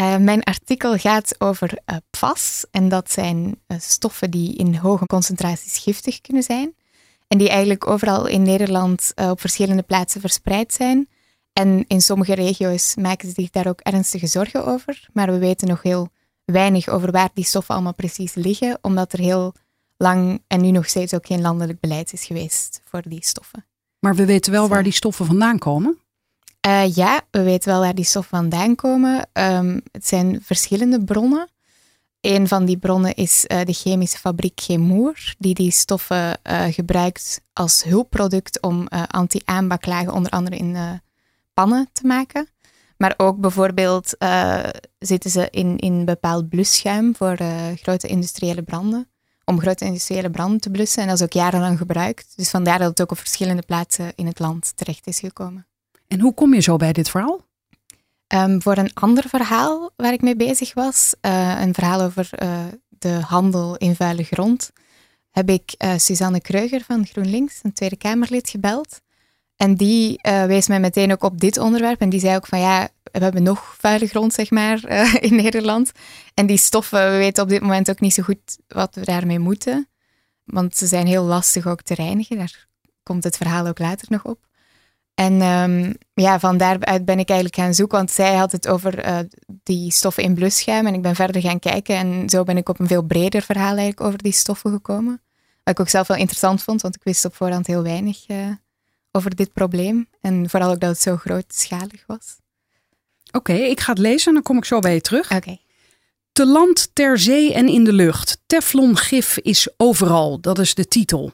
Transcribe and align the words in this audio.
Uh, 0.00 0.16
mijn 0.16 0.42
artikel 0.42 0.96
gaat 0.96 1.34
over 1.38 1.78
uh, 1.86 1.96
PFAS. 2.10 2.64
En 2.70 2.88
dat 2.88 3.10
zijn 3.12 3.60
uh, 3.68 3.78
stoffen 3.80 4.30
die 4.30 4.54
in 4.56 4.74
hoge 4.74 5.06
concentraties 5.06 5.78
giftig 5.78 6.20
kunnen 6.20 6.42
zijn. 6.42 6.74
En 7.28 7.38
die 7.38 7.48
eigenlijk 7.48 7.86
overal 7.86 8.26
in 8.26 8.42
Nederland 8.42 9.12
op 9.14 9.40
verschillende 9.40 9.82
plaatsen 9.82 10.20
verspreid 10.20 10.72
zijn. 10.72 11.08
En 11.52 11.84
in 11.88 12.00
sommige 12.00 12.34
regio's 12.34 12.94
maken 12.94 13.28
ze 13.28 13.34
zich 13.34 13.50
daar 13.50 13.66
ook 13.66 13.80
ernstige 13.80 14.26
zorgen 14.26 14.64
over. 14.64 15.08
Maar 15.12 15.26
we 15.32 15.38
weten 15.38 15.68
nog 15.68 15.82
heel 15.82 16.08
weinig 16.44 16.88
over 16.88 17.10
waar 17.10 17.30
die 17.34 17.44
stoffen 17.44 17.74
allemaal 17.74 17.94
precies 17.94 18.34
liggen, 18.34 18.78
omdat 18.80 19.12
er 19.12 19.18
heel 19.18 19.54
lang 19.96 20.42
en 20.46 20.60
nu 20.60 20.70
nog 20.70 20.88
steeds 20.88 21.14
ook 21.14 21.26
geen 21.26 21.40
landelijk 21.40 21.80
beleid 21.80 22.12
is 22.12 22.24
geweest 22.24 22.80
voor 22.84 23.02
die 23.04 23.24
stoffen. 23.24 23.66
Maar 23.98 24.14
we 24.14 24.24
weten 24.24 24.52
wel 24.52 24.68
waar 24.68 24.82
die 24.82 24.92
stoffen 24.92 25.26
vandaan 25.26 25.58
komen? 25.58 25.98
Uh, 26.66 26.94
ja, 26.94 27.22
we 27.30 27.42
weten 27.42 27.70
wel 27.70 27.80
waar 27.80 27.94
die 27.94 28.04
stoffen 28.04 28.38
vandaan 28.38 28.74
komen. 28.74 29.28
Um, 29.32 29.80
het 29.92 30.06
zijn 30.06 30.42
verschillende 30.42 31.04
bronnen. 31.04 31.48
Een 32.20 32.48
van 32.48 32.64
die 32.64 32.78
bronnen 32.78 33.14
is 33.14 33.44
uh, 33.48 33.60
de 33.64 33.72
chemische 33.72 34.18
fabriek 34.18 34.60
Chemour, 34.60 35.34
die 35.38 35.54
die 35.54 35.70
stoffen 35.70 36.38
uh, 36.42 36.64
gebruikt 36.64 37.40
als 37.52 37.84
hulpproduct 37.84 38.60
om 38.62 38.88
anti-aanbaklagen 38.88 40.12
onder 40.12 40.30
andere 40.30 40.56
in 40.56 41.00
pannen 41.54 41.88
te 41.92 42.06
maken. 42.06 42.48
Maar 42.96 43.14
ook 43.16 43.38
bijvoorbeeld 43.38 44.16
zitten 44.98 45.30
ze 45.30 45.48
in, 45.50 45.78
in 45.78 46.04
bepaald 46.04 46.48
blusschuim 46.48 47.16
voor 47.16 47.36
grote 47.76 48.06
industriële 48.06 48.62
branden. 48.62 49.10
Om 49.44 49.60
grote 49.60 49.84
industriële 49.84 50.30
branden 50.30 50.60
te 50.60 50.70
blussen. 50.70 51.02
En 51.02 51.08
dat 51.08 51.16
is 51.16 51.24
ook 51.24 51.32
jarenlang 51.32 51.78
gebruikt. 51.78 52.32
Dus 52.36 52.50
vandaar 52.50 52.78
dat 52.78 52.88
het 52.88 53.02
ook 53.02 53.10
op 53.10 53.18
verschillende 53.18 53.62
plaatsen 53.62 54.12
in 54.14 54.26
het 54.26 54.38
land 54.38 54.72
terecht 54.76 55.06
is 55.06 55.18
gekomen. 55.18 55.66
En 56.08 56.20
hoe 56.20 56.34
kom 56.34 56.54
je 56.54 56.60
zo 56.60 56.76
bij 56.76 56.92
dit 56.92 57.10
verhaal? 57.10 57.44
Um, 58.34 58.62
voor 58.62 58.76
een 58.76 58.94
ander 58.94 59.28
verhaal 59.28 59.90
waar 59.96 60.12
ik 60.12 60.22
mee 60.22 60.36
bezig 60.36 60.74
was, 60.74 61.14
uh, 61.22 61.60
een 61.60 61.74
verhaal 61.74 62.00
over 62.00 62.30
uh, 62.42 62.64
de 62.88 63.08
handel 63.08 63.76
in 63.76 63.94
vuile 63.94 64.22
grond, 64.22 64.72
heb 65.30 65.48
ik 65.50 65.74
uh, 65.78 65.92
Suzanne 65.96 66.40
Kreuger 66.40 66.80
van 66.80 67.06
GroenLinks, 67.06 67.60
een 67.62 67.72
Tweede 67.72 67.96
Kamerlid, 67.96 68.50
gebeld. 68.50 69.00
En 69.56 69.74
die 69.74 70.18
wees 70.22 70.66
mij 70.66 70.80
meteen 70.80 71.12
ook 71.12 71.22
op 71.22 71.40
dit 71.40 71.58
onderwerp. 71.58 72.00
En 72.00 72.08
die 72.08 72.20
zei 72.20 72.36
ook 72.36 72.46
van 72.46 72.60
ja, 72.60 72.88
we 73.02 73.18
hebben 73.18 73.42
nog 73.42 73.74
vuile 73.78 74.06
grond, 74.06 74.32
zeg 74.32 74.50
maar, 74.50 74.88
in 75.28 75.34
Nederland. 75.36 75.92
En 76.34 76.46
die 76.46 76.56
stoffen, 76.56 77.10
we 77.10 77.16
weten 77.16 77.42
op 77.42 77.48
dit 77.48 77.60
moment 77.60 77.90
ook 77.90 78.00
niet 78.00 78.14
zo 78.14 78.22
goed 78.22 78.58
wat 78.68 78.94
we 78.94 79.04
daarmee 79.04 79.38
moeten. 79.38 79.88
Want 80.44 80.76
ze 80.76 80.86
zijn 80.86 81.06
heel 81.06 81.24
lastig 81.24 81.66
ook 81.66 81.82
te 81.82 81.94
reinigen. 81.94 82.36
Daar 82.36 82.66
komt 83.02 83.24
het 83.24 83.36
verhaal 83.36 83.66
ook 83.66 83.78
later 83.78 84.06
nog 84.10 84.24
op. 84.24 84.46
En 85.16 85.42
um, 85.42 85.94
ja, 86.14 86.40
van 86.40 86.56
daaruit 86.56 87.04
ben 87.04 87.18
ik 87.18 87.28
eigenlijk 87.28 87.60
gaan 87.60 87.74
zoeken, 87.74 87.98
want 87.98 88.10
zij 88.10 88.34
had 88.34 88.52
het 88.52 88.68
over 88.68 89.06
uh, 89.08 89.18
die 89.62 89.90
stoffen 89.92 90.22
in 90.22 90.34
blusschuim 90.34 90.86
en 90.86 90.94
ik 90.94 91.02
ben 91.02 91.14
verder 91.14 91.42
gaan 91.42 91.58
kijken 91.58 91.96
en 91.96 92.28
zo 92.28 92.42
ben 92.42 92.56
ik 92.56 92.68
op 92.68 92.80
een 92.80 92.86
veel 92.86 93.02
breder 93.02 93.42
verhaal 93.42 93.76
eigenlijk 93.76 94.00
over 94.00 94.22
die 94.22 94.32
stoffen 94.32 94.70
gekomen. 94.70 95.22
Wat 95.64 95.74
ik 95.74 95.80
ook 95.80 95.88
zelf 95.88 96.06
wel 96.06 96.16
interessant 96.16 96.62
vond, 96.62 96.82
want 96.82 96.94
ik 96.94 97.02
wist 97.04 97.24
op 97.24 97.34
voorhand 97.34 97.66
heel 97.66 97.82
weinig 97.82 98.28
uh, 98.28 98.36
over 99.12 99.36
dit 99.36 99.52
probleem 99.52 100.08
en 100.20 100.50
vooral 100.50 100.70
ook 100.70 100.80
dat 100.80 100.90
het 100.90 101.00
zo 101.00 101.16
grootschalig 101.16 102.04
was. 102.06 102.36
Oké, 103.26 103.52
okay, 103.52 103.68
ik 103.68 103.80
ga 103.80 103.92
het 103.92 104.00
lezen 104.00 104.26
en 104.28 104.34
dan 104.34 104.42
kom 104.42 104.56
ik 104.56 104.64
zo 104.64 104.78
bij 104.78 104.94
je 104.94 105.00
terug. 105.00 105.24
Oké. 105.24 105.36
Okay. 105.36 105.60
Te 106.32 106.46
land, 106.46 106.90
ter 106.92 107.18
zee 107.18 107.54
en 107.54 107.68
in 107.68 107.84
de 107.84 107.92
lucht. 107.92 108.42
Teflongif 108.46 109.38
is 109.38 109.68
overal, 109.76 110.40
dat 110.40 110.58
is 110.58 110.74
de 110.74 110.88
titel. 110.88 111.32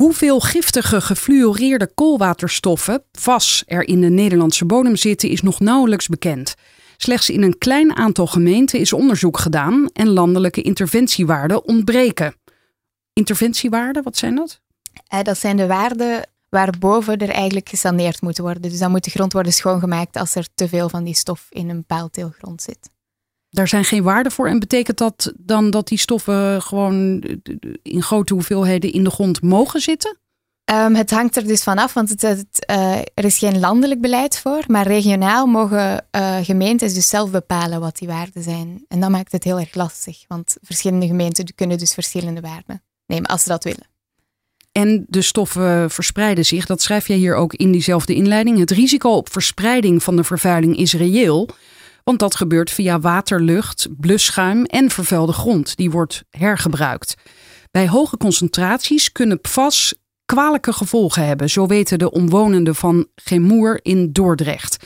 Hoeveel 0.00 0.40
giftige 0.40 1.00
gefluoreerde 1.00 1.86
koolwaterstoffen, 1.94 3.02
VAS, 3.12 3.62
er 3.66 3.88
in 3.88 4.00
de 4.00 4.08
Nederlandse 4.08 4.64
bodem 4.64 4.96
zitten, 4.96 5.28
is 5.28 5.42
nog 5.42 5.60
nauwelijks 5.60 6.08
bekend. 6.08 6.54
Slechts 6.96 7.30
in 7.30 7.42
een 7.42 7.58
klein 7.58 7.96
aantal 7.96 8.26
gemeenten 8.26 8.80
is 8.80 8.92
onderzoek 8.92 9.38
gedaan 9.38 9.90
en 9.92 10.08
landelijke 10.08 10.62
interventiewaarden 10.62 11.64
ontbreken. 11.64 12.34
Interventiewaarden, 13.12 14.02
wat 14.02 14.16
zijn 14.16 14.34
dat? 14.34 14.60
Eh, 15.06 15.22
dat 15.22 15.38
zijn 15.38 15.56
de 15.56 15.66
waarden 15.66 16.28
waarboven 16.48 17.18
er 17.18 17.30
eigenlijk 17.30 17.68
gesaneerd 17.68 18.20
moet 18.20 18.38
worden. 18.38 18.62
Dus 18.62 18.78
dan 18.78 18.90
moet 18.90 19.04
de 19.04 19.10
grond 19.10 19.32
worden 19.32 19.52
schoongemaakt 19.52 20.16
als 20.16 20.34
er 20.34 20.48
te 20.54 20.68
veel 20.68 20.88
van 20.88 21.04
die 21.04 21.14
stof 21.14 21.46
in 21.50 21.68
een 21.68 21.76
bepaald 21.76 22.14
deel 22.14 22.32
grond 22.38 22.62
zit. 22.62 22.90
Daar 23.50 23.68
zijn 23.68 23.84
geen 23.84 24.02
waarden 24.02 24.32
voor. 24.32 24.48
En 24.48 24.58
betekent 24.58 24.98
dat 24.98 25.32
dan 25.36 25.70
dat 25.70 25.88
die 25.88 25.98
stoffen 25.98 26.62
gewoon 26.62 27.22
in 27.82 28.02
grote 28.02 28.34
hoeveelheden 28.34 28.92
in 28.92 29.04
de 29.04 29.10
grond 29.10 29.42
mogen 29.42 29.80
zitten? 29.80 30.18
Um, 30.72 30.94
het 30.94 31.10
hangt 31.10 31.36
er 31.36 31.46
dus 31.46 31.62
vanaf, 31.62 31.94
want 31.94 32.08
het, 32.08 32.22
het, 32.22 32.66
uh, 32.70 32.98
er 32.98 33.24
is 33.24 33.38
geen 33.38 33.58
landelijk 33.58 34.00
beleid 34.00 34.38
voor. 34.38 34.64
Maar 34.66 34.86
regionaal 34.86 35.46
mogen 35.46 36.06
uh, 36.16 36.36
gemeentes 36.42 36.94
dus 36.94 37.08
zelf 37.08 37.30
bepalen 37.30 37.80
wat 37.80 37.98
die 37.98 38.08
waarden 38.08 38.42
zijn. 38.42 38.84
En 38.88 39.00
dat 39.00 39.10
maakt 39.10 39.32
het 39.32 39.44
heel 39.44 39.58
erg 39.58 39.74
lastig, 39.74 40.24
want 40.28 40.56
verschillende 40.62 41.06
gemeenten 41.06 41.54
kunnen 41.54 41.78
dus 41.78 41.94
verschillende 41.94 42.40
waarden 42.40 42.82
nemen 43.06 43.30
als 43.30 43.42
ze 43.42 43.48
dat 43.48 43.64
willen. 43.64 43.88
En 44.72 45.04
de 45.08 45.22
stoffen 45.22 45.90
verspreiden 45.90 46.44
zich, 46.44 46.66
dat 46.66 46.82
schrijf 46.82 47.08
jij 47.08 47.16
hier 47.16 47.34
ook 47.34 47.54
in 47.54 47.72
diezelfde 47.72 48.14
inleiding. 48.14 48.58
Het 48.58 48.70
risico 48.70 49.10
op 49.10 49.32
verspreiding 49.32 50.02
van 50.02 50.16
de 50.16 50.24
vervuiling 50.24 50.76
is 50.76 50.92
reëel. 50.92 51.48
Want 52.04 52.18
dat 52.18 52.34
gebeurt 52.34 52.70
via 52.70 53.00
water, 53.00 53.42
lucht, 53.42 53.88
blusschuim 53.96 54.64
en 54.64 54.90
vervuilde 54.90 55.32
grond. 55.32 55.76
Die 55.76 55.90
wordt 55.90 56.24
hergebruikt. 56.30 57.14
Bij 57.70 57.88
hoge 57.88 58.16
concentraties 58.16 59.12
kunnen 59.12 59.40
PFAS 59.40 59.94
kwalijke 60.24 60.72
gevolgen 60.72 61.26
hebben. 61.26 61.50
Zo 61.50 61.66
weten 61.66 61.98
de 61.98 62.10
omwonenden 62.10 62.74
van 62.74 63.06
Gemoer 63.14 63.80
in 63.82 64.12
Dordrecht. 64.12 64.76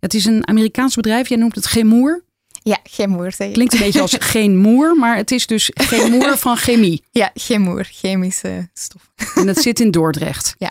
Het 0.00 0.14
is 0.14 0.24
een 0.24 0.48
Amerikaans 0.48 0.94
bedrijf, 0.94 1.28
jij 1.28 1.38
noemt 1.38 1.54
het 1.54 1.66
Gemoer. 1.66 2.24
Ja, 2.62 2.78
Gemoer. 2.82 3.34
Klinkt 3.36 3.72
een 3.72 3.78
beetje 3.78 4.00
als 4.00 4.16
geen 4.34 4.56
moer, 4.56 4.96
maar 4.96 5.16
het 5.16 5.30
is 5.30 5.46
dus 5.46 5.70
Gemoer 5.74 6.38
van 6.38 6.56
chemie. 6.56 7.04
Ja, 7.10 7.30
Gemoer, 7.34 7.84
chemische 7.84 8.68
stof. 8.74 9.10
En 9.34 9.46
het 9.46 9.58
zit 9.58 9.80
in 9.80 9.90
Dordrecht. 9.90 10.54
Ja. 10.58 10.70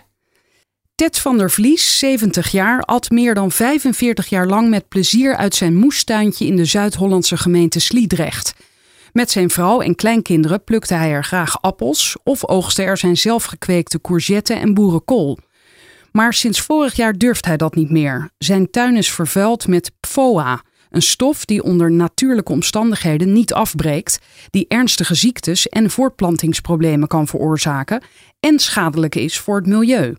Ted 0.99 1.19
van 1.19 1.37
der 1.37 1.51
Vlies, 1.51 1.97
70 1.99 2.51
jaar, 2.51 2.81
at 2.81 3.09
meer 3.09 3.33
dan 3.33 3.51
45 3.51 4.29
jaar 4.29 4.47
lang 4.47 4.69
met 4.69 4.87
plezier 4.87 5.35
uit 5.35 5.55
zijn 5.55 5.75
moestuintje 5.75 6.45
in 6.45 6.55
de 6.55 6.65
Zuid-Hollandse 6.65 7.37
gemeente 7.37 7.79
Sliedrecht. 7.79 8.53
Met 9.13 9.31
zijn 9.31 9.49
vrouw 9.49 9.81
en 9.81 9.95
kleinkinderen 9.95 10.63
plukte 10.63 10.93
hij 10.93 11.11
er 11.11 11.23
graag 11.23 11.61
appels 11.61 12.17
of 12.23 12.45
oogste 12.45 12.83
er 12.83 12.97
zijn 12.97 13.17
zelfgekweekte 13.17 14.01
courgetten 14.01 14.59
en 14.59 14.73
boerenkool. 14.73 15.37
Maar 16.11 16.33
sinds 16.33 16.61
vorig 16.61 16.95
jaar 16.95 17.13
durft 17.13 17.45
hij 17.45 17.57
dat 17.57 17.75
niet 17.75 17.89
meer. 17.89 18.29
Zijn 18.37 18.69
tuin 18.69 18.95
is 18.95 19.11
vervuild 19.11 19.67
met 19.67 19.91
PFOA, 19.99 20.61
een 20.89 21.01
stof 21.01 21.45
die 21.45 21.63
onder 21.63 21.91
natuurlijke 21.91 22.51
omstandigheden 22.51 23.33
niet 23.33 23.53
afbreekt, 23.53 24.19
die 24.49 24.65
ernstige 24.67 25.15
ziektes 25.15 25.69
en 25.69 25.89
voortplantingsproblemen 25.89 27.07
kan 27.07 27.27
veroorzaken 27.27 28.03
en 28.39 28.59
schadelijk 28.59 29.15
is 29.15 29.39
voor 29.39 29.55
het 29.55 29.67
milieu. 29.67 30.15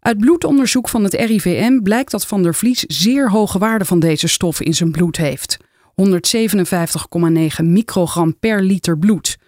Uit 0.00 0.18
bloedonderzoek 0.18 0.88
van 0.88 1.04
het 1.04 1.14
RIVM 1.14 1.80
blijkt 1.82 2.10
dat 2.10 2.26
Van 2.26 2.42
der 2.42 2.54
Vlies 2.54 2.80
zeer 2.80 3.30
hoge 3.30 3.58
waarden 3.58 3.86
van 3.86 3.98
deze 3.98 4.28
stof 4.28 4.60
in 4.60 4.74
zijn 4.74 4.90
bloed 4.90 5.16
heeft. 5.16 5.56
157,9 6.02 7.64
microgram 7.64 8.38
per 8.38 8.62
liter 8.62 8.98
bloed. 8.98 9.38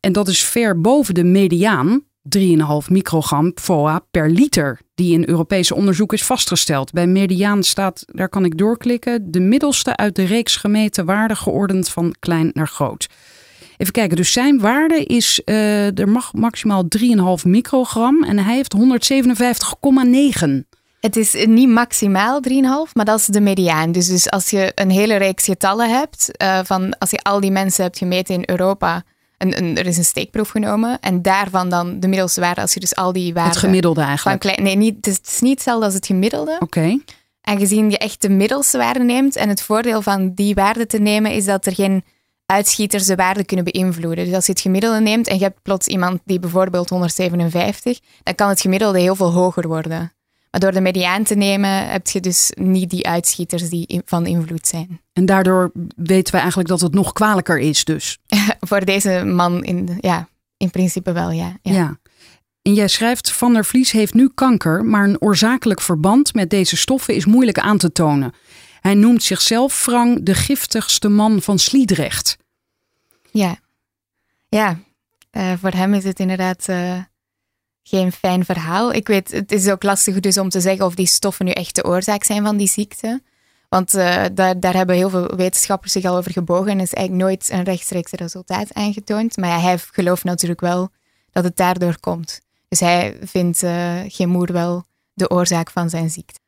En 0.00 0.12
dat 0.12 0.28
is 0.28 0.44
ver 0.44 0.80
boven 0.80 1.14
de 1.14 1.24
mediaan, 1.24 2.02
3,5 2.38 2.38
microgram 2.88 3.54
PFOA 3.54 4.06
per 4.10 4.30
liter, 4.30 4.80
die 4.94 5.12
in 5.12 5.28
Europese 5.28 5.74
onderzoek 5.74 6.12
is 6.12 6.24
vastgesteld. 6.24 6.92
Bij 6.92 7.06
mediaan 7.06 7.62
staat, 7.62 8.04
daar 8.06 8.28
kan 8.28 8.44
ik 8.44 8.58
doorklikken, 8.58 9.30
de 9.30 9.40
middelste 9.40 9.96
uit 9.96 10.16
de 10.16 10.24
reeks 10.24 10.56
gemeten 10.56 11.04
waarden 11.04 11.36
geordend 11.36 11.88
van 11.88 12.14
klein 12.18 12.50
naar 12.52 12.68
groot. 12.68 13.08
Even 13.76 13.92
kijken, 13.92 14.16
dus 14.16 14.32
zijn 14.32 14.60
waarde 14.60 15.04
is, 15.04 15.42
uh, 15.44 15.98
er 15.98 16.08
mag 16.08 16.32
maximaal 16.32 16.84
3,5 16.98 17.44
microgram 17.44 18.24
en 18.24 18.38
hij 18.38 18.54
heeft 18.54 18.74
157,9. 18.74 20.66
Het 21.00 21.16
is 21.16 21.46
niet 21.46 21.68
maximaal 21.68 22.40
3,5, 22.48 22.92
maar 22.92 23.04
dat 23.04 23.18
is 23.18 23.26
de 23.26 23.40
mediaan. 23.40 23.92
Dus, 23.92 24.08
dus 24.08 24.30
als 24.30 24.50
je 24.50 24.72
een 24.74 24.90
hele 24.90 25.16
reeks 25.16 25.44
getallen 25.44 25.90
hebt, 25.90 26.30
uh, 26.42 26.58
van 26.64 26.98
als 26.98 27.10
je 27.10 27.18
al 27.22 27.40
die 27.40 27.50
mensen 27.50 27.84
hebt 27.84 27.98
gemeten 27.98 28.34
in 28.34 28.42
Europa, 28.46 29.02
een, 29.38 29.56
een, 29.56 29.76
er 29.76 29.86
is 29.86 29.96
een 29.96 30.04
steekproef 30.04 30.48
genomen 30.48 31.00
en 31.00 31.22
daarvan 31.22 31.68
dan 31.68 32.00
de 32.00 32.08
middelste 32.08 32.40
waarde, 32.40 32.60
als 32.60 32.74
je 32.74 32.80
dus 32.80 32.94
al 32.94 33.12
die 33.12 33.34
waarden... 33.34 33.52
Het 33.52 33.62
gemiddelde 33.62 34.00
eigenlijk? 34.00 34.40
Klein, 34.40 34.62
nee, 34.62 34.76
niet, 34.76 34.96
het 34.96 35.06
is 35.06 35.40
niet 35.40 35.54
hetzelfde 35.54 35.84
als 35.84 35.94
het 35.94 36.06
gemiddelde. 36.06 36.56
Oké. 36.60 36.98
aangezien 37.40 37.90
je 37.90 37.98
echt 37.98 38.22
de 38.22 38.28
middelste 38.28 38.78
waarde 38.78 39.04
neemt. 39.04 39.36
En 39.36 39.48
het 39.48 39.62
voordeel 39.62 40.02
van 40.02 40.34
die 40.34 40.54
waarde 40.54 40.86
te 40.86 40.98
nemen 40.98 41.30
is 41.30 41.44
dat 41.44 41.66
er 41.66 41.74
geen 41.74 42.04
uitschieters 42.46 43.06
de 43.06 43.14
waarde 43.14 43.44
kunnen 43.44 43.64
beïnvloeden. 43.64 44.24
Dus 44.24 44.34
als 44.34 44.46
je 44.46 44.52
het 44.52 44.60
gemiddelde 44.60 45.00
neemt 45.00 45.28
en 45.28 45.38
je 45.38 45.42
hebt 45.42 45.62
plots 45.62 45.86
iemand 45.86 46.20
die 46.24 46.38
bijvoorbeeld 46.38 46.88
157, 46.88 47.98
dan 48.22 48.34
kan 48.34 48.48
het 48.48 48.60
gemiddelde 48.60 49.00
heel 49.00 49.16
veel 49.16 49.32
hoger 49.32 49.68
worden. 49.68 50.12
Maar 50.50 50.60
door 50.60 50.72
de 50.72 50.80
mediaan 50.80 51.24
te 51.24 51.34
nemen 51.34 51.88
heb 51.88 52.06
je 52.06 52.20
dus 52.20 52.52
niet 52.54 52.90
die 52.90 53.06
uitschieters 53.06 53.68
die 53.68 54.02
van 54.04 54.26
invloed 54.26 54.66
zijn. 54.66 55.00
En 55.12 55.26
daardoor 55.26 55.70
weten 55.96 56.32
we 56.32 56.38
eigenlijk 56.38 56.68
dat 56.68 56.80
het 56.80 56.94
nog 56.94 57.12
kwalijker 57.12 57.58
is 57.58 57.84
dus. 57.84 58.18
Voor 58.68 58.84
deze 58.84 59.24
man 59.24 59.64
in, 59.64 59.98
ja, 60.00 60.28
in 60.56 60.70
principe 60.70 61.12
wel, 61.12 61.30
ja. 61.30 61.58
ja. 61.62 61.72
ja. 61.72 61.98
En 62.62 62.74
jij 62.74 62.88
schrijft, 62.88 63.32
Van 63.32 63.52
der 63.52 63.64
Vlies 63.64 63.90
heeft 63.90 64.14
nu 64.14 64.30
kanker, 64.34 64.84
maar 64.84 65.04
een 65.04 65.20
oorzakelijk 65.20 65.80
verband 65.80 66.34
met 66.34 66.50
deze 66.50 66.76
stoffen 66.76 67.14
is 67.14 67.24
moeilijk 67.24 67.58
aan 67.58 67.78
te 67.78 67.92
tonen. 67.92 68.32
Hij 68.86 68.94
noemt 68.94 69.22
zichzelf 69.22 69.74
Frank 69.74 70.26
de 70.26 70.34
giftigste 70.34 71.08
man 71.08 71.42
van 71.42 71.58
Sliedrecht. 71.58 72.36
Ja, 73.30 73.58
ja. 74.48 74.78
Uh, 75.32 75.52
voor 75.60 75.70
hem 75.70 75.94
is 75.94 76.04
het 76.04 76.20
inderdaad 76.20 76.68
uh, 76.68 76.98
geen 77.82 78.12
fijn 78.12 78.44
verhaal. 78.44 78.92
Ik 78.92 79.06
weet, 79.06 79.30
het 79.30 79.52
is 79.52 79.68
ook 79.68 79.82
lastig 79.82 80.20
dus 80.20 80.38
om 80.38 80.48
te 80.48 80.60
zeggen 80.60 80.84
of 80.84 80.94
die 80.94 81.06
stoffen 81.06 81.44
nu 81.44 81.50
echt 81.50 81.74
de 81.74 81.84
oorzaak 81.84 82.24
zijn 82.24 82.44
van 82.44 82.56
die 82.56 82.68
ziekte. 82.68 83.22
Want 83.68 83.94
uh, 83.94 84.24
daar, 84.34 84.60
daar 84.60 84.74
hebben 84.74 84.96
heel 84.96 85.10
veel 85.10 85.36
wetenschappers 85.36 85.92
zich 85.92 86.04
al 86.04 86.16
over 86.16 86.32
gebogen 86.32 86.70
en 86.70 86.80
is 86.80 86.92
eigenlijk 86.92 87.28
nooit 87.28 87.50
een 87.50 87.64
rechtstreeks 87.64 88.12
resultaat 88.12 88.74
aangetoond. 88.74 89.36
Maar 89.36 89.60
hij 89.60 89.78
gelooft 89.78 90.24
natuurlijk 90.24 90.60
wel 90.60 90.88
dat 91.30 91.44
het 91.44 91.56
daardoor 91.56 92.00
komt. 92.00 92.40
Dus 92.68 92.80
hij 92.80 93.16
vindt 93.22 93.62
uh, 93.62 94.00
Gemoer 94.06 94.52
wel 94.52 94.84
de 95.12 95.30
oorzaak 95.30 95.70
van 95.70 95.90
zijn 95.90 96.10
ziekte. 96.10 96.44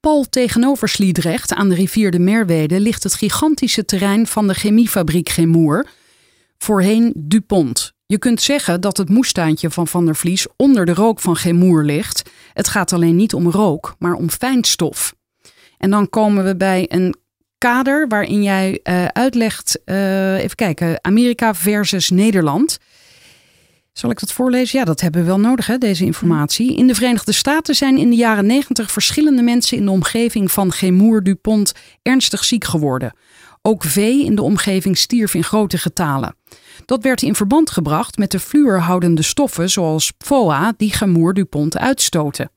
Pal 0.00 0.26
tegenover 0.30 0.88
Sliedrecht 0.88 1.52
aan 1.52 1.68
de 1.68 1.74
rivier 1.74 2.10
de 2.10 2.18
Merwede 2.18 2.80
ligt 2.80 3.02
het 3.02 3.14
gigantische 3.14 3.84
terrein 3.84 4.26
van 4.26 4.48
de 4.48 4.54
chemiefabriek 4.54 5.28
Gemoer, 5.28 5.86
voorheen 6.58 7.12
DuPont. 7.16 7.92
Je 8.06 8.18
kunt 8.18 8.40
zeggen 8.40 8.80
dat 8.80 8.96
het 8.96 9.08
moestuintje 9.08 9.70
van 9.70 9.86
Van 9.86 10.04
der 10.04 10.16
Vlies 10.16 10.46
onder 10.56 10.86
de 10.86 10.94
rook 10.94 11.20
van 11.20 11.36
Gemoer 11.36 11.84
ligt. 11.84 12.30
Het 12.52 12.68
gaat 12.68 12.92
alleen 12.92 13.16
niet 13.16 13.34
om 13.34 13.50
rook, 13.50 13.94
maar 13.98 14.14
om 14.14 14.30
fijnstof. 14.30 15.14
En 15.78 15.90
dan 15.90 16.08
komen 16.08 16.44
we 16.44 16.56
bij 16.56 16.86
een 16.88 17.16
kader 17.58 18.08
waarin 18.08 18.42
jij 18.42 18.80
uh, 18.82 19.04
uitlegt, 19.04 19.80
uh, 19.84 20.38
even 20.38 20.56
kijken, 20.56 21.04
Amerika 21.04 21.54
versus 21.54 22.10
Nederland. 22.10 22.78
Zal 24.00 24.10
ik 24.10 24.20
dat 24.20 24.32
voorlezen? 24.32 24.78
Ja, 24.78 24.84
dat 24.84 25.00
hebben 25.00 25.20
we 25.20 25.26
wel 25.26 25.40
nodig, 25.40 25.66
hè, 25.66 25.78
deze 25.78 26.04
informatie. 26.04 26.76
In 26.76 26.86
de 26.86 26.94
Verenigde 26.94 27.32
Staten 27.32 27.74
zijn 27.74 27.98
in 27.98 28.10
de 28.10 28.16
jaren 28.16 28.46
90 28.46 28.90
verschillende 28.90 29.42
mensen 29.42 29.76
in 29.76 29.84
de 29.84 29.90
omgeving 29.90 30.52
van 30.52 30.72
Gemour 30.72 31.22
Dupont 31.22 31.72
ernstig 32.02 32.44
ziek 32.44 32.64
geworden. 32.64 33.16
Ook 33.62 33.84
vee 33.84 34.24
in 34.24 34.34
de 34.34 34.42
omgeving 34.42 34.98
stierf 34.98 35.34
in 35.34 35.44
grote 35.44 35.78
getalen. 35.78 36.36
Dat 36.84 37.02
werd 37.02 37.22
in 37.22 37.34
verband 37.34 37.70
gebracht 37.70 38.18
met 38.18 38.30
de 38.30 38.40
fluorhoudende 38.40 39.22
stoffen 39.22 39.70
zoals 39.70 40.10
PFOA 40.10 40.72
die 40.76 40.92
Gemour 40.92 41.34
Dupont 41.34 41.78
uitstoten. 41.78 42.50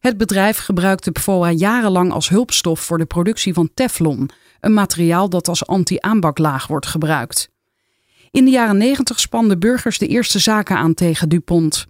Het 0.00 0.16
bedrijf 0.16 0.58
gebruikte 0.58 1.10
PFOA 1.10 1.50
jarenlang 1.50 2.12
als 2.12 2.28
hulpstof 2.28 2.80
voor 2.80 2.98
de 2.98 3.06
productie 3.06 3.54
van 3.54 3.70
Teflon, 3.74 4.30
een 4.60 4.74
materiaal 4.74 5.28
dat 5.28 5.48
als 5.48 5.66
anti-aanbaklaag 5.66 6.66
wordt 6.66 6.86
gebruikt. 6.86 7.52
In 8.34 8.44
de 8.44 8.50
jaren 8.50 8.76
90 8.76 9.20
spanden 9.20 9.58
burgers 9.58 9.98
de 9.98 10.06
eerste 10.06 10.38
zaken 10.38 10.76
aan 10.76 10.94
tegen 10.94 11.28
DuPont. 11.28 11.86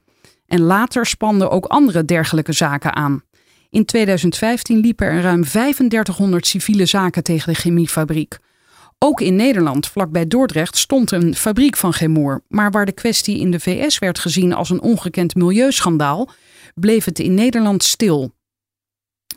En 0.47 0.61
later 0.61 1.07
spanden 1.07 1.51
ook 1.51 1.65
andere 1.65 2.05
dergelijke 2.05 2.53
zaken 2.53 2.95
aan. 2.95 3.23
In 3.71 3.85
2015 3.85 4.79
liepen 4.79 5.07
er 5.07 5.23
ruim 5.23 5.45
3500 5.45 6.47
civiele 6.47 6.87
zaken 6.87 7.23
tegen 7.23 7.53
de 7.53 7.59
chemiefabriek. 7.59 8.39
Ook 8.99 9.21
in 9.21 9.37
Nederland, 9.37 9.89
vlakbij 9.89 10.27
Dordrecht, 10.27 10.77
stond 10.77 11.11
een 11.11 11.35
fabriek 11.35 11.77
van 11.77 11.93
Chemour. 11.93 12.43
Maar 12.49 12.71
waar 12.71 12.87
de 12.87 12.93
kwestie 12.93 13.39
in 13.39 13.51
de 13.51 13.61
VS 13.61 13.99
werd 13.99 14.19
gezien 14.19 14.53
als 14.53 14.71
een 14.71 14.81
ongekend 14.81 15.35
milieuschandaal, 15.35 16.31
bleef 16.75 17.05
het 17.05 17.19
in 17.19 17.35
Nederland 17.35 17.85
stil. 17.85 18.35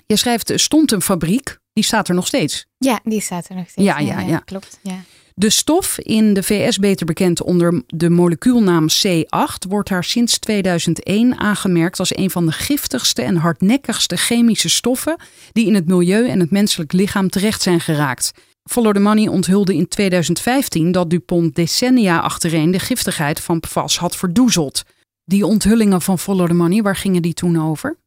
Je 0.05 0.15
schrijft, 0.15 0.51
stond 0.55 0.91
een 0.91 1.01
fabriek, 1.01 1.57
die 1.73 1.83
staat 1.83 2.07
er 2.07 2.15
nog 2.15 2.27
steeds. 2.27 2.65
Ja, 2.77 2.99
die 3.03 3.21
staat 3.21 3.49
er 3.49 3.55
nog 3.55 3.69
steeds. 3.69 3.87
Ja, 3.87 3.99
ja, 3.99 4.19
ja. 4.19 4.37
klopt. 4.37 4.79
Ja. 4.81 5.03
De 5.39 5.49
stof, 5.49 5.99
in 5.99 6.33
de 6.33 6.43
VS 6.43 6.77
beter 6.77 7.05
bekend 7.05 7.43
onder 7.43 7.83
de 7.87 8.09
molecuulnaam 8.09 8.85
C8, 8.89 9.67
wordt 9.69 9.89
daar 9.89 10.03
sinds 10.03 10.39
2001 10.39 11.39
aangemerkt 11.39 11.99
als 11.99 12.17
een 12.17 12.29
van 12.29 12.45
de 12.45 12.51
giftigste 12.51 13.21
en 13.21 13.35
hardnekkigste 13.35 14.15
chemische 14.15 14.69
stoffen 14.69 15.15
die 15.51 15.65
in 15.65 15.73
het 15.73 15.87
milieu 15.87 16.27
en 16.27 16.39
het 16.39 16.51
menselijk 16.51 16.93
lichaam 16.93 17.29
terecht 17.29 17.61
zijn 17.61 17.79
geraakt. 17.79 18.31
Follow 18.63 18.93
the 18.93 18.99
Money 18.99 19.27
onthulde 19.27 19.75
in 19.75 19.87
2015 19.87 20.91
dat 20.91 21.09
DuPont 21.09 21.55
decennia 21.55 22.19
achtereen 22.19 22.71
de 22.71 22.79
giftigheid 22.79 23.39
van 23.39 23.59
PFAS 23.59 23.97
had 23.97 24.15
verdoezeld. 24.15 24.83
Die 25.23 25.45
onthullingen 25.45 26.01
van 26.01 26.19
Follow 26.19 26.47
the 26.47 26.53
Money, 26.53 26.81
waar 26.81 26.95
gingen 26.95 27.21
die 27.21 27.33
toen 27.33 27.61
over? 27.61 27.97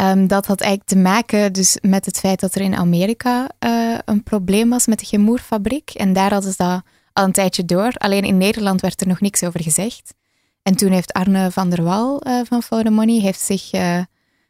Um, 0.00 0.26
dat 0.26 0.46
had 0.46 0.60
eigenlijk 0.60 0.90
te 0.90 0.98
maken 0.98 1.52
dus 1.52 1.78
met 1.80 2.04
het 2.04 2.18
feit 2.18 2.40
dat 2.40 2.54
er 2.54 2.60
in 2.60 2.74
Amerika 2.74 3.48
uh, 3.64 3.98
een 4.04 4.22
probleem 4.22 4.68
was 4.68 4.86
met 4.86 4.98
de 4.98 5.06
gemoerfabriek. 5.06 5.90
En 5.90 6.12
daar 6.12 6.32
hadden 6.32 6.50
ze 6.50 6.56
dat 6.56 6.82
al 7.12 7.24
een 7.24 7.32
tijdje 7.32 7.64
door. 7.64 7.92
Alleen 7.92 8.24
in 8.24 8.36
Nederland 8.36 8.80
werd 8.80 9.00
er 9.00 9.06
nog 9.06 9.20
niks 9.20 9.42
over 9.42 9.62
gezegd. 9.62 10.14
En 10.62 10.76
toen 10.76 10.92
heeft 10.92 11.12
Arne 11.12 11.50
van 11.50 11.70
der 11.70 11.82
Wal 11.82 12.26
uh, 12.26 12.40
van 12.44 12.62
For 12.62 12.82
the 12.82 12.90
Money 12.90 13.20
heeft 13.20 13.40
zich, 13.40 13.72
uh, 13.72 13.98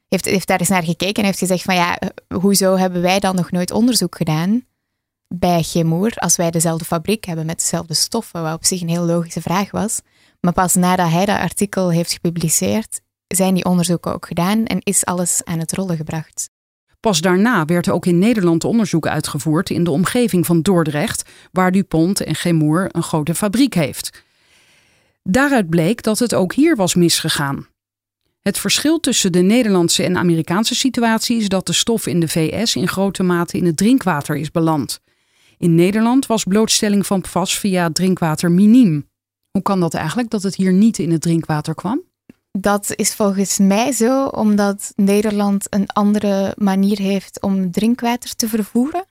heeft, 0.09 0.25
heeft 0.25 0.47
daar 0.47 0.61
eens 0.61 0.69
naar 0.69 0.85
gekeken 0.85 1.23
en 1.23 1.25
heeft 1.25 1.39
gezegd 1.39 1.63
van 1.63 1.75
ja, 1.75 1.99
hoezo 2.35 2.77
hebben 2.77 3.03
wij 3.03 3.19
dan 3.21 3.35
nog 3.35 3.51
nooit 3.51 3.71
onderzoek 3.71 4.17
gedaan 4.17 4.65
bij 5.29 5.63
Gemoer 5.63 6.13
als 6.15 6.37
wij 6.37 6.51
dezelfde 6.51 6.85
fabriek 6.85 7.25
hebben 7.25 7.47
met 7.47 7.59
dezelfde 7.59 7.95
stoffen, 7.95 8.43
wat 8.43 8.55
op 8.55 8.65
zich 8.65 8.81
een 8.81 8.89
heel 8.89 9.05
logische 9.05 9.41
vraag 9.41 9.71
was. 9.71 10.01
Maar 10.41 10.53
pas 10.53 10.75
nadat 10.75 11.11
hij 11.11 11.25
dat 11.25 11.39
artikel 11.39 11.91
heeft 11.91 12.13
gepubliceerd, 12.13 13.01
zijn 13.37 13.55
die 13.55 13.65
onderzoeken 13.65 14.15
ook 14.15 14.27
gedaan 14.27 14.65
en 14.65 14.79
is 14.81 15.05
alles 15.05 15.41
aan 15.45 15.59
het 15.59 15.73
rollen 15.73 15.97
gebracht. 15.97 16.51
Pas 17.01 17.21
daarna 17.21 17.65
werd 17.65 17.89
ook 17.89 18.07
in 18.07 18.19
Nederland 18.19 18.65
onderzoek 18.65 19.07
uitgevoerd 19.07 19.71
in 19.71 19.85
de 19.85 19.91
omgeving 19.91 20.47
van 20.47 20.63
Dordrecht, 20.63 21.31
waar 21.53 21.73
DuPont 21.73 22.21
en 22.21 22.35
Chemour 22.35 22.89
een 22.93 23.03
grote 23.03 23.35
fabriek 23.35 23.75
heeft. 23.75 24.23
Daaruit 25.23 25.69
bleek 25.69 26.03
dat 26.03 26.19
het 26.19 26.35
ook 26.35 26.55
hier 26.55 26.77
was 26.77 26.95
misgegaan. 26.95 27.67
Het 28.41 28.59
verschil 28.59 29.01
tussen 29.01 29.33
de 29.33 29.41
Nederlandse 29.41 30.03
en 30.03 30.17
Amerikaanse 30.17 30.75
situatie 30.75 31.37
is 31.37 31.49
dat 31.49 31.67
de 31.67 31.73
stof 31.73 32.07
in 32.07 32.21
de 32.21 32.29
VS 32.29 32.77
in 32.77 32.89
grote 32.89 33.23
mate 33.23 33.57
in 33.57 33.67
het 33.67 33.77
drinkwater 33.77 34.37
is 34.37 34.51
beland. 34.51 35.01
In 35.59 35.75
Nederland 35.75 36.27
was 36.27 36.45
blootstelling 36.45 37.07
van 37.07 37.21
PFAS 37.21 37.59
via 37.59 37.91
drinkwater 37.91 38.51
miniem. 38.51 39.09
Hoe 39.51 39.63
kan 39.63 39.81
dat 39.81 39.95
eigenlijk 39.95 40.31
dat 40.31 40.43
het 40.43 40.55
hier 40.55 40.73
niet 40.73 40.99
in 40.99 41.11
het 41.11 41.21
drinkwater 41.21 41.75
kwam? 41.75 42.10
Dat 42.53 42.93
is 42.97 43.15
volgens 43.15 43.59
mij 43.59 43.93
zo 43.93 44.27
omdat 44.27 44.93
Nederland 44.97 45.67
een 45.69 45.87
andere 45.87 46.55
manier 46.59 46.99
heeft 46.99 47.43
om 47.43 47.71
drinkwater 47.71 48.35
te 48.35 48.49
vervoeren. 48.49 49.05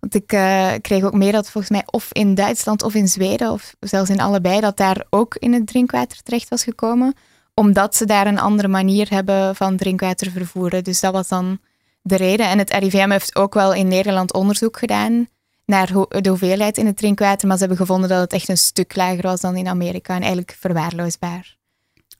Want 0.00 0.14
ik 0.14 0.32
uh, 0.32 0.72
kreeg 0.80 1.04
ook 1.04 1.14
mee 1.14 1.32
dat 1.32 1.50
volgens 1.50 1.72
mij 1.72 1.82
of 1.86 2.08
in 2.12 2.34
Duitsland 2.34 2.82
of 2.82 2.94
in 2.94 3.08
Zweden, 3.08 3.50
of 3.50 3.74
zelfs 3.80 4.10
in 4.10 4.20
allebei, 4.20 4.60
dat 4.60 4.76
daar 4.76 5.06
ook 5.10 5.34
in 5.36 5.52
het 5.52 5.66
drinkwater 5.66 6.22
terecht 6.22 6.48
was 6.48 6.62
gekomen. 6.62 7.14
Omdat 7.54 7.96
ze 7.96 8.04
daar 8.04 8.26
een 8.26 8.38
andere 8.38 8.68
manier 8.68 9.10
hebben 9.10 9.56
van 9.56 9.76
drinkwater 9.76 10.30
vervoeren. 10.30 10.84
Dus 10.84 11.00
dat 11.00 11.12
was 11.12 11.28
dan 11.28 11.58
de 12.02 12.16
reden. 12.16 12.46
En 12.46 12.58
het 12.58 12.70
RIVM 12.70 13.10
heeft 13.10 13.36
ook 13.36 13.54
wel 13.54 13.74
in 13.74 13.88
Nederland 13.88 14.32
onderzoek 14.32 14.78
gedaan 14.78 15.28
naar 15.64 15.92
de 16.08 16.28
hoeveelheid 16.28 16.78
in 16.78 16.86
het 16.86 16.96
drinkwater. 16.96 17.48
Maar 17.48 17.56
ze 17.56 17.64
hebben 17.64 17.86
gevonden 17.86 18.08
dat 18.08 18.20
het 18.20 18.32
echt 18.32 18.48
een 18.48 18.58
stuk 18.58 18.96
lager 18.96 19.22
was 19.22 19.40
dan 19.40 19.56
in 19.56 19.68
Amerika 19.68 20.14
en 20.14 20.20
eigenlijk 20.20 20.56
verwaarloosbaar. 20.60 21.59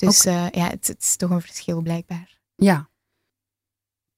Dus 0.01 0.27
uh, 0.27 0.47
ja, 0.51 0.65
het, 0.65 0.87
het, 0.87 1.01
is 1.01 1.17
toch 1.17 1.31
een 1.31 1.41
verschil 1.41 1.81
blijkbaar. 1.81 2.39
Ja. 2.57 2.89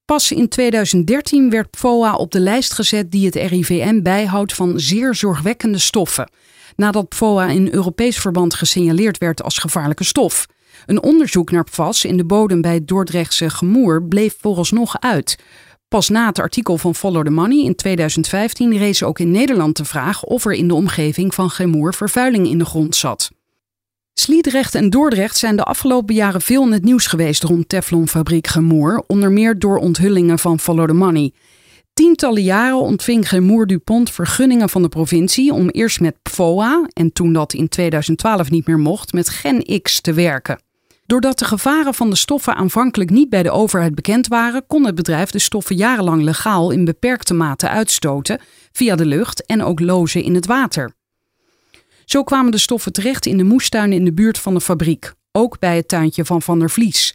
Pas 0.05 0.33
in 0.33 0.49
2013 0.49 1.51
werd 1.51 1.71
PFOA 1.71 2.15
op 2.15 2.31
de 2.31 2.41
lijst 2.41 2.73
gezet 2.73 3.11
die 3.11 3.27
het 3.27 3.35
RIVM 3.35 4.03
bijhoudt 4.03 4.55
van 4.55 4.81
zeer 4.81 5.15
zorgwekkende 5.15 5.79
stoffen. 5.79 6.31
Nadat 6.77 7.09
PFOA 7.09 7.49
in 7.49 7.73
Europees 7.73 8.19
verband 8.19 8.55
gesignaleerd 8.55 9.19
werd 9.19 9.43
als 9.43 9.59
gevaarlijke 9.59 10.05
stof. 10.05 10.47
Een 10.87 11.03
onderzoek 11.03 11.51
naar 11.51 11.65
PFAS 11.65 12.05
in 12.05 12.17
de 12.17 12.25
bodem 12.25 12.61
bij 12.61 12.75
het 12.75 12.89
Dordrechtse 12.89 13.51
Gemoer 13.51 14.03
bleef 14.03 14.37
vooralsnog 14.41 15.01
uit. 15.01 15.39
Pas 15.89 16.09
na 16.09 16.27
het 16.27 16.39
artikel 16.39 16.79
van 16.79 16.95
Follow 16.95 17.25
the 17.25 17.31
Money 17.31 17.65
in 17.65 17.75
2015 17.75 18.77
rees 18.77 19.03
ook 19.03 19.19
in 19.19 19.31
Nederland 19.31 19.77
de 19.77 19.85
vraag 19.85 20.25
of 20.25 20.45
er 20.45 20.53
in 20.53 20.69
de 20.69 20.75
omgeving 20.75 21.35
van 21.35 21.51
Gemoer 21.51 21.95
vervuiling 21.95 22.47
in 22.47 22.59
de 22.59 22.65
grond 22.65 22.97
zat. 22.97 23.31
Sliedrecht 24.15 24.75
en 24.75 24.91
Dordrecht 24.91 25.37
zijn 25.37 25.57
de 25.57 25.63
afgelopen 25.63 26.15
jaren 26.15 26.41
veel 26.41 26.63
in 26.63 26.73
het 26.73 26.85
nieuws 26.85 27.07
geweest 27.07 27.43
rond 27.43 27.69
Teflonfabriek 27.69 28.47
Gemoer, 28.47 29.05
onder 29.07 29.33
meer 29.33 29.59
door 29.59 29.77
onthullingen 29.77 30.39
van 30.39 30.59
Follow 30.59 30.87
the 30.87 30.95
Money. 30.95 31.33
Tientallen 31.95 32.43
jaren 32.43 32.81
ontving 32.81 33.29
Gemoer 33.29 33.67
Dupont 33.67 34.11
vergunningen 34.11 34.69
van 34.69 34.83
de 34.83 34.89
provincie 34.89 35.53
om 35.53 35.69
eerst 35.69 36.01
met 36.01 36.23
PFOA 36.23 36.87
en 36.93 37.13
toen 37.13 37.33
dat 37.33 37.53
in 37.53 37.69
2012 37.69 38.51
niet 38.51 38.67
meer 38.67 38.79
mocht, 38.79 39.13
met 39.13 39.29
Gen 39.29 39.83
X 39.83 40.01
te 40.01 40.13
werken. 40.13 40.61
Doordat 41.07 41.39
de 41.39 41.45
gevaren 41.45 41.95
van 41.95 42.11
de 42.11 42.17
stoffen 42.17 42.55
aanvankelijk 42.55 43.11
niet 43.11 43.29
bij 43.29 43.43
de 43.43 43.51
overheid 43.51 43.95
bekend 43.95 44.29
waren, 44.29 44.67
kon 44.67 44.87
het 44.87 44.95
bedrijf 44.95 45.31
de 45.31 45.39
stoffen 45.39 45.77
jarenlang 45.77 46.23
legaal 46.23 46.71
in 46.71 46.85
beperkte 46.85 47.35
mate 47.35 47.69
uitstoten 47.69 48.41
via 48.73 48.97
de 48.97 49.07
lucht 49.07 49.47
en 49.47 49.63
ook 49.63 49.81
lozen 49.81 50.23
in 50.23 50.35
het 50.35 50.47
water. 50.47 50.95
Zo 52.05 52.23
kwamen 52.23 52.53
de 52.53 52.59
stoffen 52.59 52.93
terecht 52.93 53.27
in 53.27 53.37
de 53.37 53.45
moestuinen 53.45 53.99
in 53.99 54.05
de 54.05 54.13
buurt 54.13 54.39
van 54.39 54.55
de 54.55 54.61
fabriek, 54.61 55.13
ook 55.33 55.59
bij 55.59 55.77
het 55.77 55.89
tuintje 55.89 56.25
van 56.25 56.43
Van 56.43 56.59
der 56.59 56.71
Vlies. 56.71 57.15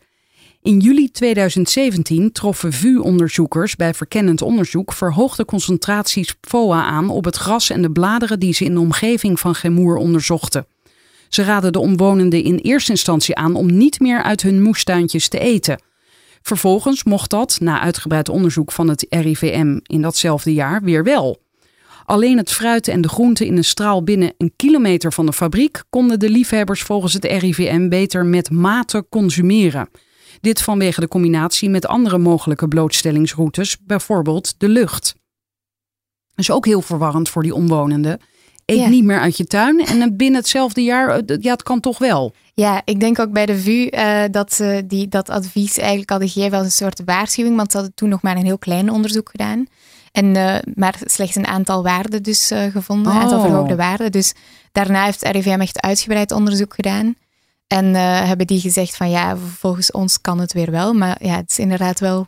In 0.62 0.80
juli 0.80 1.12
2017 1.12 2.32
troffen 2.32 2.74
VU-onderzoekers 2.74 3.76
bij 3.76 3.94
verkennend 3.94 4.42
onderzoek 4.42 4.94
verhoogde 4.94 5.46
concentraties 5.46 6.34
PFOA 6.34 6.84
aan 6.84 7.10
op 7.10 7.26
het 7.26 7.36
gras 7.36 7.70
en 7.70 7.82
de 7.82 7.92
bladeren 7.92 8.40
die 8.40 8.54
ze 8.54 8.66
in 8.66 8.74
de 8.74 8.80
omgeving 8.80 9.40
van 9.40 9.56
Gemoer 9.56 9.98
onderzochten. 9.98 10.68
Ze 11.30 11.44
raden 11.44 11.72
de 11.72 11.80
omwonenden 11.80 12.44
in 12.44 12.56
eerste 12.56 12.92
instantie 12.92 13.36
aan 13.36 13.56
om 13.56 13.78
niet 13.78 14.00
meer 14.00 14.24
uit 14.24 14.42
hun 14.42 14.62
moestuintjes 14.62 15.28
te 15.28 15.40
eten. 15.40 15.82
Vervolgens 16.42 17.04
mocht 17.04 17.30
dat, 17.30 17.58
na 17.60 17.80
uitgebreid 17.80 18.30
onderzoek 18.30 18.72
van 18.72 18.90
het 18.90 19.06
RIVM 19.10 19.80
in 19.84 20.02
datzelfde 20.02 20.54
jaar, 20.54 20.82
weer 20.82 21.04
wel. 21.04 21.42
Alleen 22.08 22.38
het 22.38 22.52
fruit 22.52 22.88
en 22.88 23.02
de 23.02 23.08
groenten 23.08 23.46
in 23.46 23.58
een 23.58 23.64
straal 23.64 24.04
binnen 24.04 24.34
een 24.38 24.54
kilometer 24.56 25.14
van 25.14 25.26
de 25.26 25.34
fabriek 25.34 25.84
konden 25.90 26.20
de 26.20 26.30
liefhebbers 26.30 26.82
volgens 26.82 27.14
het 27.14 27.26
RIVM 27.26 27.90
beter 27.90 28.26
met 28.26 28.50
mate 28.50 29.06
consumeren. 29.10 29.90
Dit 30.42 30.62
vanwege 30.62 31.00
de 31.00 31.08
combinatie 31.08 31.70
met 31.70 31.88
andere 31.88 32.18
mogelijke 32.18 32.68
blootstellingsroutes, 32.68 33.78
bijvoorbeeld 33.86 34.56
de 34.58 34.70
lucht. 34.70 35.16
Dat 36.28 36.40
is 36.40 36.52
ook 36.52 36.66
heel 36.66 36.82
verwarrend 36.82 37.30
voor 37.30 37.44
die 37.44 37.54
omwonenden. 37.54 38.20
Eet 38.66 38.88
niet 38.88 39.04
meer 39.04 39.20
uit 39.20 39.38
je 39.38 39.46
tuin 39.46 39.86
en 39.86 40.18
binnen 40.18 40.40
hetzelfde 40.40 40.84
jaar, 40.84 41.10
eh, 41.10 41.38
ja, 41.40 41.52
het 41.52 41.64
kan 41.64 41.80
toch 41.80 41.98
wel. 41.98 42.34
Ja, 42.54 42.82
ik 42.86 43.00
denk 43.00 43.20
ook 43.20 43.32
bij 43.32 43.46
de 43.46 43.58
VU 43.58 43.90
uh, 43.92 44.24
dat 44.32 44.54
ze 44.54 44.84
die, 44.86 45.08
dat 45.08 45.30
advies 45.30 45.78
eigenlijk 45.78 46.10
hadden 46.10 46.30
gegeven 46.30 46.58
als 46.58 46.66
een 46.66 46.72
soort 46.72 47.02
waarschuwing, 47.06 47.56
want 47.56 47.72
ze 47.72 47.78
hadden 47.78 47.96
toen 47.96 48.10
nog 48.10 48.22
maar 48.22 48.38
een 48.38 48.46
heel 48.46 48.58
klein 48.58 48.92
onderzoek 48.92 49.30
gedaan. 49.30 49.68
En 50.18 50.36
uh, 50.36 50.58
maar 50.76 51.00
slechts 51.06 51.36
een 51.36 51.48
aantal 51.48 51.84
waarden 51.84 52.24
dus 52.24 52.52
uh, 52.52 52.64
gevonden, 52.64 53.12
een 53.12 53.22
aantal 53.22 53.42
verhoogde 53.42 53.76
waarden. 53.76 54.12
Dus 54.12 54.34
daarna 54.72 55.04
heeft 55.04 55.28
RIVM 55.28 55.60
echt 55.60 55.82
uitgebreid 55.82 56.32
onderzoek 56.32 56.74
gedaan. 56.74 57.16
En 57.68 57.86
uh, 57.86 58.24
hebben 58.24 58.48
die 58.48 58.60
gezegd 58.60 58.96
van 58.96 59.10
ja, 59.10 59.38
volgens 59.38 59.92
ons 59.92 60.22
kan 60.22 60.40
het 60.40 60.54
weer 60.54 60.72
wel. 60.72 60.94
Maar 60.94 61.26
ja, 61.26 61.36
het 61.36 61.50
is 61.50 61.60
inderdaad 61.60 62.00
wel, 62.00 62.28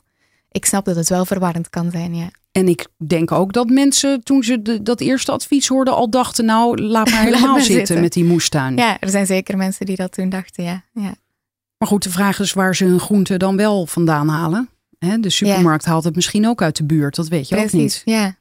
ik 0.52 0.66
snap 0.66 0.86
dat 0.86 0.96
het 0.96 1.10
wel 1.10 1.26
verwarrend 1.26 1.70
kan 1.70 1.92
zijn, 1.92 2.16
ja. 2.16 2.30
En 2.52 2.68
ik 2.68 2.88
denk 3.08 3.32
ook 3.32 3.54
dat 3.54 3.70
mensen 3.70 4.24
toen 4.24 4.44
ze 4.44 4.62
de, 4.62 4.84
dat 4.84 5.00
eerste 5.00 5.32
advies 5.32 5.68
hoorden 5.68 5.96
al 5.96 6.10
dachten, 6.10 6.46
nou 6.46 6.82
laat 6.82 7.10
maar 7.10 7.24
helemaal 7.30 7.56
zitten, 7.56 7.74
zitten, 7.74 8.02
met 8.02 8.14
die 8.14 8.26
moestuin. 8.26 8.78
Ja, 8.78 9.00
er 9.00 9.10
zijn 9.10 9.26
zeker 9.26 9.58
mensen 9.58 9.86
die 9.86 9.96
dat 9.96 10.12
toen 10.12 10.30
dachten, 10.30 10.64
ja. 10.64 10.84
ja. 10.94 11.14
Maar 11.78 11.88
goed, 11.88 12.04
de 12.04 12.10
vraag 12.10 12.40
is 12.40 12.54
waar 12.54 12.76
ze 12.76 12.86
hun 12.86 13.00
groenten 13.00 13.40
dan 13.40 13.58
wel 13.58 13.86
vandaan 13.86 14.28
halen. 14.28 14.70
De 15.00 15.30
supermarkt 15.30 15.86
haalt 15.86 16.04
het 16.04 16.16
misschien 16.16 16.48
ook 16.48 16.62
uit 16.62 16.76
de 16.76 16.86
buurt, 16.86 17.16
dat 17.16 17.28
weet 17.28 17.48
je 17.50 17.56
Precies, 17.56 17.74
ook 17.74 17.80
niet. 17.80 18.02
Ja. 18.06 18.38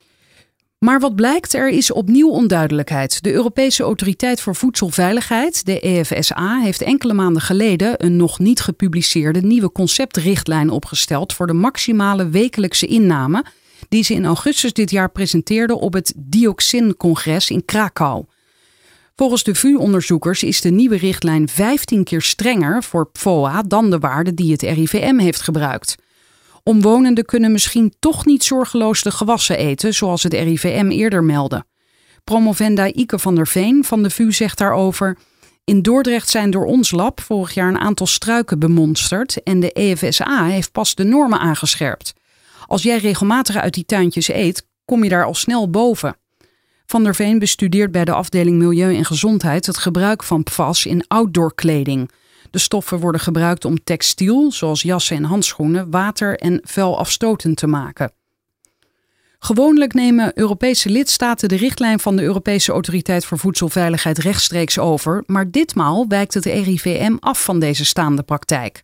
Maar 0.78 1.00
wat 1.00 1.14
blijkt, 1.14 1.54
er 1.54 1.68
is 1.68 1.92
opnieuw 1.92 2.28
onduidelijkheid. 2.28 3.22
De 3.22 3.32
Europese 3.32 3.82
Autoriteit 3.82 4.40
voor 4.40 4.54
Voedselveiligheid, 4.54 5.64
de 5.64 5.80
EFSA, 5.80 6.60
heeft 6.60 6.82
enkele 6.82 7.12
maanden 7.12 7.42
geleden 7.42 8.04
een 8.04 8.16
nog 8.16 8.38
niet 8.38 8.60
gepubliceerde 8.60 9.40
nieuwe 9.40 9.72
conceptrichtlijn 9.72 10.70
opgesteld 10.70 11.32
voor 11.32 11.46
de 11.46 11.52
maximale 11.52 12.28
wekelijkse 12.28 12.86
inname, 12.86 13.44
die 13.88 14.04
ze 14.04 14.14
in 14.14 14.24
augustus 14.24 14.72
dit 14.72 14.90
jaar 14.90 15.10
presenteerde 15.10 15.78
op 15.78 15.92
het 15.92 16.12
Dioxin-congres 16.16 17.50
in 17.50 17.64
Krakau. 17.64 18.24
Volgens 19.16 19.42
de 19.42 19.54
VU-onderzoekers 19.54 20.42
is 20.42 20.60
de 20.60 20.70
nieuwe 20.70 20.96
richtlijn 20.96 21.48
15 21.48 22.04
keer 22.04 22.22
strenger 22.22 22.82
voor 22.82 23.10
PFOA 23.10 23.62
dan 23.62 23.90
de 23.90 23.98
waarde 23.98 24.34
die 24.34 24.52
het 24.52 24.62
RIVM 24.62 25.18
heeft 25.18 25.40
gebruikt. 25.40 25.96
Omwonenden 26.68 27.24
kunnen 27.24 27.52
misschien 27.52 27.94
toch 27.98 28.26
niet 28.26 28.44
zorgeloos 28.44 29.02
de 29.02 29.10
gewassen 29.10 29.58
eten, 29.58 29.94
zoals 29.94 30.22
het 30.22 30.32
RIVM 30.32 30.88
eerder 30.90 31.24
meldde. 31.24 31.64
Promovenda 32.24 32.92
Ike 32.92 33.18
van 33.18 33.34
der 33.34 33.46
Veen 33.46 33.84
van 33.84 34.02
de 34.02 34.10
VU 34.10 34.32
zegt 34.32 34.58
daarover. 34.58 35.18
In 35.64 35.82
Dordrecht 35.82 36.28
zijn 36.28 36.50
door 36.50 36.64
ons 36.64 36.90
lab 36.90 37.20
vorig 37.20 37.54
jaar 37.54 37.68
een 37.68 37.78
aantal 37.78 38.06
struiken 38.06 38.58
bemonsterd 38.58 39.42
en 39.42 39.60
de 39.60 39.72
EFSA 39.72 40.44
heeft 40.44 40.72
pas 40.72 40.94
de 40.94 41.04
normen 41.04 41.38
aangescherpt. 41.38 42.14
Als 42.66 42.82
jij 42.82 42.98
regelmatig 42.98 43.56
uit 43.56 43.74
die 43.74 43.84
tuintjes 43.84 44.28
eet, 44.28 44.66
kom 44.84 45.02
je 45.02 45.10
daar 45.10 45.24
al 45.24 45.34
snel 45.34 45.70
boven. 45.70 46.16
Van 46.86 47.04
der 47.04 47.14
Veen 47.14 47.38
bestudeert 47.38 47.92
bij 47.92 48.04
de 48.04 48.12
afdeling 48.12 48.58
Milieu 48.58 48.96
en 48.96 49.04
Gezondheid 49.04 49.66
het 49.66 49.78
gebruik 49.78 50.22
van 50.22 50.42
PFAS 50.42 50.86
in 50.86 51.04
outdoorkleding. 51.06 52.10
De 52.50 52.58
stoffen 52.58 52.98
worden 52.98 53.20
gebruikt 53.20 53.64
om 53.64 53.84
textiel, 53.84 54.52
zoals 54.52 54.82
jassen 54.82 55.16
en 55.16 55.24
handschoenen, 55.24 55.90
water- 55.90 56.38
en 56.38 56.60
vuilafstotend 56.64 57.56
te 57.56 57.66
maken. 57.66 58.12
Gewoonlijk 59.38 59.94
nemen 59.94 60.38
Europese 60.38 60.88
lidstaten 60.88 61.48
de 61.48 61.56
richtlijn 61.56 62.00
van 62.00 62.16
de 62.16 62.22
Europese 62.22 62.72
Autoriteit 62.72 63.24
voor 63.24 63.38
Voedselveiligheid 63.38 64.18
rechtstreeks 64.18 64.78
over, 64.78 65.22
maar 65.26 65.50
ditmaal 65.50 66.06
wijkt 66.08 66.34
het 66.34 66.44
RIVM 66.44 67.16
af 67.20 67.44
van 67.44 67.58
deze 67.58 67.84
staande 67.84 68.22
praktijk. 68.22 68.82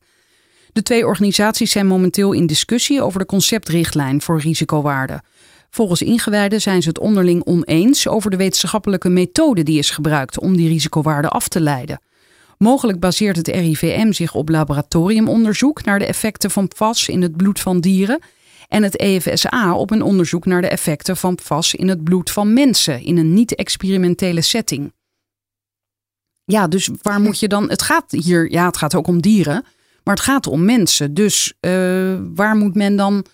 De 0.72 0.82
twee 0.82 1.06
organisaties 1.06 1.70
zijn 1.70 1.86
momenteel 1.86 2.32
in 2.32 2.46
discussie 2.46 3.02
over 3.02 3.18
de 3.18 3.26
conceptrichtlijn 3.26 4.20
voor 4.20 4.40
risicowaarden. 4.40 5.22
Volgens 5.70 6.02
ingewijden 6.02 6.60
zijn 6.60 6.82
ze 6.82 6.88
het 6.88 6.98
onderling 6.98 7.44
oneens 7.44 8.08
over 8.08 8.30
de 8.30 8.36
wetenschappelijke 8.36 9.08
methode 9.08 9.62
die 9.62 9.78
is 9.78 9.90
gebruikt 9.90 10.38
om 10.38 10.56
die 10.56 10.68
risicowaarden 10.68 11.30
af 11.30 11.48
te 11.48 11.60
leiden. 11.60 12.00
Mogelijk 12.58 13.00
baseert 13.00 13.36
het 13.36 13.48
RIVM 13.48 14.12
zich 14.12 14.34
op 14.34 14.48
laboratoriumonderzoek 14.48 15.84
naar 15.84 15.98
de 15.98 16.06
effecten 16.06 16.50
van 16.50 16.68
PFAS 16.68 17.08
in 17.08 17.22
het 17.22 17.36
bloed 17.36 17.60
van 17.60 17.80
dieren 17.80 18.18
en 18.68 18.82
het 18.82 18.96
EFSA 18.96 19.74
op 19.74 19.90
een 19.90 20.02
onderzoek 20.02 20.46
naar 20.46 20.60
de 20.60 20.68
effecten 20.68 21.16
van 21.16 21.34
PFAS 21.34 21.74
in 21.74 21.88
het 21.88 22.04
bloed 22.04 22.30
van 22.30 22.52
mensen 22.52 23.02
in 23.02 23.18
een 23.18 23.34
niet-experimentele 23.34 24.40
setting. 24.40 24.92
Ja, 26.44 26.68
dus 26.68 26.90
waar 27.02 27.20
moet 27.20 27.38
je 27.38 27.48
dan? 27.48 27.70
Het 27.70 27.82
gaat 27.82 28.10
hier, 28.10 28.50
ja, 28.50 28.66
het 28.66 28.76
gaat 28.76 28.94
ook 28.94 29.06
om 29.06 29.22
dieren, 29.22 29.64
maar 30.02 30.14
het 30.14 30.24
gaat 30.24 30.46
om 30.46 30.64
mensen. 30.64 31.14
Dus 31.14 31.54
uh, 31.60 32.18
waar 32.34 32.56
moet 32.56 32.74
men 32.74 32.96
dan 32.96 33.26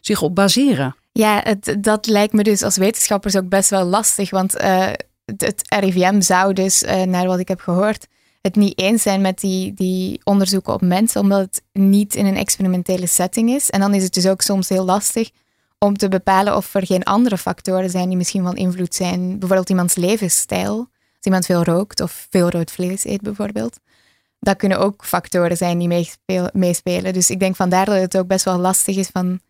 zich 0.00 0.22
op 0.22 0.34
baseren? 0.34 0.96
Ja, 1.12 1.40
het, 1.44 1.76
dat 1.80 2.06
lijkt 2.06 2.32
me 2.32 2.42
dus 2.42 2.62
als 2.62 2.76
wetenschappers 2.76 3.36
ook 3.36 3.48
best 3.48 3.70
wel 3.70 3.84
lastig, 3.84 4.30
want 4.30 4.60
uh, 4.60 4.88
het, 5.24 5.62
RIVM 5.78 6.20
zou 6.20 6.52
dus, 6.52 6.82
uh, 6.82 7.02
naar 7.02 7.26
wat 7.26 7.38
ik 7.38 7.48
heb 7.48 7.60
gehoord, 7.60 8.06
het 8.46 8.56
niet 8.56 8.78
eens 8.78 9.02
zijn 9.02 9.20
met 9.20 9.40
die, 9.40 9.74
die 9.74 10.20
onderzoeken 10.24 10.72
op 10.72 10.80
mensen, 10.80 11.20
omdat 11.20 11.40
het 11.40 11.62
niet 11.72 12.14
in 12.14 12.26
een 12.26 12.36
experimentele 12.36 13.06
setting 13.06 13.50
is. 13.50 13.70
En 13.70 13.80
dan 13.80 13.94
is 13.94 14.02
het 14.02 14.14
dus 14.14 14.26
ook 14.26 14.40
soms 14.40 14.68
heel 14.68 14.84
lastig 14.84 15.30
om 15.78 15.96
te 15.96 16.08
bepalen 16.08 16.56
of 16.56 16.74
er 16.74 16.86
geen 16.86 17.02
andere 17.02 17.38
factoren 17.38 17.90
zijn 17.90 18.08
die 18.08 18.16
misschien 18.16 18.42
van 18.42 18.56
invloed 18.56 18.94
zijn. 18.94 19.38
Bijvoorbeeld 19.38 19.68
iemands 19.68 19.94
levensstijl. 19.94 20.76
Als 20.78 21.24
iemand 21.24 21.46
veel 21.46 21.64
rookt 21.64 22.00
of 22.00 22.26
veel 22.30 22.50
rood 22.50 22.70
vlees 22.70 23.04
eet 23.04 23.20
bijvoorbeeld. 23.20 23.78
Dat 24.40 24.56
kunnen 24.56 24.78
ook 24.78 25.04
factoren 25.04 25.56
zijn 25.56 25.78
die 25.78 26.06
meespelen. 26.52 27.12
Dus 27.12 27.30
ik 27.30 27.40
denk 27.40 27.56
vandaar 27.56 27.84
dat 27.84 28.00
het 28.00 28.16
ook 28.16 28.26
best 28.26 28.44
wel 28.44 28.58
lastig 28.58 28.96
is 28.96 29.08
van 29.08 29.40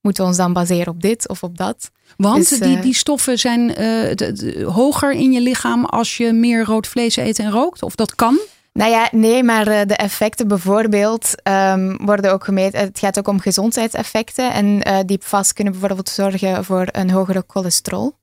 moeten 0.00 0.22
we 0.22 0.28
ons 0.28 0.38
dan 0.38 0.52
baseren 0.52 0.92
op 0.92 1.02
dit 1.02 1.28
of 1.28 1.42
op 1.42 1.56
dat? 1.56 1.90
Want 2.16 2.48
dus, 2.48 2.58
die, 2.58 2.76
uh, 2.76 2.82
die 2.82 2.94
stoffen 2.94 3.38
zijn 3.38 3.60
uh, 3.60 3.76
de, 3.76 4.64
hoger 4.72 5.12
in 5.12 5.32
je 5.32 5.40
lichaam 5.40 5.84
als 5.84 6.16
je 6.16 6.32
meer 6.32 6.64
rood 6.64 6.86
vlees 6.86 7.16
eet 7.16 7.38
en 7.38 7.50
rookt? 7.50 7.82
Of 7.82 7.94
dat 7.94 8.14
kan? 8.14 8.38
Nou 8.72 8.90
ja, 8.90 9.08
nee, 9.12 9.42
maar 9.42 9.68
uh, 9.68 9.80
de 9.86 9.96
effecten 9.96 10.48
bijvoorbeeld 10.48 11.34
um, 11.42 11.96
worden 12.06 12.32
ook 12.32 12.44
gemeten. 12.44 12.80
Het 12.80 12.98
gaat 12.98 13.18
ook 13.18 13.28
om 13.28 13.40
gezondheidseffecten. 13.40 14.52
En 14.52 15.06
die 15.06 15.18
vast 15.20 15.52
kunnen 15.52 15.72
bijvoorbeeld 15.72 16.08
zorgen 16.08 16.64
voor 16.64 16.86
een 16.92 17.10
hogere 17.10 17.44
cholesterol. 17.46 18.16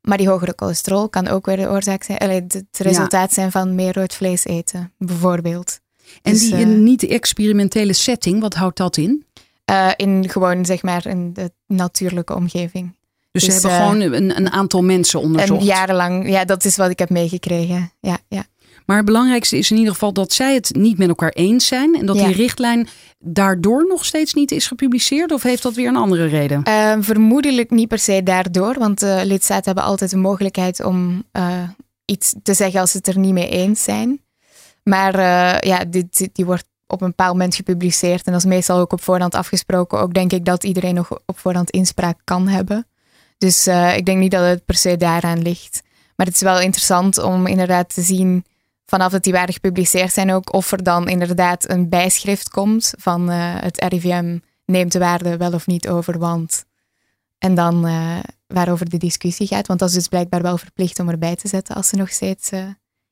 Maar 0.00 0.18
die 0.18 0.28
hogere 0.28 0.52
cholesterol 0.56 1.08
kan 1.08 1.28
ook 1.28 1.46
weer 1.46 1.56
de 1.56 1.68
oorzaak 1.68 2.02
zijn, 2.02 2.18
allee, 2.18 2.40
het 2.48 2.78
resultaat 2.78 3.28
ja. 3.28 3.34
zijn 3.34 3.50
van 3.50 3.74
meer 3.74 3.94
rood 3.94 4.14
vlees 4.14 4.44
eten, 4.44 4.92
bijvoorbeeld. 4.98 5.80
En 6.22 6.32
dus, 6.32 6.40
die 6.40 6.54
in 6.54 6.82
niet-experimentele 6.82 7.92
setting, 7.92 8.40
wat 8.40 8.54
houdt 8.54 8.76
dat 8.76 8.96
in? 8.96 9.26
Uh, 9.70 9.90
in 9.96 10.28
gewoon 10.28 10.64
zeg 10.64 10.82
maar 10.82 11.06
in 11.06 11.32
de 11.32 11.52
natuurlijke 11.66 12.34
omgeving. 12.34 12.96
Dus, 13.30 13.44
dus 13.44 13.54
ze 13.54 13.68
hebben 13.68 13.70
uh, 13.70 13.86
gewoon 13.86 14.12
een, 14.12 14.36
een, 14.36 14.50
aantal 14.50 14.82
mensen 14.82 15.20
onderzocht? 15.20 15.60
En 15.60 15.66
jarenlang, 15.66 16.30
ja, 16.30 16.44
dat 16.44 16.64
is 16.64 16.76
wat 16.76 16.90
ik 16.90 16.98
heb 16.98 17.10
meegekregen. 17.10 17.92
Ja, 18.00 18.18
ja. 18.28 18.46
Maar 18.86 18.96
het 18.96 19.06
belangrijkste 19.06 19.58
is 19.58 19.70
in 19.70 19.76
ieder 19.76 19.92
geval 19.92 20.12
dat 20.12 20.32
zij 20.32 20.54
het 20.54 20.74
niet 20.74 20.98
met 20.98 21.08
elkaar 21.08 21.30
eens 21.30 21.66
zijn. 21.66 21.94
En 21.94 22.06
dat 22.06 22.16
ja. 22.16 22.26
die 22.26 22.34
richtlijn 22.34 22.88
daardoor 23.18 23.86
nog 23.88 24.04
steeds 24.04 24.34
niet 24.34 24.50
is 24.50 24.66
gepubliceerd? 24.66 25.32
Of 25.32 25.42
heeft 25.42 25.62
dat 25.62 25.74
weer 25.74 25.88
een 25.88 25.96
andere 25.96 26.26
reden? 26.26 26.62
Uh, 26.68 26.96
vermoedelijk 27.00 27.70
niet 27.70 27.88
per 27.88 27.98
se 27.98 28.22
daardoor. 28.22 28.78
Want 28.78 29.00
de 29.00 29.22
lidstaten 29.24 29.64
hebben 29.64 29.84
altijd 29.84 30.10
de 30.10 30.16
mogelijkheid 30.16 30.84
om 30.84 31.24
iets 32.04 32.34
te 32.42 32.54
zeggen 32.54 32.80
als 32.80 32.90
ze 32.90 32.96
het 32.96 33.06
er 33.06 33.18
niet 33.18 33.32
mee 33.32 33.48
eens 33.48 33.82
zijn. 33.82 34.20
Maar 34.82 35.16
ja, 35.66 35.84
dit, 35.84 36.28
die 36.32 36.44
wordt 36.44 36.64
op 36.88 37.00
een 37.00 37.08
bepaald 37.08 37.32
moment 37.32 37.54
gepubliceerd. 37.54 38.26
En 38.26 38.32
dat 38.32 38.40
is 38.40 38.48
meestal 38.48 38.78
ook 38.78 38.92
op 38.92 39.02
voorhand 39.02 39.34
afgesproken. 39.34 40.00
Ook 40.00 40.14
denk 40.14 40.32
ik 40.32 40.44
dat 40.44 40.64
iedereen 40.64 40.94
nog 40.94 41.10
op 41.26 41.38
voorhand 41.38 41.70
inspraak 41.70 42.18
kan 42.24 42.48
hebben. 42.48 42.86
Dus 43.38 43.66
uh, 43.66 43.96
ik 43.96 44.06
denk 44.06 44.18
niet 44.18 44.30
dat 44.30 44.44
het 44.44 44.64
per 44.64 44.74
se 44.74 44.96
daaraan 44.96 45.42
ligt. 45.42 45.82
Maar 46.16 46.26
het 46.26 46.34
is 46.34 46.40
wel 46.40 46.60
interessant 46.60 47.18
om 47.18 47.46
inderdaad 47.46 47.94
te 47.94 48.02
zien 48.02 48.44
vanaf 48.84 49.12
dat 49.12 49.22
die 49.22 49.32
waren 49.32 49.54
gepubliceerd 49.54 50.12
zijn 50.12 50.32
ook, 50.32 50.52
of 50.52 50.72
er 50.72 50.82
dan 50.82 51.08
inderdaad 51.08 51.70
een 51.70 51.88
bijschrift 51.88 52.48
komt 52.48 52.92
van 52.98 53.30
uh, 53.30 53.54
het 53.60 53.84
RIVM 53.84 54.38
neemt 54.64 54.92
de 54.92 54.98
waarde 54.98 55.36
wel 55.36 55.52
of 55.52 55.66
niet 55.66 55.88
over, 55.88 56.18
want... 56.18 56.66
En 57.38 57.54
dan 57.54 57.86
uh, 57.86 58.18
waarover 58.46 58.90
de 58.90 58.96
discussie 58.96 59.46
gaat, 59.46 59.66
want 59.66 59.78
dat 59.78 59.88
is 59.88 59.94
dus 59.94 60.08
blijkbaar 60.08 60.42
wel 60.42 60.58
verplicht 60.58 60.98
om 60.98 61.08
erbij 61.08 61.36
te 61.36 61.48
zetten 61.48 61.74
als 61.74 61.88
ze 61.88 61.96
nog 61.96 62.10
steeds 62.10 62.50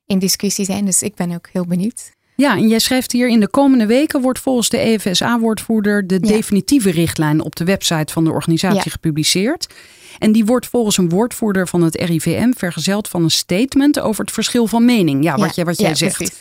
in 0.06 0.18
discussie 0.18 0.64
zijn. 0.64 0.84
Dus 0.84 1.02
ik 1.02 1.14
ben 1.14 1.32
ook 1.32 1.48
heel 1.52 1.66
benieuwd. 1.66 2.15
Ja, 2.36 2.56
en 2.56 2.68
jij 2.68 2.78
schrijft 2.78 3.12
hier 3.12 3.28
in 3.28 3.40
de 3.40 3.48
komende 3.48 3.86
weken 3.86 4.20
wordt 4.20 4.38
volgens 4.38 4.68
de 4.68 4.78
EFSA-woordvoerder 4.78 6.06
de 6.06 6.20
definitieve 6.20 6.90
richtlijn 6.90 7.40
op 7.40 7.56
de 7.56 7.64
website 7.64 8.12
van 8.12 8.24
de 8.24 8.30
organisatie 8.30 8.82
ja. 8.84 8.90
gepubliceerd. 8.90 9.74
En 10.18 10.32
die 10.32 10.44
wordt 10.44 10.66
volgens 10.66 10.98
een 10.98 11.08
woordvoerder 11.08 11.68
van 11.68 11.82
het 11.82 11.94
RIVM 11.94 12.52
vergezeld 12.52 13.08
van 13.08 13.22
een 13.22 13.30
statement 13.30 14.00
over 14.00 14.24
het 14.24 14.32
verschil 14.32 14.66
van 14.66 14.84
mening. 14.84 15.24
Ja, 15.24 15.36
wat, 15.36 15.46
ja. 15.46 15.52
Jij, 15.54 15.64
wat 15.64 15.78
jij 15.78 15.94
zegt. 15.94 16.16
Precies. 16.16 16.40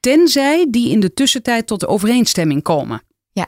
Tenzij 0.00 0.66
die 0.70 0.90
in 0.90 1.00
de 1.00 1.14
tussentijd 1.14 1.66
tot 1.66 1.86
overeenstemming 1.86 2.62
komen. 2.62 3.02
Ja. 3.32 3.46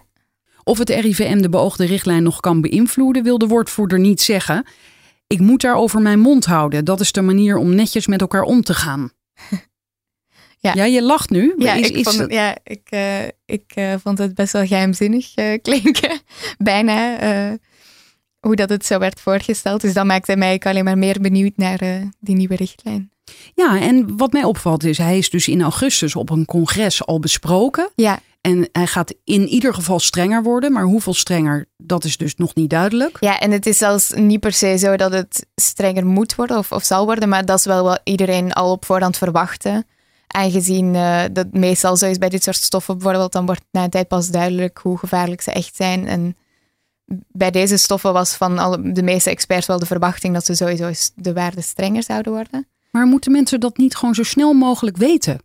Of 0.64 0.78
het 0.78 0.90
RIVM 0.90 1.40
de 1.40 1.48
beoogde 1.48 1.84
richtlijn 1.84 2.22
nog 2.22 2.40
kan 2.40 2.60
beïnvloeden, 2.60 3.22
wil 3.22 3.38
de 3.38 3.46
woordvoerder 3.46 3.98
niet 3.98 4.20
zeggen. 4.20 4.66
Ik 5.26 5.40
moet 5.40 5.60
daarover 5.60 6.00
mijn 6.00 6.20
mond 6.20 6.44
houden. 6.44 6.84
Dat 6.84 7.00
is 7.00 7.12
de 7.12 7.22
manier 7.22 7.56
om 7.56 7.74
netjes 7.74 8.06
met 8.06 8.20
elkaar 8.20 8.42
om 8.42 8.62
te 8.62 8.74
gaan. 8.74 9.10
Ja. 10.62 10.74
ja, 10.74 10.84
je 10.84 11.02
lacht 11.02 11.30
nu. 11.30 11.54
Ja, 11.58 11.74
is, 11.74 11.90
ik, 11.90 12.08
vond, 12.08 12.32
ja, 12.32 12.56
ik, 12.64 12.88
uh, 12.90 13.24
ik 13.44 13.72
uh, 13.74 13.94
vond 14.02 14.18
het 14.18 14.34
best 14.34 14.52
wel 14.52 14.66
geheimzinnig 14.66 15.36
uh, 15.36 15.58
klinken. 15.62 16.20
Bijna 16.58 17.18
hoe 18.40 18.56
dat 18.56 18.68
het 18.68 18.86
zo 18.86 18.98
werd 18.98 19.20
voorgesteld. 19.20 19.80
Dus 19.80 19.92
dat 19.92 20.04
maakte 20.04 20.36
mij 20.36 20.58
alleen 20.58 20.84
maar 20.84 20.98
meer 20.98 21.20
benieuwd 21.20 21.56
naar 21.56 21.78
die 22.20 22.36
nieuwe 22.36 22.56
richtlijn. 22.56 23.10
Ja, 23.54 23.80
en 23.80 24.16
wat 24.16 24.32
mij 24.32 24.44
opvalt 24.44 24.84
is, 24.84 24.98
hij 24.98 25.18
is 25.18 25.30
dus 25.30 25.48
in 25.48 25.62
augustus 25.62 26.16
op 26.16 26.30
een 26.30 26.44
congres 26.44 27.06
al 27.06 27.18
besproken. 27.18 27.90
Ja. 27.94 28.18
En 28.40 28.68
hij 28.72 28.86
gaat 28.86 29.14
in 29.24 29.48
ieder 29.48 29.74
geval 29.74 30.00
strenger 30.00 30.42
worden, 30.42 30.72
maar 30.72 30.84
hoeveel 30.84 31.14
strenger, 31.14 31.68
dat 31.76 32.04
is 32.04 32.16
dus 32.16 32.34
nog 32.36 32.54
niet 32.54 32.70
duidelijk. 32.70 33.16
Ja, 33.20 33.38
en 33.38 33.50
het 33.50 33.66
is 33.66 33.78
zelfs 33.78 34.12
niet 34.14 34.40
per 34.40 34.52
se 34.52 34.78
zo 34.78 34.96
dat 34.96 35.12
het 35.12 35.46
strenger 35.54 36.06
moet 36.06 36.34
worden 36.34 36.58
of, 36.58 36.72
of 36.72 36.84
zal 36.84 37.04
worden, 37.04 37.28
maar 37.28 37.44
dat 37.44 37.58
is 37.58 37.64
wel 37.64 37.84
wat 37.84 38.00
iedereen 38.04 38.52
al 38.52 38.72
op 38.72 38.84
voorhand 38.84 39.16
verwachtte. 39.16 39.84
Aangezien 40.32 40.94
uh, 40.94 41.22
dat 41.32 41.46
meestal 41.52 41.96
zo 41.96 42.06
is 42.06 42.18
bij 42.18 42.28
dit 42.28 42.42
soort 42.42 42.56
stoffen 42.56 42.98
bijvoorbeeld, 42.98 43.32
dan 43.32 43.46
wordt 43.46 43.64
na 43.70 43.84
een 43.84 43.90
tijd 43.90 44.08
pas 44.08 44.28
duidelijk 44.28 44.78
hoe 44.82 44.98
gevaarlijk 44.98 45.40
ze 45.40 45.50
echt 45.50 45.76
zijn. 45.76 46.06
En 46.06 46.36
bij 47.28 47.50
deze 47.50 47.76
stoffen 47.76 48.12
was 48.12 48.34
van 48.34 48.58
alle, 48.58 48.92
de 48.92 49.02
meeste 49.02 49.30
experts 49.30 49.66
wel 49.66 49.78
de 49.78 49.86
verwachting 49.86 50.34
dat 50.34 50.44
ze 50.44 50.54
sowieso 50.54 50.90
de 51.14 51.32
waarde 51.32 51.60
strenger 51.60 52.02
zouden 52.02 52.32
worden. 52.32 52.66
Maar 52.90 53.06
moeten 53.06 53.32
mensen 53.32 53.60
dat 53.60 53.76
niet 53.76 53.96
gewoon 53.96 54.14
zo 54.14 54.22
snel 54.22 54.52
mogelijk 54.52 54.96
weten? 54.96 55.40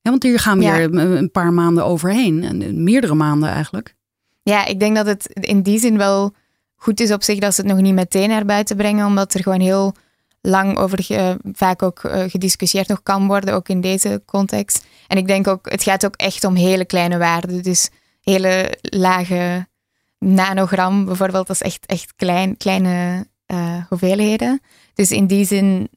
Ja, 0.00 0.10
want 0.10 0.22
hier 0.22 0.38
gaan 0.38 0.58
we 0.58 0.64
ja. 0.64 0.80
een 0.80 1.30
paar 1.30 1.52
maanden 1.52 1.84
overheen, 1.84 2.82
meerdere 2.82 3.14
maanden 3.14 3.48
eigenlijk. 3.48 3.94
Ja, 4.42 4.66
ik 4.66 4.80
denk 4.80 4.96
dat 4.96 5.06
het 5.06 5.26
in 5.26 5.62
die 5.62 5.78
zin 5.78 5.96
wel 5.96 6.34
goed 6.76 7.00
is 7.00 7.12
op 7.12 7.22
zich 7.22 7.38
dat 7.38 7.54
ze 7.54 7.60
het 7.60 7.70
nog 7.70 7.80
niet 7.80 7.94
meteen 7.94 8.28
naar 8.28 8.44
buiten 8.44 8.76
brengen, 8.76 9.06
omdat 9.06 9.34
er 9.34 9.42
gewoon 9.42 9.60
heel 9.60 9.94
lang 10.46 10.76
over 10.76 11.02
ge, 11.02 11.36
vaak 11.52 11.82
ook 11.82 12.02
uh, 12.02 12.22
gediscussieerd 12.26 12.88
nog 12.88 13.02
kan 13.02 13.26
worden, 13.26 13.54
ook 13.54 13.68
in 13.68 13.80
deze 13.80 14.22
context. 14.24 14.84
En 15.06 15.16
ik 15.16 15.26
denk 15.26 15.46
ook, 15.46 15.70
het 15.70 15.82
gaat 15.82 16.04
ook 16.04 16.16
echt 16.16 16.44
om 16.44 16.54
hele 16.54 16.84
kleine 16.84 17.18
waarden. 17.18 17.62
Dus 17.62 17.90
hele 18.20 18.78
lage 18.80 19.66
nanogram 20.18 21.04
bijvoorbeeld, 21.04 21.46
dat 21.46 21.56
is 21.56 21.62
echt, 21.62 21.86
echt 21.86 22.12
klein, 22.16 22.56
kleine 22.56 23.26
uh, 23.46 23.76
hoeveelheden. 23.88 24.60
Dus 24.94 25.10
in 25.10 25.26
die 25.26 25.44
zin 25.44 25.88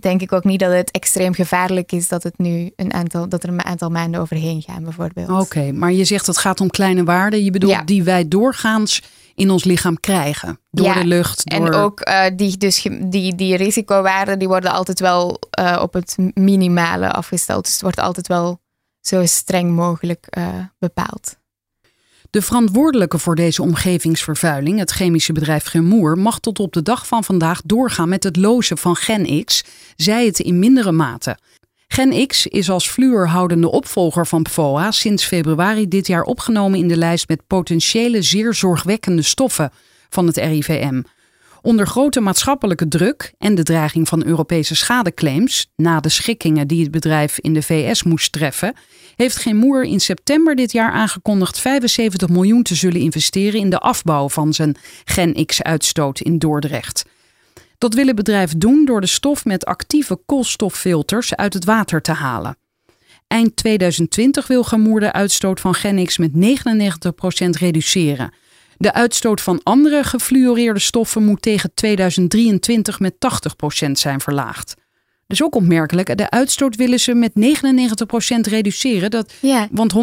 denk 0.00 0.20
ik 0.20 0.32
ook 0.32 0.44
niet 0.44 0.60
dat 0.60 0.72
het 0.72 0.90
extreem 0.90 1.34
gevaarlijk 1.34 1.92
is 1.92 2.08
dat, 2.08 2.22
het 2.22 2.38
nu 2.38 2.72
een 2.76 2.92
aantal, 2.92 3.28
dat 3.28 3.42
er 3.42 3.48
een 3.48 3.64
aantal 3.64 3.90
maanden 3.90 4.20
overheen 4.20 4.62
gaan, 4.62 4.82
bijvoorbeeld. 4.82 5.40
Oké, 5.40 5.72
maar 5.72 5.92
je 5.92 6.04
zegt 6.04 6.26
het 6.26 6.38
gaat 6.38 6.60
om 6.60 6.70
kleine 6.70 7.04
waarden. 7.04 7.44
Je 7.44 7.50
bedoelt 7.50 7.72
ja. 7.72 7.82
die 7.82 8.02
wij 8.02 8.28
doorgaans 8.28 9.02
in 9.34 9.50
ons 9.50 9.64
lichaam 9.64 10.00
krijgen. 10.00 10.60
Door 10.70 10.86
ja, 10.86 10.94
de 10.94 11.06
lucht. 11.06 11.50
Door... 11.50 11.66
En 11.66 11.74
ook 11.74 12.08
uh, 12.08 12.24
die, 12.36 12.56
dus, 12.56 12.86
die, 13.00 13.34
die 13.34 13.56
risicowaarden 13.56 14.38
die 14.38 14.48
worden 14.48 14.72
altijd 14.72 15.00
wel 15.00 15.38
uh, 15.60 15.78
op 15.82 15.92
het 15.92 16.16
minimale 16.34 17.10
afgesteld. 17.10 17.64
Dus 17.64 17.72
het 17.72 17.82
wordt 17.82 18.00
altijd 18.00 18.26
wel 18.26 18.60
zo 19.00 19.26
streng 19.26 19.74
mogelijk 19.74 20.26
uh, 20.38 20.48
bepaald. 20.78 21.36
De 22.30 22.42
verantwoordelijke 22.42 23.18
voor 23.18 23.34
deze 23.34 23.62
omgevingsvervuiling, 23.62 24.78
het 24.78 24.90
chemische 24.90 25.32
bedrijf 25.32 25.64
Gemoer, 25.64 26.18
mag 26.18 26.38
tot 26.38 26.58
op 26.58 26.72
de 26.72 26.82
dag 26.82 27.06
van 27.06 27.24
vandaag 27.24 27.60
doorgaan 27.64 28.08
met 28.08 28.24
het 28.24 28.36
lozen 28.36 28.78
van 28.78 28.96
Gen 28.96 29.44
X, 29.44 29.64
zij 29.96 30.26
het 30.26 30.38
in 30.38 30.58
mindere 30.58 30.92
mate. 30.92 31.38
Gen 31.92 32.26
X 32.26 32.46
is 32.46 32.70
als 32.70 32.88
fluorhoudende 32.88 33.70
opvolger 33.70 34.26
van 34.26 34.42
PFOA 34.42 34.90
sinds 34.90 35.24
februari 35.24 35.88
dit 35.88 36.06
jaar 36.06 36.22
opgenomen 36.22 36.78
in 36.78 36.88
de 36.88 36.96
lijst 36.96 37.28
met 37.28 37.46
potentiële 37.46 38.22
zeer 38.22 38.54
zorgwekkende 38.54 39.22
stoffen 39.22 39.72
van 40.08 40.26
het 40.26 40.36
RIVM. 40.36 41.02
Onder 41.62 41.86
grote 41.86 42.20
maatschappelijke 42.20 42.88
druk 42.88 43.32
en 43.38 43.54
de 43.54 43.62
dreiging 43.62 44.08
van 44.08 44.24
Europese 44.24 44.74
schadeclaims, 44.74 45.70
na 45.76 46.00
de 46.00 46.08
schikkingen 46.08 46.68
die 46.68 46.82
het 46.82 46.90
bedrijf 46.90 47.38
in 47.38 47.52
de 47.52 47.62
VS 47.62 48.02
moest 48.02 48.32
treffen, 48.32 48.74
heeft 49.16 49.36
Gemoer 49.36 49.82
in 49.82 50.00
september 50.00 50.54
dit 50.54 50.72
jaar 50.72 50.92
aangekondigd 50.92 51.58
75 51.58 52.28
miljoen 52.28 52.62
te 52.62 52.74
zullen 52.74 53.00
investeren 53.00 53.60
in 53.60 53.70
de 53.70 53.78
afbouw 53.78 54.28
van 54.28 54.52
zijn 54.52 54.76
Gen 55.04 55.46
X-uitstoot 55.46 56.20
in 56.20 56.38
Dordrecht. 56.38 57.04
Dat 57.82 57.94
wil 57.94 58.06
het 58.06 58.16
bedrijf 58.16 58.52
doen 58.56 58.84
door 58.84 59.00
de 59.00 59.06
stof 59.06 59.44
met 59.44 59.64
actieve 59.64 60.18
koolstoffilters 60.26 61.36
uit 61.36 61.54
het 61.54 61.64
water 61.64 62.02
te 62.02 62.12
halen. 62.12 62.56
Eind 63.26 63.56
2020 63.56 64.46
wil 64.46 64.64
Gemoer 64.64 65.00
de 65.00 65.12
uitstoot 65.12 65.60
van 65.60 65.74
Gen 65.74 66.04
X 66.04 66.18
met 66.18 66.30
99% 66.32 66.36
reduceren. 67.58 68.34
De 68.76 68.92
uitstoot 68.92 69.40
van 69.40 69.60
andere 69.62 70.04
gefluoreerde 70.04 70.80
stoffen 70.80 71.24
moet 71.24 71.42
tegen 71.42 71.74
2023 71.74 73.00
met 73.00 73.14
80% 73.86 73.90
zijn 73.90 74.20
verlaagd. 74.20 74.74
Dus 75.26 75.42
ook 75.42 75.54
opmerkelijk, 75.54 76.16
de 76.16 76.30
uitstoot 76.30 76.76
willen 76.76 77.00
ze 77.00 77.14
met 77.14 77.32
99% 77.34 77.36
reduceren. 78.40 79.10
Dat, 79.10 79.32
ja. 79.40 79.68
Want 79.70 79.94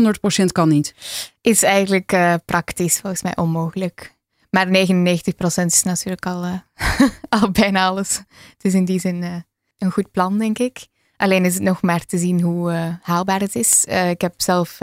100% 0.42 0.46
kan 0.52 0.70
niet. 0.70 0.94
Is 1.42 1.63
eigenlijk 1.63 2.12
uh, 2.13 2.34
praktisch 2.46 3.00
volgens 3.00 3.22
mij 3.22 3.36
onmogelijk. 3.36 4.18
Maar 4.50 4.68
99% 4.68 5.66
is 5.66 5.84
natuurlijk 5.84 6.26
al, 6.26 6.46
uh, 6.46 6.60
al 7.42 7.52
bijna 7.52 7.88
alles. 7.88 8.16
Het 8.54 8.64
is 8.64 8.74
in 8.74 8.86
die 8.86 9.00
zin 9.00 9.22
uh, 9.22 9.36
een 9.78 9.92
goed 9.92 10.12
plan, 10.12 10.38
denk 10.38 10.60
ik. 10.60 10.88
Alleen 11.16 11.46
is 11.46 11.54
het 11.54 11.64
nog 11.64 11.82
maar 11.82 12.06
te 12.06 12.18
zien 12.18 12.42
hoe 12.42 12.98
haalbaar 13.02 13.40
het 13.40 13.56
is. 13.56 13.86
ik 13.86 14.22
heb 14.22 14.34
zelf 14.38 14.80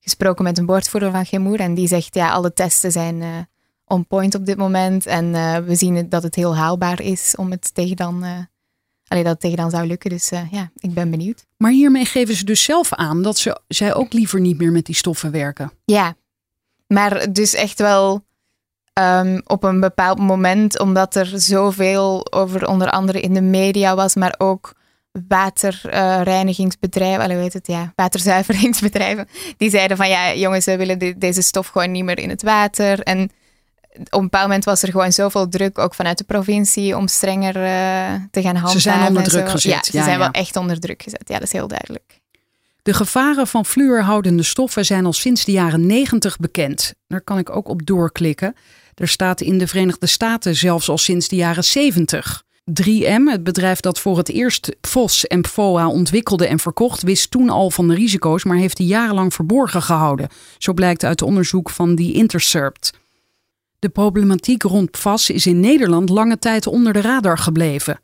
gesproken 0.00 0.44
met 0.44 0.58
een 0.58 0.66
woordvoerder 0.66 1.10
van 1.10 1.26
Gemoer 1.26 1.60
en 1.60 1.74
die 1.74 1.88
zegt 1.88 2.14
ja, 2.14 2.30
alle 2.30 2.52
testen 2.52 2.92
zijn 2.92 3.48
on 3.84 4.06
point 4.06 4.34
op 4.34 4.46
dit 4.46 4.56
moment 4.56 5.06
en 5.06 5.32
we 5.64 5.74
zien 5.74 6.08
dat 6.08 6.22
het 6.22 6.34
heel 6.34 6.56
haalbaar 6.56 7.00
is 7.00 7.36
om 7.36 7.50
het 7.50 7.74
tegen 7.74 7.96
dan, 7.96 8.24
uh, 8.24 8.30
allee, 9.06 9.22
dat 9.22 9.32
het 9.32 9.40
tegen 9.40 9.56
dan 9.56 9.70
zou 9.70 9.86
lukken. 9.86 10.10
Dus 10.10 10.28
ja, 10.50 10.70
ik 10.76 10.94
ben 10.94 11.10
benieuwd. 11.10 11.46
Maar 11.56 11.70
hiermee 11.70 12.04
geven 12.04 12.34
ze 12.34 12.44
dus 12.44 12.62
zelf 12.62 12.92
aan 12.92 13.22
dat 13.22 13.38
ze, 13.38 13.60
zij 13.68 13.94
ook 13.94 14.12
liever 14.12 14.40
niet 14.40 14.58
meer 14.58 14.72
met 14.72 14.86
die 14.86 14.94
stoffen 14.94 15.30
werken. 15.30 15.72
Ja, 15.84 16.16
maar 16.86 17.32
dus 17.32 17.54
echt 17.54 17.78
wel 17.78 18.24
um, 19.00 19.42
op 19.46 19.64
een 19.64 19.80
bepaald 19.80 20.18
moment, 20.18 20.78
omdat 20.78 21.14
er 21.14 21.30
zoveel 21.34 22.32
over 22.32 22.68
onder 22.68 22.90
andere 22.90 23.20
in 23.20 23.34
de 23.34 23.42
media 23.42 23.94
was, 23.94 24.14
maar 24.14 24.34
ook 24.38 24.74
waterreinigingsbedrijven, 25.28 27.30
uh, 27.30 27.36
weet 27.36 27.52
het, 27.52 27.66
ja, 27.66 27.92
waterzuiveringsbedrijven, 27.96 29.28
die 29.56 29.70
zeiden 29.70 29.96
van 29.96 30.08
ja, 30.08 30.34
jongens, 30.34 30.64
we 30.64 30.76
willen 30.76 31.18
deze 31.18 31.42
stof 31.42 31.66
gewoon 31.66 31.90
niet 31.90 32.04
meer 32.04 32.18
in 32.18 32.28
het 32.28 32.42
water. 32.42 33.00
En 33.00 33.30
op 33.94 34.12
een 34.12 34.22
bepaald 34.22 34.46
moment 34.46 34.64
was 34.64 34.82
er 34.82 34.90
gewoon 34.90 35.12
zoveel 35.12 35.48
druk, 35.48 35.78
ook 35.78 35.94
vanuit 35.94 36.18
de 36.18 36.24
provincie, 36.24 36.96
om 36.96 37.08
strenger 37.08 37.56
uh, 37.56 37.62
te 38.30 38.42
gaan 38.42 38.56
handhaven. 38.56 38.70
Ze 38.70 38.80
zijn 38.80 39.06
onder 39.06 39.22
druk 39.22 39.50
gezet. 39.50 39.72
Ja, 39.72 39.82
ze 39.82 39.92
zijn 39.92 40.10
ja. 40.10 40.18
wel 40.18 40.30
echt 40.30 40.56
onder 40.56 40.80
druk 40.80 41.02
gezet. 41.02 41.22
Ja, 41.26 41.34
dat 41.34 41.42
is 41.42 41.52
heel 41.52 41.68
duidelijk. 41.68 42.22
De 42.82 42.94
gevaren 42.94 43.46
van 43.46 43.64
fluorhoudende 43.64 44.42
stoffen 44.42 44.84
zijn 44.84 45.06
al 45.06 45.12
sinds 45.12 45.44
de 45.44 45.52
jaren 45.52 45.86
90 45.86 46.36
bekend. 46.36 46.94
Daar 47.06 47.20
kan 47.20 47.38
ik 47.38 47.50
ook 47.50 47.68
op 47.68 47.86
doorklikken. 47.86 48.54
Er 48.94 49.08
staat 49.08 49.40
in 49.40 49.58
de 49.58 49.66
Verenigde 49.66 50.06
Staten 50.06 50.56
zelfs 50.56 50.88
al 50.88 50.98
sinds 50.98 51.28
de 51.28 51.36
jaren 51.36 51.64
70. 51.64 52.42
3M, 52.82 53.30
het 53.30 53.42
bedrijf 53.42 53.80
dat 53.80 54.00
voor 54.00 54.16
het 54.16 54.28
eerst 54.28 54.76
FOS 54.80 55.26
en 55.26 55.40
PFOA 55.40 55.88
ontwikkelde 55.88 56.46
en 56.46 56.58
verkocht, 56.58 57.02
wist 57.02 57.30
toen 57.30 57.48
al 57.48 57.70
van 57.70 57.88
de 57.88 57.94
risico's, 57.94 58.44
maar 58.44 58.56
heeft 58.56 58.76
die 58.76 58.86
jarenlang 58.86 59.34
verborgen 59.34 59.82
gehouden. 59.82 60.28
Zo 60.58 60.72
blijkt 60.72 61.04
uit 61.04 61.22
onderzoek 61.22 61.70
van 61.70 61.96
The 61.96 62.12
Intercept. 62.12 62.92
De 63.78 63.88
problematiek 63.88 64.62
rond 64.62 64.90
PFAS 64.90 65.30
is 65.30 65.46
in 65.46 65.60
Nederland 65.60 66.08
lange 66.08 66.38
tijd 66.38 66.66
onder 66.66 66.92
de 66.92 67.00
radar 67.00 67.38
gebleven. 67.38 68.00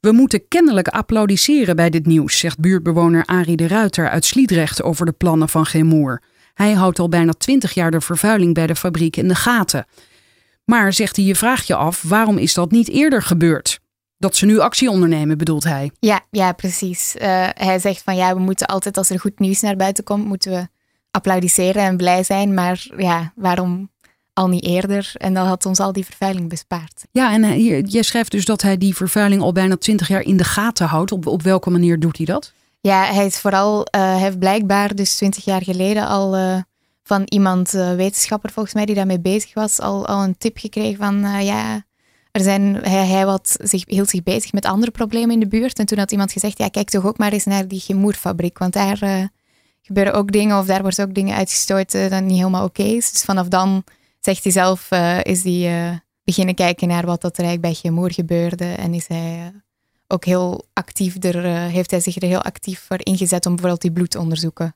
We 0.00 0.12
moeten 0.12 0.48
kennelijk 0.48 0.88
applaudisseren 0.88 1.76
bij 1.76 1.90
dit 1.90 2.06
nieuws, 2.06 2.38
zegt 2.38 2.58
buurtbewoner 2.58 3.24
Arie 3.24 3.56
de 3.56 3.66
Ruiter 3.66 4.08
uit 4.08 4.24
Sliedrecht 4.24 4.82
over 4.82 5.06
de 5.06 5.12
plannen 5.12 5.48
van 5.48 5.66
Gemoer. 5.66 6.22
Hij 6.54 6.72
houdt 6.72 6.98
al 6.98 7.08
bijna 7.08 7.32
twintig 7.32 7.74
jaar 7.74 7.90
de 7.90 8.00
vervuiling 8.00 8.54
bij 8.54 8.66
de 8.66 8.76
fabriek 8.76 9.16
in 9.16 9.28
de 9.28 9.34
gaten. 9.34 9.86
Maar, 10.64 10.92
zegt 10.92 11.16
hij, 11.16 11.24
je 11.24 11.34
vraagt 11.34 11.66
je 11.66 11.74
af, 11.74 12.02
waarom 12.02 12.38
is 12.38 12.54
dat 12.54 12.70
niet 12.70 12.88
eerder 12.88 13.22
gebeurd? 13.22 13.80
Dat 14.18 14.36
ze 14.36 14.46
nu 14.46 14.58
actie 14.58 14.90
ondernemen, 14.90 15.38
bedoelt 15.38 15.64
hij. 15.64 15.90
Ja, 15.98 16.20
ja 16.30 16.52
precies. 16.52 17.14
Uh, 17.16 17.48
hij 17.54 17.78
zegt 17.78 18.02
van 18.02 18.16
ja, 18.16 18.34
we 18.34 18.40
moeten 18.40 18.66
altijd 18.66 18.96
als 18.96 19.10
er 19.10 19.20
goed 19.20 19.38
nieuws 19.38 19.60
naar 19.60 19.76
buiten 19.76 20.04
komt, 20.04 20.24
moeten 20.24 20.52
we 20.52 20.68
applaudisseren 21.10 21.82
en 21.82 21.96
blij 21.96 22.22
zijn. 22.22 22.54
Maar 22.54 22.86
ja, 22.96 23.32
waarom 23.36 23.90
al 24.32 24.48
niet 24.48 24.64
eerder? 24.64 25.12
En 25.14 25.34
dat 25.34 25.46
had 25.46 25.66
ons 25.66 25.80
al 25.80 25.92
die 25.92 26.04
vervuiling 26.04 26.48
bespaard. 26.48 27.04
Ja, 27.10 27.32
en 27.32 27.44
hier, 27.44 27.84
jij 27.84 28.02
schrijft 28.02 28.30
dus 28.30 28.44
dat 28.44 28.62
hij 28.62 28.78
die 28.78 28.96
vervuiling 28.96 29.42
al 29.42 29.52
bijna 29.52 29.76
twintig 29.76 30.08
jaar 30.08 30.22
in 30.22 30.36
de 30.36 30.44
gaten 30.44 30.86
houdt. 30.86 31.12
Op, 31.12 31.26
op 31.26 31.42
welke 31.42 31.70
manier 31.70 32.00
doet 32.00 32.16
hij 32.16 32.26
dat? 32.26 32.52
Ja, 32.80 33.04
hij 33.04 33.26
is 33.26 33.38
vooral, 33.38 33.78
uh, 33.78 33.84
hij 34.02 34.18
heeft 34.18 34.38
blijkbaar 34.38 34.94
dus 34.94 35.14
twintig 35.14 35.44
jaar 35.44 35.62
geleden 35.62 36.06
al 36.06 36.36
uh, 36.36 36.56
van 37.12 37.22
iemand, 37.24 37.74
uh, 37.74 37.94
wetenschapper 37.94 38.50
volgens 38.50 38.74
mij, 38.74 38.84
die 38.84 38.94
daarmee 38.94 39.20
bezig 39.20 39.54
was, 39.54 39.80
al, 39.80 40.06
al 40.06 40.22
een 40.22 40.38
tip 40.38 40.58
gekregen 40.58 40.96
van 40.96 41.44
ja, 41.44 41.84
er 42.30 42.40
zijn, 42.40 42.74
hij, 42.74 43.06
hij 43.06 43.26
wat 43.26 43.56
zich, 43.62 43.82
hield 43.86 44.08
zich 44.08 44.22
bezig 44.22 44.52
met 44.52 44.64
andere 44.64 44.90
problemen 44.90 45.30
in 45.30 45.40
de 45.40 45.48
buurt. 45.48 45.78
En 45.78 45.86
toen 45.86 45.98
had 45.98 46.12
iemand 46.12 46.32
gezegd, 46.32 46.58
ja, 46.58 46.68
kijk 46.68 46.88
toch 46.88 47.06
ook 47.06 47.18
maar 47.18 47.32
eens 47.32 47.44
naar 47.44 47.68
die 47.68 47.80
chemoerfabriek, 47.80 48.58
want 48.58 48.72
daar 48.72 49.30
gebeuren 49.82 50.14
ook 50.14 50.32
dingen 50.32 50.58
of 50.58 50.66
daar 50.66 50.82
wordt 50.82 51.00
ook 51.00 51.14
dingen 51.14 51.36
uitgestoten 51.36 52.10
dat 52.10 52.22
niet 52.22 52.36
helemaal 52.36 52.64
oké 52.64 52.82
is. 52.82 53.12
Dus 53.12 53.22
vanaf 53.22 53.48
dan, 53.48 53.84
zegt 54.20 54.42
hij 54.42 54.52
zelf, 54.52 54.90
is 55.22 55.44
hij 55.44 56.02
beginnen 56.24 56.54
kijken 56.54 56.88
naar 56.88 57.06
wat 57.06 57.20
dat 57.20 57.38
er 57.38 57.44
eigenlijk 57.44 57.74
bij 57.74 57.90
chemoer 57.90 58.12
gebeurde 58.12 58.72
en 58.72 58.94
is 58.94 59.06
hij 59.08 59.52
ook 60.06 60.24
heel 60.24 60.64
actief 60.72 61.24
er, 61.24 61.44
heeft 61.46 61.90
hij 61.90 62.00
zich 62.00 62.16
er 62.16 62.28
heel 62.28 62.42
actief 62.42 62.84
voor 62.86 62.98
ingezet 63.02 63.46
om 63.46 63.52
bijvoorbeeld 63.52 63.82
die 63.82 63.92
bloedonderzoeken 63.92 64.74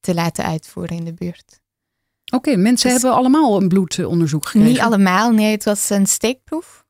te 0.00 0.14
laten 0.14 0.44
uitvoeren 0.44 0.96
in 0.96 1.04
de 1.04 1.14
buurt. 1.14 1.59
Oké, 2.30 2.56
mensen 2.56 2.90
dus 2.90 3.02
hebben 3.02 3.18
allemaal 3.18 3.60
een 3.60 3.68
bloedonderzoek 3.68 4.44
gekregen? 4.46 4.68
Niet 4.68 4.80
allemaal, 4.80 5.30
nee, 5.30 5.50
het 5.50 5.64
was 5.64 5.90
een 5.90 6.06
steekproef. 6.06 6.84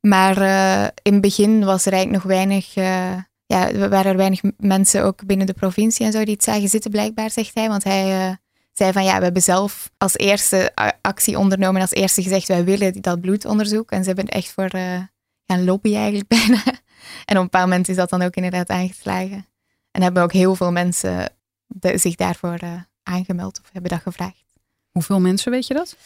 Maar 0.00 0.38
uh, 0.38 0.82
in 1.02 1.12
het 1.12 1.20
begin 1.20 1.64
was 1.64 1.86
er 1.86 1.92
eigenlijk 1.92 2.22
nog 2.22 2.32
weinig, 2.32 2.76
uh, 2.76 3.12
ja, 3.46 3.88
waren 3.88 4.10
er 4.10 4.16
weinig 4.16 4.40
mensen 4.56 5.04
ook 5.04 5.26
binnen 5.26 5.46
de 5.46 5.52
provincie 5.52 6.06
en 6.06 6.12
zo 6.12 6.24
die 6.24 6.34
het 6.34 6.44
zagen 6.44 6.68
zitten 6.68 6.90
blijkbaar, 6.90 7.30
zegt 7.30 7.54
hij. 7.54 7.68
Want 7.68 7.84
hij 7.84 8.38
zei 8.72 8.92
van 8.92 9.04
ja, 9.04 9.18
we 9.18 9.24
hebben 9.24 9.42
zelf 9.42 9.90
als 9.98 10.16
eerste 10.16 10.72
actie 11.00 11.38
ondernomen, 11.38 11.80
als 11.80 11.90
eerste 11.90 12.22
gezegd 12.22 12.48
wij 12.48 12.64
willen 12.64 13.02
dat 13.02 13.20
bloedonderzoek. 13.20 13.90
En 13.90 14.02
ze 14.02 14.06
hebben 14.06 14.26
echt 14.26 14.52
voor 14.52 14.70
gaan 15.46 15.64
lobbyen 15.64 15.96
eigenlijk 15.96 16.28
bijna. 16.36 16.62
En 17.24 17.36
op 17.36 17.36
een 17.36 17.42
bepaald 17.42 17.68
moment 17.68 17.88
is 17.88 17.96
dat 17.96 18.10
dan 18.10 18.22
ook 18.22 18.34
inderdaad 18.34 18.68
aangeslagen. 18.68 19.46
En 19.90 20.02
hebben 20.02 20.22
ook 20.22 20.32
heel 20.32 20.54
veel 20.54 20.72
mensen 20.72 21.28
zich 21.94 22.14
daarvoor 22.14 22.58
aangemeld 23.02 23.60
of 23.62 23.68
hebben 23.72 23.90
dat 23.90 24.00
gevraagd. 24.00 24.45
Hoeveel 24.96 25.20
mensen 25.20 25.50
weet 25.50 25.66
je 25.66 25.74
dat? 25.74 25.96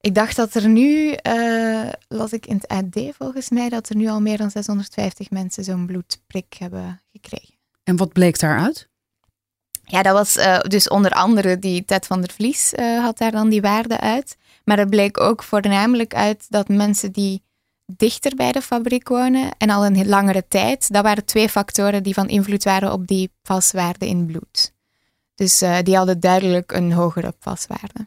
Ik 0.00 0.14
dacht 0.14 0.36
dat 0.36 0.54
er 0.54 0.68
nu, 0.68 1.16
uh, 1.22 1.88
las 2.08 2.32
ik 2.32 2.46
in 2.46 2.56
het 2.56 2.68
AD 2.68 3.16
volgens 3.18 3.50
mij, 3.50 3.68
dat 3.68 3.88
er 3.88 3.96
nu 3.96 4.08
al 4.08 4.20
meer 4.20 4.36
dan 4.36 4.50
650 4.50 5.30
mensen 5.30 5.64
zo'n 5.64 5.86
bloedprik 5.86 6.54
hebben 6.58 7.02
gekregen. 7.12 7.54
En 7.82 7.96
wat 7.96 8.12
bleek 8.12 8.38
daaruit? 8.38 8.88
Ja, 9.84 10.02
dat 10.02 10.12
was 10.12 10.36
uh, 10.36 10.60
dus 10.60 10.88
onder 10.88 11.10
andere 11.10 11.58
die 11.58 11.84
Ted 11.84 12.06
van 12.06 12.20
der 12.20 12.30
Vlies 12.32 12.72
had 12.76 13.18
daar 13.18 13.30
dan 13.30 13.48
die 13.48 13.60
waarde 13.60 14.00
uit. 14.00 14.36
Maar 14.64 14.78
er 14.78 14.88
bleek 14.88 15.20
ook 15.20 15.42
voornamelijk 15.42 16.14
uit 16.14 16.46
dat 16.48 16.68
mensen 16.68 17.12
die 17.12 17.42
dichter 17.86 18.34
bij 18.36 18.52
de 18.52 18.62
fabriek 18.62 19.08
wonen 19.08 19.50
en 19.58 19.70
al 19.70 19.86
een 19.86 20.08
langere 20.08 20.44
tijd. 20.48 20.92
Dat 20.92 21.02
waren 21.02 21.24
twee 21.24 21.48
factoren 21.48 22.02
die 22.02 22.14
van 22.14 22.28
invloed 22.28 22.64
waren 22.64 22.92
op 22.92 23.06
die 23.06 23.32
paswaarde 23.42 24.06
in 24.06 24.26
bloed. 24.26 24.72
Dus 25.34 25.62
uh, 25.62 25.78
die 25.82 25.96
hadden 25.96 26.20
duidelijk 26.20 26.72
een 26.72 26.92
hogere 26.92 27.34
paswaarde. 27.40 28.06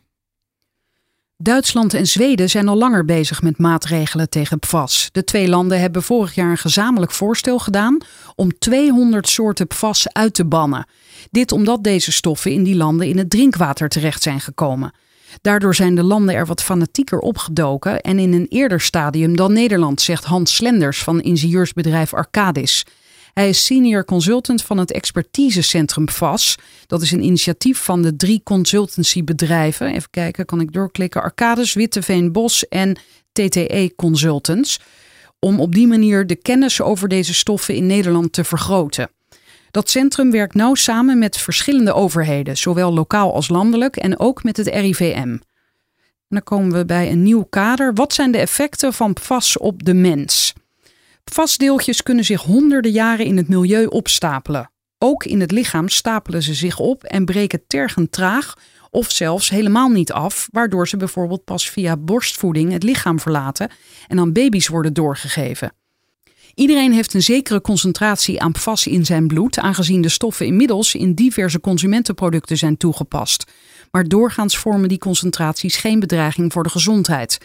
Duitsland 1.39 1.93
en 1.93 2.07
Zweden 2.07 2.49
zijn 2.49 2.67
al 2.67 2.77
langer 2.77 3.05
bezig 3.05 3.41
met 3.41 3.57
maatregelen 3.57 4.29
tegen 4.29 4.59
PFAS. 4.59 5.09
De 5.11 5.23
twee 5.23 5.47
landen 5.47 5.79
hebben 5.79 6.03
vorig 6.03 6.35
jaar 6.35 6.49
een 6.49 6.57
gezamenlijk 6.57 7.11
voorstel 7.11 7.59
gedaan 7.59 7.97
om 8.35 8.57
200 8.59 9.27
soorten 9.27 9.67
PFAS 9.67 10.13
uit 10.13 10.33
te 10.33 10.45
bannen. 10.45 10.87
Dit 11.31 11.51
omdat 11.51 11.83
deze 11.83 12.11
stoffen 12.11 12.51
in 12.51 12.63
die 12.63 12.75
landen 12.75 13.07
in 13.07 13.17
het 13.17 13.29
drinkwater 13.29 13.89
terecht 13.89 14.23
zijn 14.23 14.39
gekomen. 14.39 14.91
Daardoor 15.41 15.75
zijn 15.75 15.95
de 15.95 16.03
landen 16.03 16.35
er 16.35 16.45
wat 16.45 16.63
fanatieker 16.63 17.19
opgedoken 17.19 18.01
en 18.01 18.19
in 18.19 18.33
een 18.33 18.47
eerder 18.49 18.81
stadium 18.81 19.35
dan 19.35 19.53
Nederland, 19.53 20.01
zegt 20.01 20.23
Hans 20.23 20.55
Slenders 20.55 21.03
van 21.03 21.21
ingenieursbedrijf 21.21 22.13
Arcadis. 22.13 22.85
Hij 23.37 23.49
is 23.49 23.65
senior 23.65 24.05
consultant 24.05 24.63
van 24.63 24.77
het 24.77 24.91
expertisecentrum 24.91 26.09
VAS. 26.09 26.55
Dat 26.87 27.01
is 27.01 27.11
een 27.11 27.23
initiatief 27.23 27.83
van 27.83 28.01
de 28.01 28.15
drie 28.15 28.41
consultancybedrijven. 28.43 29.93
Even 29.93 30.09
kijken, 30.09 30.45
kan 30.45 30.61
ik 30.61 30.73
doorklikken? 30.73 31.21
Arcadis, 31.21 31.73
Witteveen 31.73 32.31
Bos 32.31 32.67
en 32.67 32.99
TTE 33.31 33.93
Consultants. 33.95 34.79
Om 35.39 35.59
op 35.59 35.73
die 35.73 35.87
manier 35.87 36.27
de 36.27 36.35
kennis 36.35 36.81
over 36.81 37.07
deze 37.07 37.33
stoffen 37.33 37.75
in 37.75 37.85
Nederland 37.85 38.33
te 38.33 38.43
vergroten. 38.43 39.09
Dat 39.71 39.89
centrum 39.89 40.31
werkt 40.31 40.53
nauw 40.53 40.73
samen 40.73 41.17
met 41.17 41.37
verschillende 41.37 41.93
overheden, 41.93 42.57
zowel 42.57 42.93
lokaal 42.93 43.33
als 43.33 43.49
landelijk 43.49 43.95
en 43.95 44.19
ook 44.19 44.43
met 44.43 44.57
het 44.57 44.67
RIVM. 44.67 45.13
En 45.13 45.41
dan 46.29 46.43
komen 46.43 46.77
we 46.77 46.85
bij 46.85 47.11
een 47.11 47.23
nieuw 47.23 47.43
kader. 47.43 47.93
Wat 47.93 48.13
zijn 48.13 48.31
de 48.31 48.37
effecten 48.37 48.93
van 48.93 49.13
PFAS 49.13 49.57
op 49.57 49.83
de 49.83 49.93
mens? 49.93 50.53
PFAS-deeltjes 51.29 52.03
kunnen 52.03 52.25
zich 52.25 52.41
honderden 52.41 52.91
jaren 52.91 53.25
in 53.25 53.37
het 53.37 53.47
milieu 53.47 53.85
opstapelen. 53.85 54.71
Ook 54.97 55.25
in 55.25 55.39
het 55.39 55.51
lichaam 55.51 55.89
stapelen 55.89 56.43
ze 56.43 56.53
zich 56.53 56.79
op 56.79 57.03
en 57.03 57.25
breken 57.25 57.67
tergend 57.67 58.11
traag 58.11 58.53
of 58.89 59.11
zelfs 59.11 59.49
helemaal 59.49 59.89
niet 59.89 60.11
af, 60.11 60.47
waardoor 60.51 60.87
ze 60.87 60.97
bijvoorbeeld 60.97 61.43
pas 61.43 61.69
via 61.69 61.97
borstvoeding 61.97 62.71
het 62.71 62.83
lichaam 62.83 63.19
verlaten 63.19 63.71
en 64.07 64.19
aan 64.19 64.33
baby's 64.33 64.67
worden 64.67 64.93
doorgegeven. 64.93 65.71
Iedereen 66.55 66.93
heeft 66.93 67.13
een 67.13 67.21
zekere 67.21 67.61
concentratie 67.61 68.41
aan 68.41 68.51
PFAS 68.51 68.87
in 68.87 69.05
zijn 69.05 69.27
bloed, 69.27 69.59
aangezien 69.59 70.01
de 70.01 70.09
stoffen 70.09 70.45
inmiddels 70.45 70.95
in 70.95 71.13
diverse 71.13 71.59
consumentenproducten 71.59 72.57
zijn 72.57 72.77
toegepast. 72.77 73.51
Maar 73.91 74.03
doorgaans 74.03 74.57
vormen 74.57 74.89
die 74.89 74.97
concentraties 74.97 75.75
geen 75.75 75.99
bedreiging 75.99 76.53
voor 76.53 76.63
de 76.63 76.69
gezondheid. 76.69 77.37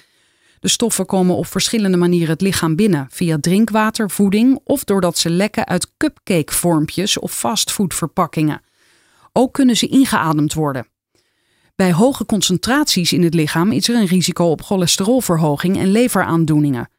De 0.62 0.68
stoffen 0.68 1.07
komen 1.07 1.37
op 1.37 1.46
verschillende 1.46 1.96
manieren 1.96 2.29
het 2.29 2.40
lichaam 2.40 2.77
binnen, 2.77 3.07
via 3.11 3.37
drinkwater, 3.40 4.11
voeding 4.11 4.61
of 4.64 4.85
doordat 4.85 5.18
ze 5.18 5.31
lekken 5.31 5.66
uit 5.66 5.92
cupcakevormpjes 5.96 7.18
of 7.18 7.33
fastfoodverpakkingen. 7.33 8.62
Ook 9.33 9.53
kunnen 9.53 9.77
ze 9.77 9.87
ingeademd 9.87 10.55
worden. 10.55 10.87
Bij 11.75 11.92
hoge 11.92 12.27
concentraties 12.27 13.12
in 13.12 13.22
het 13.22 13.35
lichaam 13.35 13.72
is 13.72 13.88
er 13.88 13.94
een 13.94 14.07
risico 14.07 14.44
op 14.44 14.62
cholesterolverhoging 14.62 15.79
en 15.79 15.90
leveraandoeningen. 15.90 16.90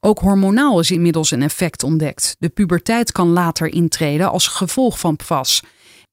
Ook 0.00 0.18
hormonaal 0.18 0.80
is 0.80 0.90
inmiddels 0.90 1.30
een 1.30 1.42
effect 1.42 1.82
ontdekt. 1.82 2.36
De 2.38 2.48
puberteit 2.48 3.12
kan 3.12 3.28
later 3.28 3.66
intreden 3.72 4.30
als 4.30 4.46
gevolg 4.46 4.98
van 4.98 5.16
PFAS. 5.16 5.62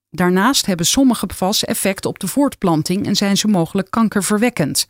Daarnaast 0.10 0.66
hebben 0.66 0.86
sommige 0.86 1.26
PFAS 1.26 1.66
effect 1.66 2.06
op 2.06 2.20
de 2.20 2.28
voortplanting 2.28 3.06
en 3.06 3.16
zijn 3.16 3.38
ze 3.38 3.48
mogelijk 3.48 3.92
kankerverwekkend. 3.92 4.88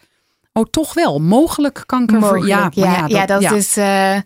Oh, 0.60 0.66
toch 0.70 0.94
wel. 0.94 1.20
Mogelijk 1.20 1.84
kankerverwekkend. 1.86 2.76
Ja, 2.76 2.98
ja, 2.98 3.08
ja, 3.08 3.26
dat, 3.26 3.42
ja, 3.42 3.52
is. 3.52 3.78
Uh, 3.78 4.18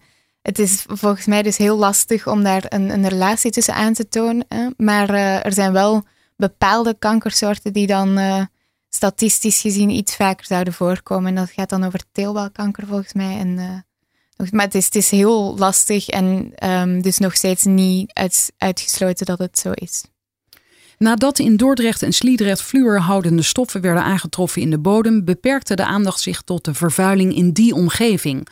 het 0.41 0.59
is 0.59 0.85
volgens 0.87 1.25
mij 1.25 1.41
dus 1.41 1.57
heel 1.57 1.77
lastig 1.77 2.27
om 2.27 2.43
daar 2.43 2.63
een, 2.67 2.89
een 2.89 3.07
relatie 3.07 3.51
tussen 3.51 3.73
aan 3.73 3.93
te 3.93 4.07
tonen. 4.07 4.45
Hè? 4.47 4.67
Maar 4.77 5.09
uh, 5.09 5.45
er 5.45 5.53
zijn 5.53 5.73
wel 5.73 6.03
bepaalde 6.37 6.95
kankersoorten 6.99 7.73
die 7.73 7.87
dan 7.87 8.19
uh, 8.19 8.41
statistisch 8.89 9.61
gezien 9.61 9.89
iets 9.89 10.15
vaker 10.15 10.45
zouden 10.45 10.73
voorkomen. 10.73 11.29
En 11.29 11.35
dat 11.35 11.51
gaat 11.51 11.69
dan 11.69 11.83
over 11.83 12.03
teelbalkanker 12.11 12.87
volgens 12.87 13.13
mij 13.13 13.37
en 13.37 13.85
maar 14.51 14.65
het 14.65 14.75
is, 14.75 14.85
het 14.85 14.95
is 14.95 15.09
heel 15.09 15.57
lastig 15.57 16.07
en 16.07 16.53
um, 16.69 17.01
dus 17.01 17.17
nog 17.17 17.35
steeds 17.35 17.63
niet 17.63 18.13
uit, 18.13 18.53
uitgesloten 18.57 19.25
dat 19.25 19.39
het 19.39 19.59
zo 19.59 19.71
is. 19.71 20.03
Nadat 21.03 21.39
in 21.39 21.55
Dordrecht 21.57 22.01
en 22.01 22.13
Sliedrecht 22.13 22.61
fluorhoudende 22.61 23.41
stoffen 23.41 23.81
werden 23.81 24.03
aangetroffen 24.03 24.61
in 24.61 24.69
de 24.69 24.79
bodem, 24.79 25.25
beperkte 25.25 25.75
de 25.75 25.85
aandacht 25.85 26.19
zich 26.19 26.41
tot 26.41 26.65
de 26.65 26.73
vervuiling 26.73 27.35
in 27.35 27.51
die 27.51 27.73
omgeving. 27.73 28.47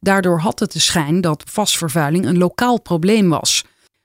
Daardoor 0.00 0.40
had 0.40 0.58
het 0.58 0.72
de 0.72 0.78
schijn 0.78 1.20
dat 1.20 1.44
vastvervuiling 1.50 2.26
een 2.26 2.38
lokaal 2.38 2.80
probleem 2.80 3.28
was. 3.28 3.64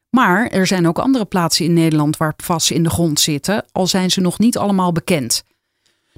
Maar 0.10 0.48
er 0.48 0.68
zijn 0.68 0.88
ook 0.88 1.00
andere 1.00 1.26
plaatsen 1.26 1.66
in 1.66 1.74
Nederland 1.74 2.18
waar 2.18 2.36
PFAS 2.36 2.72
in 2.72 2.84
de 2.84 2.90
grond 2.90 3.20
zitten, 3.20 3.66
al 3.72 3.88
zijn 3.88 4.12
ze 4.12 4.22
nog 4.22 4.40
niet 4.40 4.58
allemaal 4.58 4.92
bekend. 4.92 5.44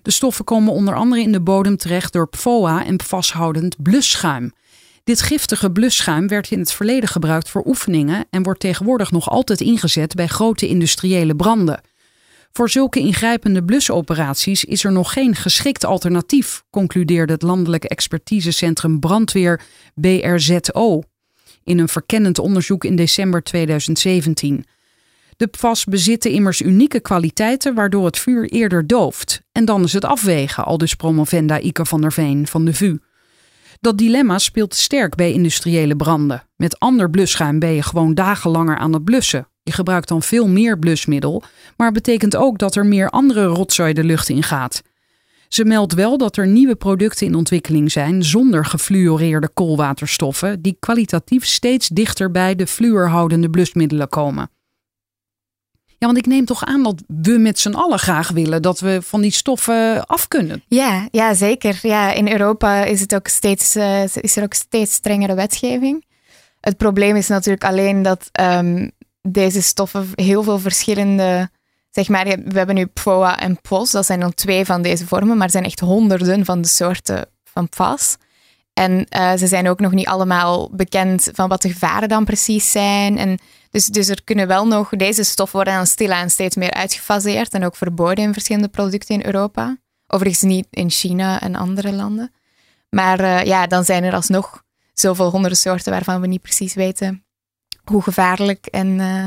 De 0.02 0.12
stoffen 0.12 0.46
komen 0.46 0.74
onder 0.74 0.96
andere 0.96 1.22
in 1.22 1.32
de 1.32 1.42
bodem 1.42 1.78
terecht 1.78 2.14
door 2.14 2.30
PFOA 2.30 2.86
en 2.86 2.98
PFAS-houdend 2.98 3.82
blusschuim. 3.82 4.54
Dit 5.10 5.22
giftige 5.22 5.72
blusschuim 5.72 6.28
werd 6.28 6.52
in 6.52 6.60
het 6.60 6.72
verleden 6.72 7.10
gebruikt 7.10 7.50
voor 7.50 7.64
oefeningen 7.66 8.26
en 8.30 8.44
wordt 8.44 8.60
tegenwoordig 8.60 9.12
nog 9.12 9.30
altijd 9.30 9.62
ingezet 9.62 10.16
bij 10.16 10.28
grote 10.28 10.68
industriële 10.68 11.36
branden. 11.36 11.82
Voor 12.52 12.70
zulke 12.70 13.00
ingrijpende 13.00 13.64
blusoperaties 13.64 14.66
is 14.66 14.84
er 14.84 14.92
nog 14.92 15.14
geen 15.14 15.36
geschikt 15.36 15.86
alternatief, 15.86 16.64
concludeerde 16.70 17.34
het 17.34 17.42
Landelijk 17.42 17.84
Expertisecentrum 17.84 19.00
Brandweer 19.00 19.62
BRZO 19.96 21.02
in 21.64 21.80
een 21.80 21.90
verkennend 21.90 22.40
onderzoek 22.40 22.84
in 22.84 22.96
december 22.96 23.44
2017. 23.44 24.66
De 25.38 25.48
PFAS 25.48 25.86
bezitten 25.86 26.32
immers 26.32 26.62
unieke 26.62 27.00
kwaliteiten 27.00 27.74
waardoor 27.74 28.06
het 28.06 28.20
vuur 28.20 28.50
eerder 28.50 28.88
dooft. 28.88 29.42
En 29.52 29.66
dan 29.66 29.84
is 29.84 29.94
het 29.94 30.06
afwegen, 30.06 30.66
al 30.66 30.78
dus 30.78 30.94
promovenda 30.94 31.60
Ike 31.60 31.86
van 31.86 32.02
der 32.02 32.12
Veen 32.14 32.48
van 32.48 32.66
de 32.66 32.74
VU. 32.74 32.98
Dat 33.80 33.98
dilemma 33.98 34.38
speelt 34.38 34.76
sterk 34.76 35.16
bij 35.16 35.32
industriële 35.32 35.96
branden. 35.96 36.44
Met 36.56 36.80
ander 36.80 37.10
blusschuim 37.10 37.60
ben 37.60 37.74
je 37.74 37.84
gewoon 37.84 38.14
dagen 38.14 38.52
langer 38.52 38.78
aan 38.78 38.94
het 38.94 39.04
blussen. 39.04 39.48
Je 39.64 39.72
gebruikt 39.72 40.08
dan 40.08 40.22
veel 40.22 40.48
meer 40.48 40.80
blusmiddel, 40.80 41.44
maar 41.78 41.92
betekent 41.92 42.36
ook 42.36 42.58
dat 42.58 42.76
er 42.76 42.86
meer 42.86 43.10
andere 43.10 43.46
rotzooi 43.46 43.94
de 43.94 44.04
lucht 44.04 44.30
in 44.30 44.44
gaat. 44.44 44.82
Ze 45.48 45.66
meldt 45.66 45.94
wel 45.94 46.18
dat 46.18 46.38
er 46.38 46.48
nieuwe 46.48 46.76
producten 46.76 47.28
in 47.28 47.36
ontwikkeling 47.36 47.92
zijn 47.92 48.24
zonder 48.24 48.66
gefluoreerde 48.66 49.50
koolwaterstoffen, 49.50 50.62
die 50.62 50.78
kwalitatief 50.80 51.46
steeds 51.46 51.88
dichter 51.88 52.32
bij 52.32 52.56
de 52.56 52.68
fluorhoudende 52.68 53.50
blusmiddelen 53.50 54.10
komen. 54.10 54.50
Ja, 56.00 56.06
want 56.06 56.18
ik 56.18 56.26
neem 56.26 56.46
toch 56.46 56.66
aan 56.66 56.84
dat 56.84 57.04
we 57.08 57.38
met 57.38 57.60
z'n 57.60 57.74
allen 57.74 58.00
graag 58.00 58.30
willen 58.30 58.62
dat 58.62 58.80
we 58.80 59.02
van 59.02 59.22
die 59.22 59.32
stoffen 59.32 60.06
af 60.06 60.28
kunnen. 60.28 60.64
Ja, 60.68 61.08
ja 61.12 61.34
zeker. 61.34 61.80
Ja, 61.82 62.12
in 62.12 62.32
Europa 62.32 62.84
is, 62.84 63.02
het 63.02 63.16
ook 63.16 63.28
steeds, 63.28 63.76
uh, 63.76 64.16
is 64.16 64.36
er 64.36 64.44
ook 64.44 64.54
steeds 64.54 64.94
strengere 64.94 65.34
wetgeving. 65.34 66.06
Het 66.60 66.78
probleem 66.78 67.16
is 67.16 67.28
natuurlijk 67.28 67.64
alleen 67.64 68.02
dat 68.02 68.30
um, 68.42 68.92
deze 69.22 69.62
stoffen 69.62 70.08
heel 70.16 70.44
veel 70.44 70.60
verschillende. 70.60 71.50
Zeg 71.90 72.08
maar, 72.08 72.26
we 72.26 72.58
hebben 72.58 72.76
nu 72.76 72.86
PFOA 72.86 73.40
en 73.40 73.62
POS, 73.62 73.92
dat 73.92 74.06
zijn 74.06 74.20
dan 74.20 74.34
twee 74.34 74.66
van 74.66 74.82
deze 74.82 75.08
vormen, 75.08 75.38
maar 75.38 75.46
er 75.46 75.52
zijn 75.52 75.64
echt 75.64 75.80
honderden 75.80 76.46
van 76.46 76.62
de 76.62 76.68
soorten 76.68 77.26
van 77.44 77.70
PFAS. 77.70 78.18
En 78.80 79.06
uh, 79.10 79.34
ze 79.34 79.48
zijn 79.48 79.70
ook 79.70 79.80
nog 79.80 79.92
niet 79.92 80.08
allemaal 80.08 80.70
bekend 80.72 81.30
van 81.34 81.50
wat 81.50 81.62
de 81.62 81.72
gevaren 81.72 82.10
dan 82.10 82.26
precies 82.26 82.72
zijn. 82.72 83.18
En 83.18 83.40
dus, 83.70 83.86
dus 83.86 84.08
er 84.08 84.24
kunnen 84.24 84.48
wel 84.48 84.68
nog, 84.68 84.90
deze 84.90 85.24
stoffen 85.24 85.56
worden 85.56 85.74
dan 85.74 85.88
stilaan 85.88 86.30
steeds 86.30 86.56
meer 86.56 86.74
uitgefaseerd 86.74 87.54
en 87.54 87.66
ook 87.66 87.76
verboden 87.76 88.24
in 88.24 88.34
verschillende 88.34 88.68
producten 88.68 89.16
in 89.16 89.26
Europa. 89.26 89.78
Overigens 90.08 90.42
niet 90.42 90.68
in 90.70 90.90
China 90.90 91.42
en 91.42 91.56
andere 91.56 91.92
landen. 91.92 92.32
Maar 92.90 93.20
uh, 93.22 93.44
ja, 93.44 93.68
dan 93.68 93.84
zijn 93.84 94.04
er 94.04 94.14
alsnog 94.14 94.64
zoveel 94.94 95.30
honderden 95.30 95.58
soorten 95.58 95.92
waarvan 95.92 96.22
we 96.22 96.28
niet 96.28 96.42
precies 96.42 96.74
weten 96.74 97.26
hoe 97.84 98.02
gevaarlijk 98.02 98.66
en 98.66 98.88
uh, 98.88 99.26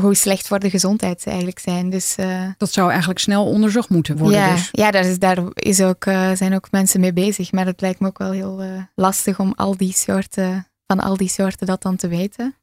hoe 0.00 0.14
slecht 0.14 0.46
voor 0.46 0.58
de 0.58 0.70
gezondheid 0.70 1.20
ze 1.20 1.28
eigenlijk 1.28 1.58
zijn. 1.58 1.90
Dus, 1.90 2.16
uh, 2.20 2.42
dat 2.56 2.72
zou 2.72 2.90
eigenlijk 2.90 3.20
snel 3.20 3.46
onderzocht 3.46 3.88
moeten 3.88 4.16
worden. 4.16 4.38
Ja, 4.38 4.52
dus. 4.52 4.68
ja 4.72 4.90
daar, 4.90 5.04
is, 5.04 5.18
daar 5.18 5.38
is 5.54 5.80
ook, 5.80 6.04
zijn 6.34 6.54
ook 6.54 6.70
mensen 6.70 7.00
mee 7.00 7.12
bezig. 7.12 7.52
Maar 7.52 7.66
het 7.66 7.80
lijkt 7.80 8.00
me 8.00 8.06
ook 8.06 8.18
wel 8.18 8.30
heel 8.30 8.62
lastig 8.94 9.38
om 9.38 9.52
al 9.56 9.76
die 9.76 9.92
soorten, 9.92 10.66
van 10.86 11.00
al 11.00 11.16
die 11.16 11.28
soorten 11.28 11.66
dat 11.66 11.82
dan 11.82 11.96
te 11.96 12.08
weten. 12.08 12.54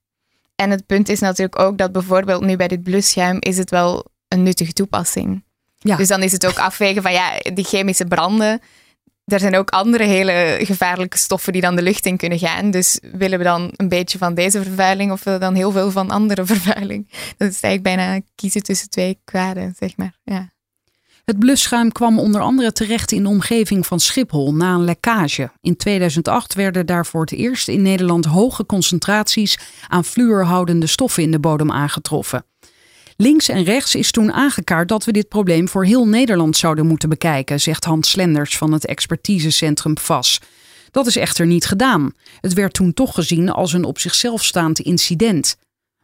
En 0.55 0.69
het 0.69 0.85
punt 0.85 1.09
is 1.09 1.19
natuurlijk 1.19 1.59
ook 1.59 1.77
dat 1.77 1.91
bijvoorbeeld 1.91 2.41
nu 2.41 2.55
bij 2.55 2.67
dit 2.67 2.83
blusschuim 2.83 3.37
is 3.39 3.57
het 3.57 3.69
wel 3.69 4.05
een 4.27 4.43
nuttige 4.43 4.73
toepassing. 4.73 5.43
Ja. 5.77 5.95
Dus 5.95 6.07
dan 6.07 6.23
is 6.23 6.31
het 6.31 6.45
ook 6.45 6.59
afwegen 6.59 7.01
van 7.01 7.11
ja, 7.11 7.31
die 7.53 7.65
chemische 7.65 8.05
branden. 8.05 8.61
Er 9.25 9.39
zijn 9.39 9.55
ook 9.55 9.69
andere 9.69 10.03
hele 10.03 10.59
gevaarlijke 10.61 11.17
stoffen 11.17 11.53
die 11.53 11.61
dan 11.61 11.75
de 11.75 11.81
lucht 11.81 12.05
in 12.05 12.17
kunnen 12.17 12.39
gaan. 12.39 12.71
Dus 12.71 12.99
willen 13.11 13.37
we 13.37 13.43
dan 13.43 13.71
een 13.75 13.89
beetje 13.89 14.17
van 14.17 14.33
deze 14.33 14.63
vervuiling 14.63 15.11
of 15.11 15.23
willen 15.23 15.39
we 15.39 15.45
dan 15.45 15.55
heel 15.55 15.71
veel 15.71 15.91
van 15.91 16.09
andere 16.09 16.45
vervuiling? 16.55 17.09
Dat 17.37 17.51
is 17.51 17.61
eigenlijk 17.61 17.83
bijna 17.83 18.21
kiezen 18.35 18.63
tussen 18.63 18.89
twee 18.89 19.19
kwaden, 19.23 19.75
zeg 19.79 19.97
maar. 19.97 20.15
Ja. 20.23 20.53
Het 21.25 21.39
blusschuim 21.39 21.91
kwam 21.91 22.19
onder 22.19 22.41
andere 22.41 22.71
terecht 22.71 23.11
in 23.11 23.23
de 23.23 23.29
omgeving 23.29 23.85
van 23.85 23.99
Schiphol 23.99 24.53
na 24.53 24.73
een 24.73 24.83
lekkage. 24.83 25.51
In 25.61 25.75
2008 25.75 26.53
werden 26.53 26.85
daar 26.85 27.05
voor 27.05 27.21
het 27.21 27.31
eerst 27.31 27.67
in 27.67 27.81
Nederland 27.81 28.25
hoge 28.25 28.65
concentraties 28.65 29.57
aan 29.87 30.05
fluorhoudende 30.05 30.87
stoffen 30.87 31.23
in 31.23 31.31
de 31.31 31.39
bodem 31.39 31.71
aangetroffen. 31.71 32.45
Links 33.17 33.49
en 33.49 33.63
rechts 33.63 33.95
is 33.95 34.11
toen 34.11 34.31
aangekaart 34.31 34.87
dat 34.87 35.05
we 35.05 35.11
dit 35.11 35.27
probleem 35.27 35.67
voor 35.67 35.85
heel 35.85 36.07
Nederland 36.07 36.57
zouden 36.57 36.85
moeten 36.87 37.09
bekijken, 37.09 37.59
zegt 37.59 37.85
Hans 37.85 38.09
Slenders 38.09 38.57
van 38.57 38.71
het 38.71 38.85
expertisecentrum 38.85 39.97
VAS. 39.97 40.41
Dat 40.91 41.07
is 41.07 41.15
echter 41.15 41.45
niet 41.45 41.65
gedaan. 41.65 42.13
Het 42.41 42.53
werd 42.53 42.73
toen 42.73 42.93
toch 42.93 43.13
gezien 43.13 43.49
als 43.49 43.73
een 43.73 43.83
op 43.83 43.99
zichzelf 43.99 44.43
staand 44.43 44.79
incident. 44.79 45.57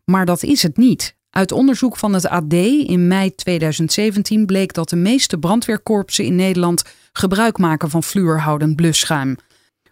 Maar 0.06 0.26
dat 0.26 0.44
is 0.44 0.64
het 0.64 0.78
niet. 0.78 1.16
Uit 1.30 1.52
onderzoek 1.52 1.98
van 1.98 2.14
het 2.14 2.28
AD 2.28 2.54
in 2.54 3.08
mei 3.08 3.36
2017 3.36 4.46
bleek 4.46 4.74
dat 4.74 4.90
de 4.90 4.96
meeste 4.96 5.38
brandweerkorpsen 5.38 6.26
in 6.26 6.36
Nederland 6.36 6.84
gebruik 7.14 7.58
maken 7.58 7.90
van 7.90 8.04
fluorhoudend 8.04 8.76
blusschuim. 8.76 9.36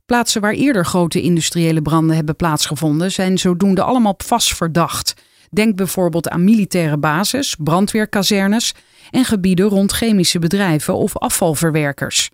Plaatsen 0.06 0.42
waar 0.42 0.54
eerder 0.54 0.86
grote 0.86 1.22
industriële 1.22 1.82
branden 1.82 2.16
hebben 2.16 2.36
plaatsgevonden 2.36 3.12
zijn 3.12 3.38
zodoende 3.38 3.82
allemaal 3.82 4.16
vast 4.18 4.56
verdacht. 4.56 5.14
Denk 5.50 5.76
bijvoorbeeld 5.76 6.30
aan 6.30 6.44
militaire 6.44 6.98
bases, 6.98 7.56
brandweerkazernes 7.60 8.74
en 9.10 9.26
gebieden 9.26 9.66
rond 9.66 9.92
chemische 9.92 10.40
bedrijven 10.40 10.96
of 10.96 11.18
afvalverwerkers. 11.18 12.30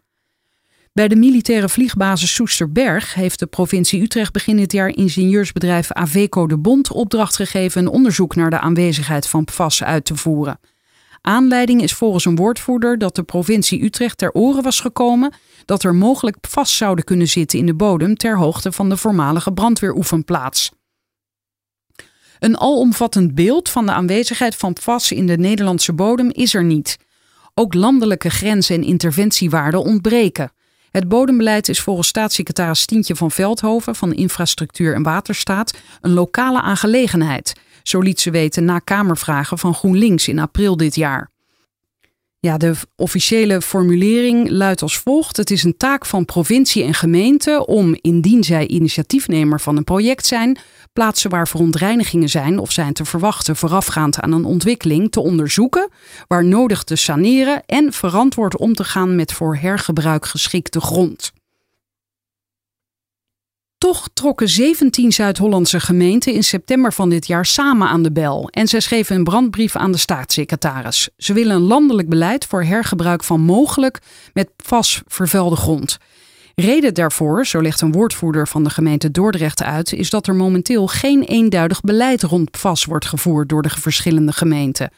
Bij 0.93 1.07
de 1.07 1.15
militaire 1.15 1.69
vliegbasis 1.69 2.33
Soesterberg 2.33 3.13
heeft 3.13 3.39
de 3.39 3.45
provincie 3.45 4.01
Utrecht 4.01 4.33
begin 4.33 4.57
dit 4.57 4.71
jaar 4.71 4.89
ingenieursbedrijf 4.89 5.91
Aveco 5.91 6.47
de 6.47 6.57
Bond 6.57 6.91
opdracht 6.91 7.35
gegeven 7.35 7.81
een 7.81 7.91
onderzoek 7.91 8.35
naar 8.35 8.49
de 8.49 8.59
aanwezigheid 8.59 9.27
van 9.27 9.45
PFAS 9.45 9.83
uit 9.83 10.05
te 10.05 10.15
voeren. 10.15 10.59
Aanleiding 11.21 11.81
is 11.81 11.93
volgens 11.93 12.25
een 12.25 12.35
woordvoerder 12.35 12.97
dat 12.97 13.15
de 13.15 13.23
provincie 13.23 13.83
Utrecht 13.83 14.17
ter 14.17 14.31
oren 14.31 14.63
was 14.63 14.79
gekomen 14.79 15.33
dat 15.65 15.83
er 15.83 15.95
mogelijk 15.95 16.39
PFAS 16.39 16.77
zouden 16.77 17.05
kunnen 17.05 17.27
zitten 17.27 17.59
in 17.59 17.65
de 17.65 17.75
bodem 17.75 18.15
ter 18.15 18.37
hoogte 18.37 18.71
van 18.71 18.89
de 18.89 18.97
voormalige 18.97 19.53
brandweeroefenplaats. 19.53 20.71
Een 22.45 22.59
alomvattend 22.59 23.35
beeld 23.35 23.69
van 23.69 23.85
de 23.85 23.91
aanwezigheid 23.91 24.55
van 24.55 24.73
PFAS 24.73 25.11
in 25.11 25.27
de 25.27 25.37
Nederlandse 25.37 25.93
bodem 25.93 26.29
is 26.31 26.53
er 26.53 26.63
niet. 26.63 26.97
Ook 27.53 27.73
landelijke 27.73 28.29
grenzen 28.29 28.75
en 28.75 28.83
interventiewaarden 28.83 29.83
ontbreken. 29.83 30.51
Het 30.91 31.07
bodembeleid 31.07 31.69
is 31.69 31.81
volgens 31.81 32.07
staatssecretaris 32.07 32.79
Stientje 32.79 33.15
van 33.15 33.31
Veldhoven 33.31 33.95
van 33.95 34.13
Infrastructuur 34.13 34.93
en 34.93 35.03
Waterstaat 35.03 35.73
een 36.01 36.13
lokale 36.13 36.61
aangelegenheid. 36.61 37.53
Zo 37.83 37.99
liet 37.99 38.19
ze 38.19 38.31
weten 38.31 38.65
na 38.65 38.79
Kamervragen 38.79 39.57
van 39.57 39.73
GroenLinks 39.73 40.27
in 40.27 40.39
april 40.39 40.77
dit 40.77 40.95
jaar. 40.95 41.31
Ja, 42.45 42.57
de 42.57 42.75
officiële 42.95 43.61
formulering 43.61 44.49
luidt 44.49 44.81
als 44.81 44.97
volgt: 44.97 45.37
Het 45.37 45.51
is 45.51 45.63
een 45.63 45.77
taak 45.77 46.05
van 46.05 46.25
provincie 46.25 46.83
en 46.83 46.93
gemeente 46.93 47.65
om, 47.65 47.97
indien 48.01 48.43
zij 48.43 48.67
initiatiefnemer 48.67 49.59
van 49.59 49.77
een 49.77 49.83
project 49.83 50.25
zijn, 50.25 50.57
plaatsen 50.93 51.29
waar 51.29 51.47
verontreinigingen 51.47 52.29
zijn 52.29 52.59
of 52.59 52.71
zijn 52.71 52.93
te 52.93 53.05
verwachten 53.05 53.55
voorafgaand 53.55 54.19
aan 54.19 54.31
een 54.31 54.45
ontwikkeling 54.45 55.11
te 55.11 55.19
onderzoeken, 55.19 55.89
waar 56.27 56.45
nodig 56.45 56.83
te 56.83 56.95
saneren 56.95 57.63
en 57.65 57.93
verantwoord 57.93 58.57
om 58.57 58.73
te 58.73 58.83
gaan 58.83 59.15
met 59.15 59.33
voor 59.33 59.55
hergebruik 59.55 60.25
geschikte 60.25 60.81
grond. 60.81 61.31
Toch 63.85 64.09
trokken 64.13 64.49
17 64.49 65.11
Zuid-Hollandse 65.11 65.79
gemeenten 65.79 66.33
in 66.33 66.43
september 66.43 66.93
van 66.93 67.09
dit 67.09 67.27
jaar 67.27 67.45
samen 67.45 67.87
aan 67.87 68.03
de 68.03 68.11
bel 68.11 68.49
en 68.49 68.67
zij 68.67 68.79
schreven 68.79 69.15
een 69.15 69.23
brandbrief 69.23 69.75
aan 69.75 69.91
de 69.91 69.97
staatssecretaris. 69.97 71.09
Ze 71.17 71.33
willen 71.33 71.55
een 71.55 71.61
landelijk 71.61 72.09
beleid 72.09 72.45
voor 72.45 72.63
hergebruik 72.63 73.23
van 73.23 73.41
mogelijk 73.41 73.99
met 74.33 74.49
vast 74.57 75.01
vervuilde 75.07 75.55
grond. 75.55 75.97
Reden 76.55 76.93
daarvoor, 76.93 77.45
zo 77.45 77.61
legt 77.61 77.81
een 77.81 77.91
woordvoerder 77.91 78.47
van 78.47 78.63
de 78.63 78.69
gemeente 78.69 79.11
Dordrecht 79.11 79.63
uit, 79.63 79.93
is 79.93 80.09
dat 80.09 80.27
er 80.27 80.35
momenteel 80.35 80.87
geen 80.87 81.23
eenduidig 81.23 81.81
beleid 81.81 82.23
rond 82.23 82.51
PFAS 82.51 82.85
wordt 82.85 83.05
gevoerd 83.05 83.49
door 83.49 83.61
de 83.61 83.69
verschillende 83.69 84.31
gemeenten. 84.31 84.91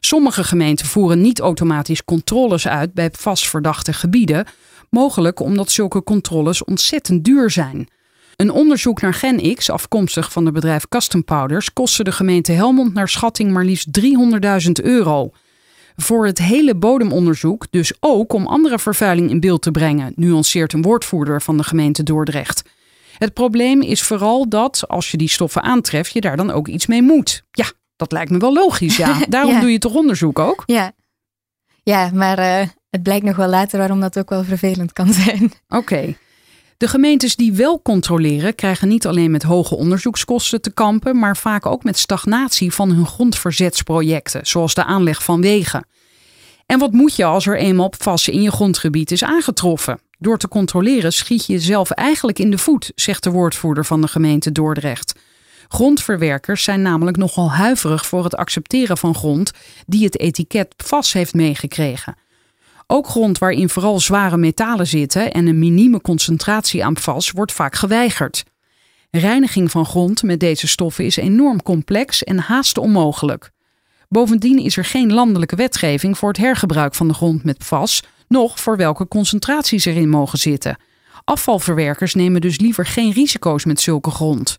Sommige 0.00 0.44
gemeenten 0.44 0.86
voeren 0.86 1.20
niet 1.20 1.40
automatisch 1.40 2.04
controles 2.04 2.68
uit 2.68 2.94
bij 2.94 3.10
PFAS-verdachte 3.10 3.92
gebieden, 3.92 4.46
mogelijk 4.90 5.40
omdat 5.40 5.70
zulke 5.70 6.02
controles 6.02 6.64
ontzettend 6.64 7.24
duur 7.24 7.50
zijn. 7.50 7.88
Een 8.36 8.50
onderzoek 8.50 9.00
naar 9.00 9.14
GenX, 9.14 9.70
afkomstig 9.70 10.32
van 10.32 10.44
het 10.44 10.54
bedrijf 10.54 10.88
Custom 10.88 11.24
Powders, 11.24 11.72
kostte 11.72 12.04
de 12.04 12.12
gemeente 12.12 12.52
Helmond 12.52 12.94
naar 12.94 13.08
schatting 13.08 13.52
maar 13.52 13.64
liefst 13.64 14.00
300.000 14.66 14.70
euro. 14.72 15.30
Voor 15.96 16.26
het 16.26 16.38
hele 16.38 16.74
bodemonderzoek, 16.74 17.66
dus 17.70 17.92
ook 18.00 18.32
om 18.32 18.46
andere 18.46 18.78
vervuiling 18.78 19.30
in 19.30 19.40
beeld 19.40 19.62
te 19.62 19.70
brengen, 19.70 20.12
nuanceert 20.16 20.72
een 20.72 20.82
woordvoerder 20.82 21.42
van 21.42 21.56
de 21.56 21.64
gemeente 21.64 22.02
Dordrecht. 22.02 22.62
Het 23.18 23.34
probleem 23.34 23.82
is 23.82 24.02
vooral 24.02 24.48
dat 24.48 24.88
als 24.88 25.10
je 25.10 25.16
die 25.16 25.28
stoffen 25.28 25.62
aantreft, 25.62 26.12
je 26.12 26.20
daar 26.20 26.36
dan 26.36 26.50
ook 26.50 26.68
iets 26.68 26.86
mee 26.86 27.02
moet. 27.02 27.44
Ja, 27.50 27.66
dat 27.96 28.12
lijkt 28.12 28.30
me 28.30 28.38
wel 28.38 28.52
logisch, 28.52 28.96
ja. 28.96 29.18
Daarom 29.28 29.60
doe 29.60 29.72
je 29.72 29.78
toch 29.78 29.94
onderzoek 29.94 30.38
ook? 30.38 30.62
Ja, 30.66 30.92
ja 31.82 32.10
maar 32.14 32.38
uh, 32.38 32.68
het 32.90 33.02
blijkt 33.02 33.24
nog 33.24 33.36
wel 33.36 33.48
later 33.48 33.78
waarom 33.78 34.00
dat 34.00 34.18
ook 34.18 34.28
wel 34.28 34.44
vervelend 34.44 34.92
kan 34.92 35.12
zijn. 35.12 35.52
Oké. 35.68 36.16
De 36.84 36.90
gemeentes 36.90 37.36
die 37.36 37.52
wel 37.52 37.82
controleren, 37.82 38.54
krijgen 38.54 38.88
niet 38.88 39.06
alleen 39.06 39.30
met 39.30 39.42
hoge 39.42 39.74
onderzoekskosten 39.74 40.60
te 40.60 40.72
kampen, 40.72 41.18
maar 41.18 41.36
vaak 41.36 41.66
ook 41.66 41.84
met 41.84 41.98
stagnatie 41.98 42.72
van 42.72 42.90
hun 42.90 43.06
grondverzetsprojecten, 43.06 44.46
zoals 44.46 44.74
de 44.74 44.84
aanleg 44.84 45.24
van 45.24 45.40
wegen. 45.40 45.86
En 46.66 46.78
wat 46.78 46.92
moet 46.92 47.16
je 47.16 47.24
als 47.24 47.46
er 47.46 47.58
eenmaal 47.58 47.92
vast 47.98 48.28
in 48.28 48.42
je 48.42 48.50
grondgebied 48.50 49.10
is 49.10 49.24
aangetroffen? 49.24 50.00
Door 50.18 50.38
te 50.38 50.48
controleren 50.48 51.12
schiet 51.12 51.46
je 51.46 51.52
jezelf 51.52 51.90
eigenlijk 51.90 52.38
in 52.38 52.50
de 52.50 52.58
voet, 52.58 52.92
zegt 52.94 53.22
de 53.22 53.30
woordvoerder 53.30 53.84
van 53.84 54.00
de 54.00 54.08
gemeente 54.08 54.52
Dordrecht. 54.52 55.14
Grondverwerkers 55.68 56.64
zijn 56.64 56.82
namelijk 56.82 57.16
nogal 57.16 57.50
huiverig 57.50 58.06
voor 58.06 58.24
het 58.24 58.36
accepteren 58.36 58.98
van 58.98 59.14
grond 59.14 59.50
die 59.86 60.04
het 60.04 60.18
etiket 60.18 60.74
vast 60.76 61.12
heeft 61.12 61.34
meegekregen. 61.34 62.16
Ook 62.86 63.06
grond 63.06 63.38
waarin 63.38 63.68
vooral 63.68 64.00
zware 64.00 64.36
metalen 64.36 64.86
zitten 64.86 65.32
en 65.32 65.46
een 65.46 65.58
minieme 65.58 66.00
concentratie 66.00 66.84
aan 66.84 66.94
PFAS 66.94 67.30
wordt 67.30 67.52
vaak 67.52 67.74
geweigerd. 67.74 68.44
Reiniging 69.10 69.70
van 69.70 69.86
grond 69.86 70.22
met 70.22 70.40
deze 70.40 70.68
stoffen 70.68 71.04
is 71.04 71.16
enorm 71.16 71.62
complex 71.62 72.24
en 72.24 72.38
haast 72.38 72.78
onmogelijk. 72.78 73.50
Bovendien 74.08 74.58
is 74.58 74.76
er 74.76 74.84
geen 74.84 75.12
landelijke 75.12 75.56
wetgeving 75.56 76.18
voor 76.18 76.28
het 76.28 76.38
hergebruik 76.38 76.94
van 76.94 77.08
de 77.08 77.14
grond 77.14 77.44
met 77.44 77.58
PFAS, 77.58 78.02
noch 78.28 78.60
voor 78.60 78.76
welke 78.76 79.08
concentraties 79.08 79.84
erin 79.84 80.08
mogen 80.08 80.38
zitten. 80.38 80.76
Afvalverwerkers 81.24 82.14
nemen 82.14 82.40
dus 82.40 82.58
liever 82.58 82.86
geen 82.86 83.12
risico's 83.12 83.64
met 83.64 83.80
zulke 83.80 84.10
grond. 84.10 84.58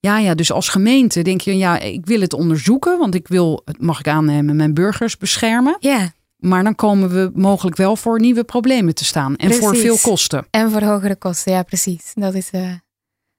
Ja, 0.00 0.18
ja, 0.18 0.34
dus 0.34 0.52
als 0.52 0.68
gemeente 0.68 1.22
denk 1.22 1.40
je, 1.40 1.56
ja, 1.56 1.78
ik 1.78 2.06
wil 2.06 2.20
het 2.20 2.32
onderzoeken, 2.32 2.98
want 2.98 3.14
ik 3.14 3.28
wil, 3.28 3.64
mag 3.78 3.98
ik 3.98 4.08
aannemen, 4.08 4.56
mijn 4.56 4.74
burgers 4.74 5.16
beschermen. 5.16 5.76
Ja, 5.80 6.12
Maar 6.38 6.64
dan 6.64 6.74
komen 6.74 7.08
we 7.10 7.30
mogelijk 7.34 7.76
wel 7.76 7.96
voor 7.96 8.20
nieuwe 8.20 8.44
problemen 8.44 8.94
te 8.94 9.04
staan 9.04 9.36
en 9.36 9.54
voor 9.54 9.76
veel 9.76 9.98
kosten. 10.02 10.46
en 10.50 10.70
voor 10.70 10.82
hogere 10.82 11.16
kosten, 11.16 11.52
ja 11.52 11.62
precies. 11.62 12.12
Dat 12.14 12.34
is 12.34 12.50
eh, 12.50 12.72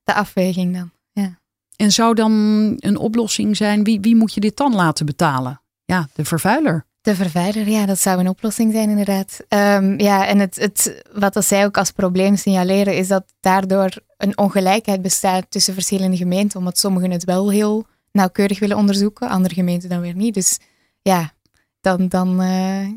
de 0.03 0.13
afweging 0.13 0.73
dan. 0.73 0.91
Ja. 1.11 1.39
En 1.75 1.91
zou 1.91 2.15
dan 2.15 2.31
een 2.79 2.97
oplossing 2.97 3.57
zijn, 3.57 3.83
wie, 3.83 3.99
wie 3.99 4.15
moet 4.15 4.33
je 4.33 4.39
dit 4.39 4.57
dan 4.57 4.75
laten 4.75 5.05
betalen? 5.05 5.61
Ja, 5.85 6.07
de 6.13 6.25
vervuiler. 6.25 6.85
De 7.01 7.15
vervuiler, 7.15 7.69
ja, 7.69 7.85
dat 7.85 7.99
zou 7.99 8.19
een 8.19 8.29
oplossing 8.29 8.73
zijn 8.73 8.89
inderdaad. 8.89 9.39
Ehm, 9.47 9.99
ja, 9.99 10.27
en 10.27 10.39
het, 10.39 10.55
het, 10.55 11.03
wat 11.13 11.33
dat 11.33 11.45
zij 11.45 11.65
ook 11.65 11.77
als 11.77 11.91
probleem 11.91 12.35
signaleren, 12.35 12.95
is 12.95 13.07
dat 13.07 13.23
daardoor 13.39 13.89
een 14.17 14.37
ongelijkheid 14.37 15.01
bestaat 15.01 15.45
tussen 15.49 15.73
verschillende 15.73 16.17
gemeenten, 16.17 16.59
omdat 16.59 16.77
sommigen 16.77 17.11
het 17.11 17.23
wel 17.23 17.51
heel 17.51 17.85
nauwkeurig 18.11 18.59
willen 18.59 18.77
onderzoeken, 18.77 19.29
andere 19.29 19.53
gemeenten 19.53 19.89
dan 19.89 20.01
weer 20.01 20.15
niet. 20.15 20.33
Dus 20.33 20.59
ja, 21.01 21.33
dan, 21.81 22.07
dan 22.07 22.41
eh, 22.41 22.87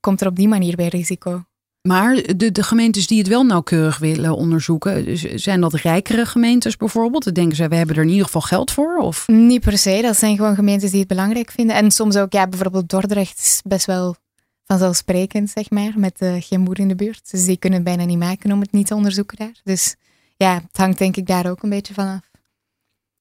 komt 0.00 0.20
er 0.20 0.26
op 0.26 0.36
die 0.36 0.48
manier 0.48 0.76
weer 0.76 0.88
risico. 0.88 1.42
Maar 1.82 2.36
de, 2.36 2.52
de 2.52 2.62
gemeentes 2.62 3.06
die 3.06 3.18
het 3.18 3.28
wel 3.28 3.44
nauwkeurig 3.44 3.98
willen 3.98 4.36
onderzoeken, 4.36 5.18
zijn 5.40 5.60
dat 5.60 5.74
rijkere 5.74 6.26
gemeentes 6.26 6.76
bijvoorbeeld? 6.76 7.24
Dan 7.24 7.32
denken 7.32 7.56
zij, 7.56 7.68
we 7.68 7.76
hebben 7.76 7.96
er 7.96 8.02
in 8.02 8.08
ieder 8.08 8.24
geval 8.24 8.40
geld 8.40 8.70
voor? 8.70 8.96
Of? 8.96 9.28
Niet 9.28 9.60
per 9.60 9.78
se, 9.78 9.98
dat 10.02 10.16
zijn 10.16 10.36
gewoon 10.36 10.54
gemeentes 10.54 10.90
die 10.90 10.98
het 10.98 11.08
belangrijk 11.08 11.50
vinden. 11.50 11.76
En 11.76 11.90
soms 11.90 12.16
ook, 12.16 12.32
ja, 12.32 12.46
bijvoorbeeld 12.46 12.88
Dordrecht 12.88 13.38
is 13.38 13.60
best 13.64 13.86
wel 13.86 14.16
vanzelfsprekend, 14.64 15.50
zeg 15.50 15.70
maar, 15.70 15.92
met 15.96 16.18
eh, 16.18 16.34
geen 16.38 16.60
moer 16.60 16.78
in 16.78 16.88
de 16.88 16.94
buurt. 16.94 17.30
Dus 17.30 17.44
die 17.44 17.56
kunnen 17.56 17.78
het 17.78 17.88
bijna 17.88 18.04
niet 18.04 18.18
maken 18.18 18.52
om 18.52 18.60
het 18.60 18.72
niet 18.72 18.86
te 18.86 18.94
onderzoeken 18.94 19.36
daar. 19.36 19.60
Dus 19.64 19.96
ja, 20.36 20.54
het 20.54 20.76
hangt 20.76 20.98
denk 20.98 21.16
ik 21.16 21.26
daar 21.26 21.50
ook 21.50 21.62
een 21.62 21.70
beetje 21.70 21.94
van 21.94 22.06
af. 22.06 22.27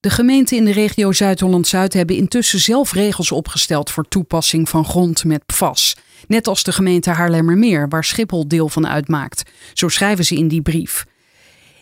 De 0.08 0.14
gemeenten 0.14 0.58
in 0.58 0.66
de 0.66 0.72
regio 0.72 1.12
Zuid-Holland-Zuid 1.12 1.94
hebben 1.94 2.16
intussen 2.16 2.60
zelf 2.60 2.94
regels 2.94 3.32
opgesteld 3.32 3.92
voor 3.92 4.08
toepassing 4.08 4.70
van 4.70 4.86
grond 4.86 5.24
met 5.24 5.46
PFAS. 5.46 5.98
Net 6.28 6.48
als 6.48 6.64
de 6.64 6.72
gemeente 6.72 7.10
Haarlemmermeer, 7.10 7.90
waar 7.90 8.04
Schiphol 8.04 8.48
deel 8.48 8.70
van 8.70 8.88
uitmaakt. 8.88 9.52
Zo 9.74 9.88
schrijven 9.88 10.26
ze 10.26 10.36
in 10.36 10.48
die 10.48 10.62
brief. 10.62 11.06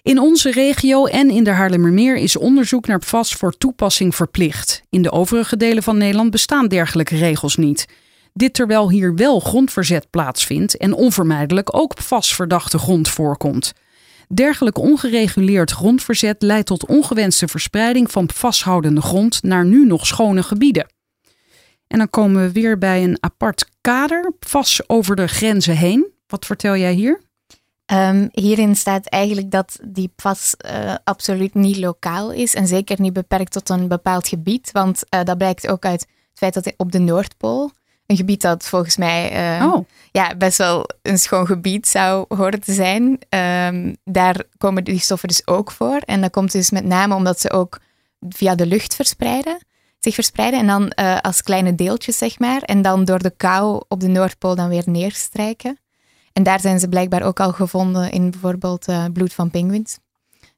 In 0.03 0.19
onze 0.19 0.51
regio 0.51 1.05
en 1.05 1.29
in 1.29 1.43
de 1.43 1.49
Haarlemmermeer 1.49 2.15
is 2.15 2.37
onderzoek 2.37 2.87
naar 2.87 2.99
PFAS 2.99 3.33
voor 3.33 3.57
toepassing 3.57 4.15
verplicht. 4.15 4.81
In 4.89 5.01
de 5.01 5.11
overige 5.11 5.57
delen 5.57 5.83
van 5.83 5.97
Nederland 5.97 6.31
bestaan 6.31 6.67
dergelijke 6.67 7.17
regels 7.17 7.55
niet. 7.55 7.85
Dit 8.33 8.53
terwijl 8.53 8.89
hier 8.89 9.15
wel 9.15 9.39
grondverzet 9.39 10.09
plaatsvindt 10.09 10.77
en 10.77 10.93
onvermijdelijk 10.93 11.77
ook 11.77 11.95
PFAS-verdachte 11.95 12.77
grond 12.77 13.09
voorkomt. 13.09 13.73
Dergelijk 14.27 14.77
ongereguleerd 14.77 15.71
grondverzet 15.71 16.41
leidt 16.41 16.67
tot 16.67 16.85
ongewenste 16.85 17.47
verspreiding 17.47 18.11
van 18.11 18.29
vasthoudende 18.33 19.01
grond 19.01 19.43
naar 19.43 19.65
nu 19.65 19.85
nog 19.85 20.05
schone 20.05 20.43
gebieden. 20.43 20.93
En 21.87 21.97
dan 21.97 22.09
komen 22.09 22.41
we 22.41 22.51
weer 22.51 22.77
bij 22.77 23.03
een 23.03 23.17
apart 23.19 23.69
kader, 23.81 24.33
vast 24.39 24.89
over 24.89 25.15
de 25.15 25.27
grenzen 25.27 25.77
heen. 25.77 26.11
Wat 26.27 26.45
vertel 26.45 26.75
jij 26.75 26.93
hier? 26.93 27.21
Ehm, 27.85 28.27
hierin 28.31 28.75
staat 28.75 29.05
eigenlijk 29.05 29.51
dat 29.51 29.79
die 29.87 30.11
pas 30.15 30.55
eh, 30.57 30.95
absoluut 31.03 31.53
niet 31.53 31.77
lokaal 31.77 32.31
is 32.31 32.55
en 32.55 32.67
zeker 32.67 33.01
niet 33.01 33.13
beperkt 33.13 33.51
tot 33.51 33.69
een 33.69 33.87
bepaald 33.87 34.27
gebied. 34.27 34.71
Want 34.71 35.09
eh, 35.09 35.23
dat 35.23 35.37
blijkt 35.37 35.67
ook 35.67 35.85
uit 35.85 36.01
het 36.01 36.09
feit 36.33 36.53
dat 36.53 36.73
op 36.77 36.91
de 36.91 36.99
Noordpool, 36.99 37.71
een 38.07 38.15
gebied 38.15 38.41
dat 38.41 38.65
volgens 38.65 38.97
mij 38.97 39.31
eh, 39.31 39.65
Oh, 39.65 39.85
ja, 40.11 40.35
best 40.35 40.57
wel 40.57 40.89
een 41.01 41.17
schoon 41.17 41.45
gebied 41.45 41.87
zou 41.87 42.25
horen 42.27 42.61
te 42.61 42.73
zijn. 42.73 43.19
Ehm, 43.29 43.93
daar 44.03 44.43
komen 44.57 44.83
die 44.83 44.99
stoffen 44.99 45.27
dus 45.27 45.47
ook 45.47 45.71
voor. 45.71 45.97
En 45.97 46.21
dat 46.21 46.31
komt 46.31 46.51
dus 46.51 46.69
met 46.69 46.85
name 46.85 47.15
omdat 47.15 47.39
ze 47.39 47.51
ook 47.51 47.79
via 48.29 48.55
de 48.55 48.65
lucht 48.65 48.95
verspreiden, 48.95 49.65
zich 49.99 50.13
verspreiden. 50.13 50.59
En 50.59 50.67
dan 50.67 50.89
eh, 50.89 51.17
als 51.21 51.41
kleine 51.41 51.75
deeltjes, 51.75 52.17
zeg 52.17 52.39
maar. 52.39 52.61
En 52.61 52.81
dan 52.81 53.05
door 53.05 53.19
de 53.19 53.33
kou 53.37 53.83
op 53.87 53.99
de 53.99 54.07
Noordpool 54.07 54.55
dan 54.55 54.69
weer 54.69 54.83
neerstrijken. 54.85 55.79
En 56.33 56.43
daar 56.43 56.59
zijn 56.59 56.79
ze 56.79 56.89
blijkbaar 56.89 57.23
ook 57.23 57.39
al 57.39 57.51
gevonden 57.51 58.11
in 58.11 58.31
bijvoorbeeld 58.31 58.87
eh, 58.87 59.05
bloed 59.13 59.33
van 59.33 59.49
pinguïns. 59.49 59.97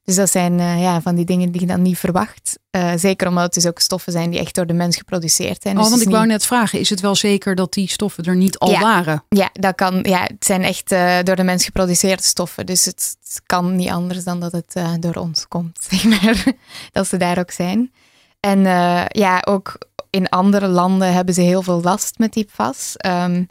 Dus 0.08 0.16
dat 0.16 0.30
zijn 0.30 0.60
eh, 0.60 0.80
ja, 0.82 1.00
van 1.00 1.14
die 1.14 1.24
dingen 1.24 1.50
die 1.50 1.60
je 1.60 1.66
dan 1.66 1.82
niet 1.82 1.98
verwacht. 1.98 2.58
Eh, 2.70 2.92
zeker 2.96 3.28
omdat 3.28 3.44
het 3.44 3.54
dus 3.54 3.66
ook 3.66 3.78
stoffen 3.78 4.12
zijn 4.12 4.30
die 4.30 4.40
echt 4.40 4.54
door 4.54 4.66
de 4.66 4.72
mens 4.72 4.96
geproduceerd 4.96 5.62
zijn. 5.62 5.74
oh 5.76 5.80
Dus 5.80 5.88
want 5.90 6.00
het 6.00 6.08
ik 6.08 6.14
wou 6.14 6.26
niet- 6.26 6.32
net 6.36 6.46
vragen, 6.46 6.78
is 6.80 6.90
het 6.90 7.00
wel 7.00 7.14
zeker 7.14 7.54
dat 7.54 7.72
die 7.72 7.88
stoffen 7.88 8.24
er 8.24 8.36
niet 8.36 8.58
al 8.58 8.70
Ja. 8.70 8.80
waren? 8.80 9.24
Ja, 9.28 9.50
dat 9.52 9.74
kan, 9.74 9.98
ja, 10.02 10.20
het 10.22 10.44
zijn 10.44 10.62
echt 10.62 10.92
eh, 10.92 11.16
door 11.22 11.36
de 11.36 11.42
mens 11.42 11.64
geproduceerde 11.64 12.22
stoffen. 12.22 12.66
Dus 12.66 12.84
het, 12.84 13.16
het 13.24 13.40
kan 13.46 13.76
niet 13.76 13.88
anders 13.90 14.24
dan 14.24 14.40
dat 14.40 14.52
het 14.52 14.74
door 15.00 15.14
ons 15.14 15.48
komt, 15.48 15.78
zeg 15.90 16.04
maar. 16.04 16.44
dat 16.92 17.06
ze 17.06 17.16
daar 17.16 17.38
ook 17.38 17.50
zijn. 17.50 17.92
En 18.40 18.60
ja, 19.08 19.42
ook 19.44 19.78
in 20.10 20.28
andere 20.28 20.66
landen 20.68 21.12
hebben 21.12 21.34
ze 21.34 21.40
heel 21.40 21.62
veel 21.62 21.80
last 21.82 22.18
met 22.18 22.32
die 22.32 22.44
PFAS. 22.44 22.94
Ehm, 22.96 23.44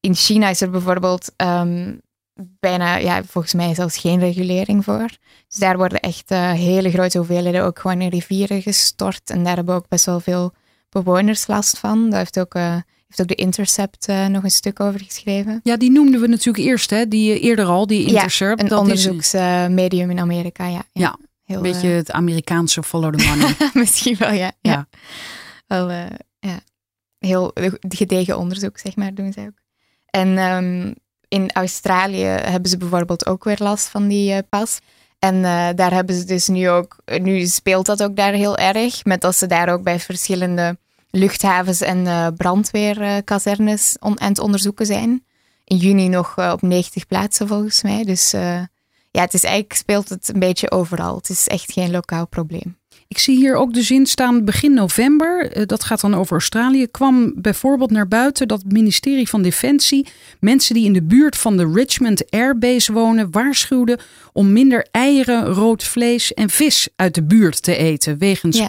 in 0.00 0.14
China 0.14 0.48
is 0.48 0.60
er 0.60 0.70
bijvoorbeeld 0.70 1.32
ehm, 1.36 1.92
bijna, 2.34 2.96
ja, 2.96 3.24
volgens 3.24 3.54
mij 3.54 3.74
zelfs 3.74 3.96
geen 3.96 4.18
regulering 4.18 4.84
voor. 4.84 5.08
Dus 5.48 5.58
daar 5.58 5.76
worden 5.76 6.00
echt 6.00 6.30
eh, 6.30 6.52
hele 6.52 6.90
grote 6.90 7.18
hoeveelheden 7.18 7.64
ook 7.64 7.78
gewoon 7.78 8.00
in 8.00 8.08
rivieren 8.08 8.62
gestort. 8.62 9.30
En 9.30 9.44
daar 9.44 9.56
hebben 9.56 9.74
ook 9.74 9.88
best 9.88 10.04
wel 10.04 10.20
veel 10.20 10.54
bewoners 10.88 11.46
last 11.46 11.78
van. 11.78 12.10
Daar 12.10 12.18
heeft 12.18 12.40
ook, 12.40 12.54
eh, 12.54 12.76
heeft 13.06 13.20
ook 13.20 13.28
de 13.28 13.34
Intercept 13.34 14.06
eh, 14.06 14.26
nog 14.26 14.42
een 14.42 14.50
stuk 14.50 14.80
over 14.80 15.00
geschreven. 15.00 15.60
Ja, 15.62 15.76
die 15.76 15.90
noemden 15.90 16.20
we 16.20 16.26
natuurlijk 16.26 16.64
eerst, 16.64 16.90
hè? 16.90 17.08
die 17.08 17.40
eerder 17.40 17.64
al, 17.64 17.86
die 17.86 18.06
Intercept. 18.06 18.62
Een 18.62 18.68
dat 18.68 18.78
is 18.78 19.06
onderzoeksmedium 19.06 20.10
in 20.10 20.20
Amerika, 20.20 20.66
ja. 20.66 20.82
Ja, 20.92 21.18
heel, 21.44 21.56
een 21.56 21.62
beetje 21.62 21.88
het 21.88 22.10
Amerikaanse 22.10 22.82
follow 22.82 23.14
the 23.14 23.26
money. 23.26 23.54
misschien 23.82 24.16
wel, 24.18 24.32
ja. 24.32 24.52
ja. 24.60 24.72
Ja. 24.72 24.86
Wel, 25.66 25.90
ja. 26.38 26.60
Heel 27.18 27.50
gedegen 27.88 28.38
onderzoek, 28.38 28.78
zeg 28.78 28.96
maar, 28.96 29.14
doen 29.14 29.32
zij 29.32 29.46
ook. 29.46 29.62
En 30.10 30.38
ehm, 30.38 30.92
in 31.34 31.52
Australië 31.52 32.24
hebben 32.24 32.70
ze 32.70 32.76
bijvoorbeeld 32.76 33.26
ook 33.26 33.44
weer 33.44 33.58
last 33.58 33.88
van 33.88 34.08
die 34.08 34.32
eh, 34.32 34.38
pas. 34.48 34.78
En 35.18 35.34
eh, 35.34 35.68
daar 35.74 35.92
hebben 35.92 36.14
ze 36.14 36.24
dus 36.24 36.48
nu 36.48 36.70
ook, 36.70 36.96
nu 37.20 37.46
speelt 37.46 37.86
dat 37.86 38.02
ook 38.02 38.16
daar 38.16 38.32
heel 38.32 38.56
erg, 38.56 39.04
met 39.04 39.20
dat 39.20 39.36
ze 39.36 39.46
daar 39.46 39.68
ook 39.68 39.82
bij 39.82 40.00
verschillende 40.00 40.78
luchthavens 41.10 41.80
en 41.80 42.06
eh, 42.06 42.26
brandweerkazernes 42.36 43.96
on, 44.00 44.20
aan 44.20 44.28
het 44.28 44.38
onderzoeken 44.38 44.86
zijn. 44.86 45.24
In 45.64 45.76
juni 45.76 46.08
nog 46.08 46.52
op 46.52 46.62
90 46.62 47.06
plaatsen 47.06 47.48
volgens 47.48 47.82
mij. 47.82 48.04
Dus 48.04 48.30
ja, 49.10 49.20
het 49.20 49.34
is 49.34 49.44
eigenlijk 49.44 49.74
speelt 49.74 50.08
het 50.08 50.28
een 50.28 50.40
beetje 50.40 50.70
overal. 50.70 51.16
Het 51.16 51.28
is 51.28 51.46
echt 51.46 51.72
geen 51.72 51.90
lokaal 51.90 52.26
probleem. 52.26 52.78
Ik 53.14 53.20
zie 53.20 53.36
hier 53.36 53.54
ook 53.54 53.72
de 53.72 53.82
zin 53.82 54.06
staan 54.06 54.44
begin 54.44 54.74
november, 54.74 55.52
eh, 55.52 55.66
dat 55.66 55.84
gaat 55.84 56.00
dan 56.00 56.14
over 56.14 56.32
Australië, 56.32 56.86
kwam 56.86 57.32
bijvoorbeeld 57.36 57.90
naar 57.90 58.08
buiten 58.08 58.48
dat 58.48 58.62
het 58.62 58.72
ministerie 58.72 59.28
van 59.28 59.42
Defensie 59.42 60.06
mensen 60.40 60.74
die 60.74 60.84
in 60.84 60.92
de 60.92 61.02
buurt 61.02 61.36
van 61.36 61.56
de 61.56 61.70
Richmond 61.74 62.30
Airbase 62.30 62.92
wonen 62.92 63.30
waarschuwde 63.30 63.98
om 64.32 64.52
minder 64.52 64.86
eieren, 64.90 65.44
rood 65.44 65.84
vlees 65.84 66.34
en 66.34 66.50
vis 66.50 66.88
uit 66.96 67.14
de 67.14 67.22
buurt 67.22 67.62
te 67.62 67.76
eten 67.76 68.18
wegens 68.18 68.56
Ja. 68.58 68.64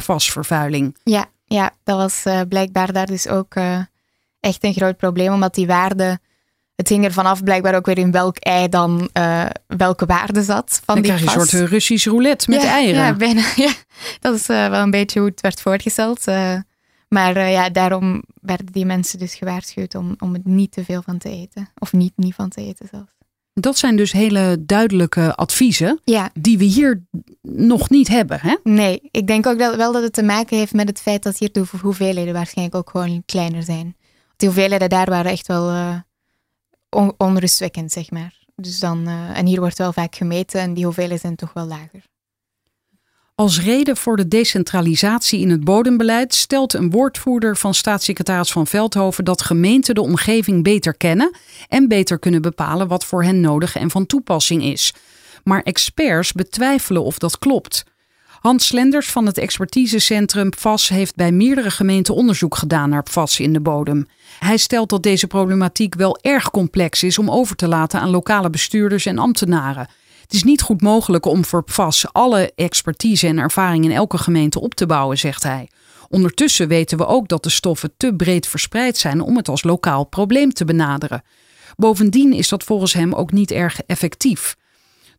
Ja, 1.04 1.26
ja 1.46 1.72
dat 1.84 1.98
was 1.98 2.26
eh, 2.26 2.42
blijkbaar 2.50 2.94
daar 2.94 3.08
dus 3.08 3.28
ook 3.28 3.56
eh, 3.56 3.80
echt 4.40 4.64
een 4.64 4.74
groot 4.74 4.98
probleem, 4.98 5.34
omdat 5.34 5.56
die 5.56 5.68
waarde, 5.68 6.20
het 6.76 6.90
hing 6.90 7.04
ervan 7.06 7.26
af 7.26 7.44
blijkbaar 7.44 7.76
ook 7.76 7.86
weer 7.86 7.98
in 7.98 8.12
welk 8.12 8.38
ei 8.38 8.70
dan 8.70 9.10
eh, 9.14 9.46
welke 9.68 10.06
waarde 10.06 10.44
zat 10.44 10.82
van 10.86 10.96
Dan 10.96 11.04
die 11.04 11.14
krijg 11.14 11.20
je 11.20 11.40
een 11.40 11.48
soort 11.48 11.62
eh, 11.64 11.70
Russisch 11.70 12.06
roulette 12.06 12.50
met 12.50 12.62
ja, 12.62 12.70
eieren. 12.70 13.02
Ja, 13.02 13.14
bijna. 13.14 13.44
Ja. 13.56 13.72
Dat 14.20 14.36
is 14.36 14.50
eh, 14.50 14.70
wel 14.70 14.82
een 14.82 14.92
beetje 14.92 15.20
hoe 15.20 15.30
het 15.30 15.42
werd 15.42 15.62
voorgesteld. 15.62 16.26
maar 17.08 17.50
ja, 17.50 17.70
daarom 17.70 18.24
werden 18.42 18.66
die 18.66 18.86
mensen 18.86 19.20
dus 19.20 19.36
gewaarschuwd 19.36 19.96
om, 19.96 20.16
om 20.20 20.34
het 20.34 20.46
niet 20.46 20.72
te 20.72 20.84
veel 20.84 21.02
van 21.02 21.18
te 21.18 21.30
eten. 21.30 21.70
Of 21.80 21.94
niet, 21.94 22.14
niet 22.16 22.36
van 22.36 22.50
te 22.50 22.62
eten 22.62 22.88
zelfs. 22.92 23.14
Dat 23.54 23.78
zijn 23.78 23.96
dus 23.96 24.12
hele 24.12 24.58
duidelijke 24.66 25.36
adviezen 25.36 26.00
Ja, 26.04 26.30
die 26.34 26.58
we 26.58 26.64
hier 26.64 27.04
nog 27.42 27.90
niet 27.90 28.08
hebben. 28.08 28.40
Hè? 28.42 28.56
nee. 28.64 29.00
Ik 29.12 29.28
denk 29.28 29.46
ook 29.46 29.58
wel 29.58 29.92
dat 29.92 30.04
het 30.04 30.14
te 30.14 30.24
maken 30.24 30.58
heeft 30.58 30.74
met 30.74 30.88
het 30.88 31.02
feit 31.02 31.24
dat 31.24 31.38
hier 31.38 31.52
de 31.52 31.64
hoeveelheden 31.82 32.34
waarschijnlijk 32.34 32.78
ook 32.78 32.90
gewoon 32.90 33.24
kleiner 33.26 33.64
zijn. 33.64 33.96
Die 34.38 34.48
hoeveelheden 34.48 34.90
daar 34.90 35.10
waren 35.10 35.32
echt 35.32 35.48
wel 35.48 36.04
on- 36.96 37.14
onrustwekkend, 37.18 37.92
zeg 37.92 38.12
maar. 38.12 38.34
Dus 38.56 38.80
dan, 38.80 39.08
eh, 39.08 39.38
en 39.38 39.46
hier 39.46 39.60
wordt 39.60 39.78
wel 39.78 39.94
vaak 39.94 40.16
gemeten 40.16 40.60
en 40.62 40.74
die 40.74 40.84
hoeveelheden 40.84 41.20
zijn 41.20 41.36
toch 41.36 41.54
wel 41.54 41.66
lager. 41.66 42.04
Als 43.36 43.62
reden 43.62 43.98
voor 43.98 44.18
de 44.18 44.28
decentralisatie 44.28 45.40
in 45.40 45.50
het 45.50 45.64
bodembeleid 45.64 46.34
stelt 46.34 46.74
een 46.74 46.90
woordvoerder 46.92 47.58
van 47.58 47.74
staatssecretaris 47.74 48.52
Van 48.52 48.68
Veldhoven 48.68 49.26
dat 49.26 49.42
gemeenten 49.42 49.96
de 49.96 50.02
omgeving 50.02 50.64
beter 50.64 50.98
kennen 50.98 51.38
en 51.68 51.88
beter 51.88 52.20
kunnen 52.20 52.42
bepalen 52.42 52.88
wat 52.88 53.06
voor 53.06 53.24
hen 53.24 53.40
nodig 53.40 53.76
en 53.76 53.92
van 53.92 54.06
toepassing 54.06 54.64
is. 54.64 54.94
Maar 55.44 55.62
experts 55.62 56.32
betwijfelen 56.32 57.04
of 57.04 57.18
dat 57.18 57.40
klopt. 57.40 57.84
Hans 58.46 58.66
Slenders 58.66 59.12
van 59.12 59.26
het 59.26 59.38
expertisecentrum 59.38 60.50
PFAS 60.50 60.90
heeft 60.90 61.16
bij 61.16 61.32
meerdere 61.32 61.72
gemeenten 61.72 62.16
onderzoek 62.16 62.56
gedaan 62.56 62.90
naar 62.90 63.04
PFAS 63.04 63.40
in 63.40 63.54
de 63.54 63.60
bodem. 63.60 64.08
Hij 64.40 64.58
stelt 64.58 64.90
dat 64.90 65.04
deze 65.04 65.28
problematiek 65.28 65.96
wel 65.96 66.18
erg 66.22 66.52
complex 66.52 67.04
is 67.04 67.18
om 67.18 67.32
over 67.32 67.56
te 67.56 67.68
laten 67.68 68.00
aan 68.00 68.10
lokale 68.10 68.50
bestuurders 68.50 69.06
en 69.06 69.18
ambtenaren. 69.18 69.90
Het 70.22 70.34
is 70.34 70.44
niet 70.44 70.62
goed 70.62 70.82
mogelijk 70.82 71.26
om 71.26 71.46
voor 71.46 71.64
PFAS 71.64 72.06
alle 72.12 72.52
expertise 72.56 73.28
en 73.28 73.38
ervaring 73.38 73.86
in 73.86 73.92
elke 73.92 74.18
gemeente 74.18 74.60
op 74.62 74.74
te 74.74 74.86
bouwen, 74.86 75.18
zegt 75.18 75.44
hij. 75.44 75.70
Ondertussen 76.10 76.68
weten 76.68 76.98
we 76.98 77.06
ook 77.06 77.28
dat 77.28 77.44
de 77.44 77.50
stoffen 77.50 77.94
te 77.98 78.16
breed 78.16 78.48
verspreid 78.48 78.98
zijn 78.98 79.22
om 79.22 79.36
het 79.36 79.50
als 79.50 79.64
lokaal 79.64 80.04
probleem 80.04 80.54
te 80.54 80.66
benaderen. 80.66 81.24
Bovendien 81.76 82.34
is 82.34 82.50
dat 82.50 82.64
volgens 82.64 82.94
hem 82.94 83.14
ook 83.14 83.32
niet 83.32 83.52
erg 83.52 83.82
effectief. 83.82 84.56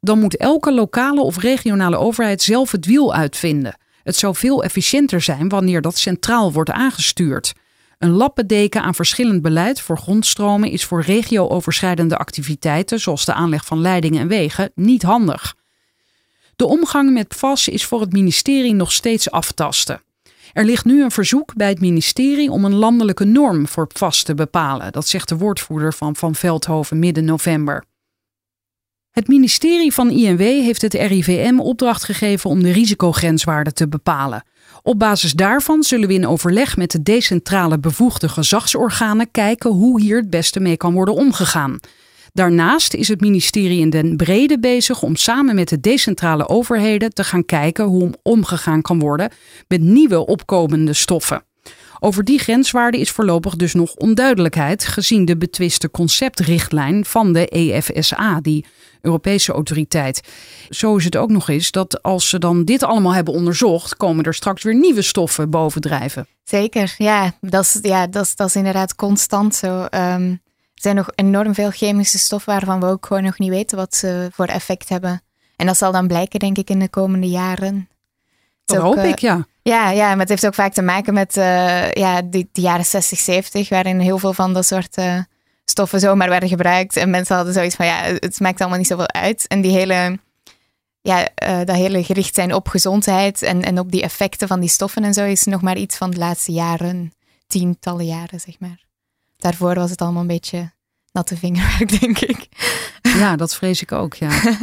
Dan 0.06 0.18
moet 0.20 0.36
elke 0.36 0.72
lokale 0.72 1.20
of 1.20 1.38
regionale 1.38 1.96
overheid 1.96 2.42
zelf 2.42 2.70
het 2.70 2.86
wiel 2.86 3.14
uitvinden. 3.14 3.78
Het 4.02 4.16
zou 4.16 4.34
veel 4.34 4.64
efficiënter 4.64 5.20
zijn 5.20 5.48
wanneer 5.48 5.80
dat 5.80 5.98
centraal 5.98 6.52
wordt 6.52 6.70
aangestuurd. 6.70 7.52
Een 7.98 8.10
lappendeken 8.10 8.82
aan 8.82 8.94
verschillend 8.94 9.42
beleid 9.42 9.80
voor 9.80 9.98
grondstromen 9.98 10.70
is 10.70 10.84
voor 10.84 11.02
regio-overschrijdende 11.02 12.16
activiteiten, 12.16 13.00
zoals 13.00 13.24
de 13.24 13.32
aanleg 13.32 13.64
van 13.64 13.80
leidingen 13.80 14.20
en 14.20 14.28
wegen, 14.28 14.72
niet 14.74 15.02
handig. 15.02 15.54
De 16.56 16.66
omgang 16.66 17.12
met 17.12 17.28
PFAS 17.28 17.68
is 17.68 17.84
voor 17.84 18.00
het 18.00 18.12
ministerie 18.12 18.74
nog 18.74 18.92
steeds 18.92 19.30
aftasten. 19.30 20.02
Er 20.52 20.64
ligt 20.64 20.84
nu 20.84 21.02
een 21.02 21.10
verzoek 21.10 21.54
bij 21.54 21.68
het 21.68 21.80
ministerie 21.80 22.50
om 22.50 22.64
een 22.64 22.74
landelijke 22.74 23.24
norm 23.24 23.68
voor 23.68 23.86
PFAS 23.86 24.22
te 24.22 24.34
bepalen. 24.34 24.92
Dat 24.92 25.08
zegt 25.08 25.28
de 25.28 25.36
woordvoerder 25.36 25.94
van 25.94 26.16
Van 26.16 26.34
Veldhoven 26.34 26.98
midden 26.98 27.24
november. 27.24 27.84
Het 29.16 29.28
ministerie 29.28 29.92
van 29.92 30.10
INW 30.10 30.40
heeft 30.40 30.82
het 30.82 30.94
RIVM 30.94 31.58
opdracht 31.58 32.04
gegeven 32.04 32.50
om 32.50 32.62
de 32.62 32.72
risicogrenswaarde 32.72 33.72
te 33.72 33.88
bepalen. 33.88 34.44
Op 34.82 34.98
basis 34.98 35.32
daarvan 35.32 35.82
zullen 35.82 36.08
we 36.08 36.14
in 36.14 36.26
overleg 36.26 36.76
met 36.76 36.90
de 36.90 37.02
decentrale 37.02 37.78
bevoegde 37.78 38.28
gezagsorganen 38.28 39.30
kijken 39.30 39.70
hoe 39.70 40.00
hier 40.00 40.16
het 40.16 40.30
beste 40.30 40.60
mee 40.60 40.76
kan 40.76 40.92
worden 40.92 41.14
omgegaan. 41.14 41.78
Daarnaast 42.32 42.94
is 42.94 43.08
het 43.08 43.20
ministerie 43.20 43.80
in 43.80 43.90
den 43.90 44.16
brede 44.16 44.58
bezig 44.58 45.02
om 45.02 45.16
samen 45.16 45.54
met 45.54 45.68
de 45.68 45.80
decentrale 45.80 46.48
overheden 46.48 47.14
te 47.14 47.24
gaan 47.24 47.44
kijken 47.44 47.84
hoe 47.84 48.14
omgegaan 48.22 48.82
kan 48.82 48.98
worden 48.98 49.30
met 49.68 49.80
nieuwe 49.80 50.26
opkomende 50.26 50.92
stoffen. 50.92 51.45
Over 52.00 52.24
die 52.24 52.38
grenswaarde 52.38 53.00
is 53.00 53.10
voorlopig 53.10 53.56
dus 53.56 53.74
nog 53.74 53.94
onduidelijkheid, 53.94 54.84
gezien 54.84 55.24
de 55.24 55.36
betwiste 55.36 55.90
conceptrichtlijn 55.90 57.04
van 57.04 57.32
de 57.32 57.46
EFSA, 57.46 58.40
die 58.40 58.64
Europese 59.00 59.52
autoriteit. 59.52 60.20
Zo 60.68 60.96
is 60.96 61.04
het 61.04 61.16
ook 61.16 61.30
nog 61.30 61.48
eens 61.48 61.70
dat 61.70 62.02
als 62.02 62.28
ze 62.28 62.38
dan 62.38 62.64
dit 62.64 62.82
allemaal 62.82 63.14
hebben 63.14 63.34
onderzocht, 63.34 63.96
komen 63.96 64.24
er 64.24 64.34
straks 64.34 64.62
weer 64.62 64.74
nieuwe 64.74 65.02
stoffen 65.02 65.50
bovendrijven. 65.50 66.26
Zeker, 66.44 66.94
ja, 66.98 67.32
dat 67.40 67.64
is, 67.64 67.78
ja, 67.82 68.06
dat 68.06 68.24
is, 68.24 68.36
dat 68.36 68.48
is 68.48 68.56
inderdaad 68.56 68.94
constant 68.94 69.54
zo. 69.54 69.84
Ehm, 69.84 70.30
er 70.30 70.38
zijn 70.74 70.96
nog 70.96 71.10
enorm 71.14 71.54
veel 71.54 71.70
chemische 71.70 72.18
stoffen 72.18 72.52
waarvan 72.52 72.80
we 72.80 72.86
ook 72.86 73.06
gewoon 73.06 73.22
nog 73.22 73.38
niet 73.38 73.50
weten 73.50 73.76
wat 73.76 73.94
ze 73.94 74.28
voor 74.32 74.46
effect 74.46 74.88
hebben. 74.88 75.22
En 75.56 75.66
dat 75.66 75.76
zal 75.76 75.92
dan 75.92 76.06
blijken, 76.06 76.38
denk 76.38 76.58
ik, 76.58 76.70
in 76.70 76.78
de 76.78 76.88
komende 76.88 77.28
jaren. 77.28 77.88
Dat 78.66 78.82
hoop 78.82 78.98
ik, 78.98 79.18
ja. 79.18 79.46
Ja, 79.62 79.90
ja, 79.90 80.08
maar 80.08 80.18
het 80.18 80.28
heeft 80.28 80.46
ook 80.46 80.54
vaak 80.54 80.72
te 80.72 80.82
maken 80.82 81.14
met 81.14 81.36
uh, 81.36 81.90
ja, 81.90 82.22
de, 82.22 82.48
de, 82.52 82.60
jaren 82.60 82.84
60, 82.84 83.18
70, 83.18 83.68
waarin 83.68 83.98
heel 83.98 84.18
veel 84.18 84.32
van 84.32 84.52
dat 84.52 84.66
soort 84.66 84.98
uh, 84.98 85.18
stoffen 85.64 86.00
zomaar 86.00 86.28
werden 86.28 86.48
gebruikt. 86.48 86.96
En 86.96 87.10
mensen 87.10 87.36
hadden 87.36 87.54
zoiets 87.54 87.74
van, 87.74 87.86
ja, 87.86 88.02
het 88.02 88.40
maakt 88.40 88.60
allemaal 88.60 88.78
niet 88.78 88.86
zoveel 88.86 89.10
uit. 89.10 89.46
En 89.46 89.60
die 89.60 89.72
hele, 89.72 90.18
ja, 91.00 91.28
uh, 91.48 91.58
dat 91.64 91.76
hele 91.76 92.04
gericht 92.04 92.34
zijn 92.34 92.54
op 92.54 92.68
gezondheid 92.68 93.42
en, 93.42 93.62
en 93.62 93.78
op 93.78 93.90
die 93.92 94.02
effecten 94.02 94.48
van 94.48 94.60
die 94.60 94.68
stoffen 94.68 95.04
en 95.04 95.14
zo 95.14 95.24
is 95.24 95.44
nog 95.44 95.62
maar 95.62 95.76
iets 95.76 95.96
van 95.96 96.10
de 96.10 96.18
laatste 96.18 96.52
jaren, 96.52 97.12
tientallen 97.46 98.06
jaren, 98.06 98.40
zeg 98.40 98.58
maar. 98.58 98.84
Daarvoor 99.36 99.74
was 99.74 99.90
het 99.90 100.00
allemaal 100.00 100.20
een 100.20 100.26
beetje 100.26 100.70
natte 101.12 101.36
vingerwerk, 101.36 101.90
denk 102.00 102.18
ik. 102.18 102.48
Ja, 103.02 103.36
dat 103.36 103.54
vrees 103.54 103.82
ik 103.82 103.92
ook, 103.92 104.14
ja. 104.14 104.30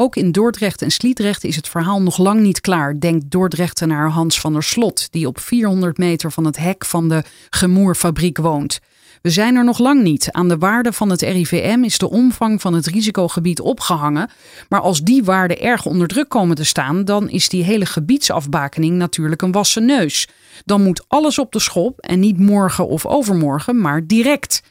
Ook 0.00 0.16
in 0.16 0.32
Dordrecht 0.32 0.82
en 0.82 0.90
Sliedrecht 0.90 1.44
is 1.44 1.56
het 1.56 1.68
verhaal 1.68 2.02
nog 2.02 2.18
lang 2.18 2.40
niet 2.40 2.60
klaar, 2.60 3.00
denkt 3.00 3.30
Dordrechtenaar 3.30 4.10
Hans 4.10 4.40
van 4.40 4.52
der 4.52 4.62
Slot, 4.62 5.12
die 5.12 5.26
op 5.26 5.40
400 5.40 5.98
meter 5.98 6.32
van 6.32 6.44
het 6.44 6.56
hek 6.56 6.84
van 6.84 7.08
de 7.08 7.22
Gemoerfabriek 7.50 8.38
woont. 8.38 8.80
We 9.22 9.30
zijn 9.30 9.56
er 9.56 9.64
nog 9.64 9.78
lang 9.78 10.02
niet. 10.02 10.32
Aan 10.32 10.48
de 10.48 10.58
waarde 10.58 10.92
van 10.92 11.10
het 11.10 11.22
RIVM 11.22 11.82
is 11.84 11.98
de 11.98 12.10
omvang 12.10 12.60
van 12.60 12.74
het 12.74 12.86
risicogebied 12.86 13.60
opgehangen. 13.60 14.30
Maar 14.68 14.80
als 14.80 15.02
die 15.02 15.24
waarden 15.24 15.60
erg 15.60 15.86
onder 15.86 16.08
druk 16.08 16.28
komen 16.28 16.56
te 16.56 16.64
staan, 16.64 17.04
dan 17.04 17.28
is 17.28 17.48
die 17.48 17.64
hele 17.64 17.86
gebiedsafbakening 17.86 18.96
natuurlijk 18.96 19.42
een 19.42 19.52
wassen 19.52 19.84
neus. 19.84 20.28
Dan 20.64 20.82
moet 20.82 21.04
alles 21.08 21.38
op 21.38 21.52
de 21.52 21.60
schop 21.60 21.98
en 21.98 22.20
niet 22.20 22.38
morgen 22.38 22.88
of 22.88 23.06
overmorgen, 23.06 23.80
maar 23.80 24.06
direct. 24.06 24.62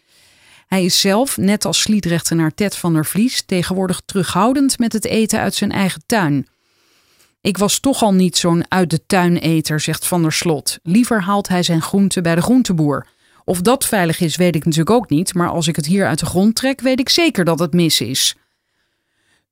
Hij 0.68 0.86
is 0.86 1.00
zelf, 1.00 1.38
net 1.38 1.66
als 1.66 1.82
Sliedrechtenaar 1.82 2.54
Ted 2.54 2.76
van 2.76 2.94
der 2.94 3.06
Vlies, 3.06 3.44
tegenwoordig 3.46 4.02
terughoudend 4.06 4.80
met 4.80 4.94
het 4.94 5.06
eten 5.06 5.40
uit 5.40 5.56
zijn 5.56 5.72
eigen 5.72 6.02
tuin. 6.06 6.48
Ik 7.42 7.58
was 7.58 7.80
toch 7.80 8.02
al 8.02 8.14
niet 8.14 8.38
zo'n 8.38 8.66
uit 8.72 8.90
de 8.90 9.06
tuin 9.06 9.38
eter, 9.38 9.80
zegt 9.80 10.08
Van 10.08 10.22
der 10.22 10.32
Slot. 10.32 10.80
Liever 10.84 11.22
haalt 11.24 11.48
hij 11.48 11.64
zijn 11.64 11.82
groenten 11.82 12.24
bij 12.24 12.36
de 12.36 12.42
groenteboer. 12.42 13.08
Of 13.46 13.62
dat 13.62 13.86
veilig 13.86 14.20
is, 14.20 14.36
weet 14.36 14.56
ik 14.56 14.66
natuurlijk 14.66 14.96
ook 14.96 15.10
niet, 15.10 15.34
maar 15.34 15.50
als 15.50 15.68
ik 15.68 15.76
het 15.76 15.86
hier 15.86 16.08
uit 16.08 16.20
de 16.20 16.26
grond 16.26 16.56
trek, 16.56 16.82
weet 16.82 17.00
ik 17.00 17.10
zeker 17.10 17.46
dat 17.46 17.60
het 17.60 17.74
mis 17.74 18.02
is. 18.02 18.36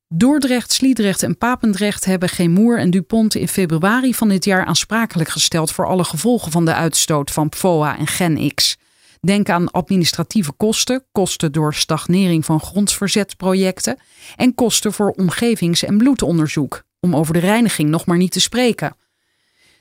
Dordrecht, 0.08 0.72
Sliedrecht 0.72 1.24
en 1.24 1.38
Papendrecht 1.38 2.06
hebben 2.06 2.30
Gemoer 2.30 2.80
en 2.80 2.90
Dupont 2.90 3.36
in 3.36 3.48
februari 3.48 4.14
van 4.14 4.30
dit 4.30 4.46
jaar 4.46 4.66
aansprakelijk 4.66 5.30
gesteld 5.30 5.72
voor 5.72 5.88
alle 5.88 6.04
gevolgen 6.04 6.52
van 6.52 6.66
de 6.66 6.74
uitstoot 6.74 7.32
van 7.32 7.50
PFOA 7.50 7.98
en 7.98 8.08
GenX. 8.08 8.78
Denk 9.26 9.50
aan 9.50 9.72
administratieve 9.72 10.52
kosten, 10.52 11.06
kosten 11.12 11.52
door 11.52 11.74
stagnering 11.74 12.46
van 12.46 12.60
grondsverzetprojecten 12.60 13.98
en 14.36 14.56
kosten 14.56 14.94
voor 14.94 15.12
omgevings- 15.12 15.84
en 15.84 15.98
bloedonderzoek, 15.98 16.84
om 17.00 17.16
over 17.16 17.34
de 17.34 17.40
reiniging 17.40 17.90
nog 17.90 18.06
maar 18.06 18.18
niet 18.18 18.32
te 18.32 18.40
spreken. 18.40 18.96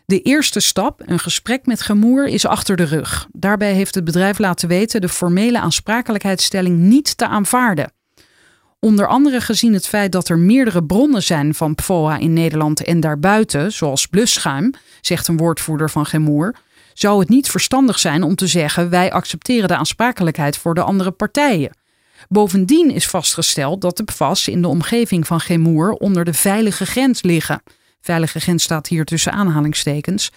De 0.07 0.21
eerste 0.21 0.61
stap, 0.61 1.03
een 1.07 1.19
gesprek 1.19 1.67
met 1.67 1.83
Gemoer, 1.83 2.27
is 2.27 2.47
achter 2.47 2.77
de 2.77 2.83
rug. 2.83 3.27
Daarbij 3.33 3.73
heeft 3.73 3.95
het 3.95 4.05
bedrijf 4.05 4.39
laten 4.39 4.69
weten 4.69 5.01
de 5.01 5.09
formele 5.09 5.61
aansprakelijkheidsstelling 5.61 6.79
niet 6.79 7.17
te 7.17 7.27
aanvaarden. 7.27 7.93
Onder 8.79 9.07
andere 9.07 9.41
gezien 9.41 9.73
het 9.73 9.89
feit 9.89 10.13
dat 10.13 10.29
er 10.29 10.39
meerdere 10.39 10.85
bronnen 10.85 11.23
zijn 11.23 11.55
van 11.55 11.75
PFOA 11.75 12.19
in 12.19 12.33
Nederland 12.33 12.85
en 12.85 13.01
daarbuiten, 13.01 13.73
zoals 13.73 14.07
blusschuim, 14.07 14.73
zegt 15.01 15.29
een 15.29 15.37
woordvoerder 15.37 15.91
van 15.91 16.07
Gemoer, 16.07 16.55
zou 16.95 17.21
het 17.21 17.29
niet 17.29 17.51
verstandig 17.51 17.99
zijn 17.99 18.23
om 18.23 18.35
te 18.35 18.47
zeggen: 18.47 18.91
wij 18.91 19.13
accepteren 19.13 19.69
de 19.69 19.77
aansprakelijkheid 19.77 20.57
voor 20.57 20.75
de 20.75 20.83
andere 20.83 21.11
partijen. 21.11 21.77
Bovendien 22.29 22.91
is 22.91 23.07
vastgesteld 23.07 23.81
dat 23.81 23.97
de 23.97 24.05
PFAS 24.05 24.49
in 24.49 24.63
de 24.63 24.69
omgeving 24.69 25.27
van 25.27 25.41
Gemoer 25.41 25.93
onder 25.93 26.25
de 26.25 26.35
veilige 26.35 26.87
grens 26.87 27.23
liggen. 27.23 27.63
Veilige 28.01 28.41
grens 28.41 28.63
staat 28.63 28.87
hier 28.87 29.05
tussen 29.05 29.33
aanhalingstekens. 29.33 30.31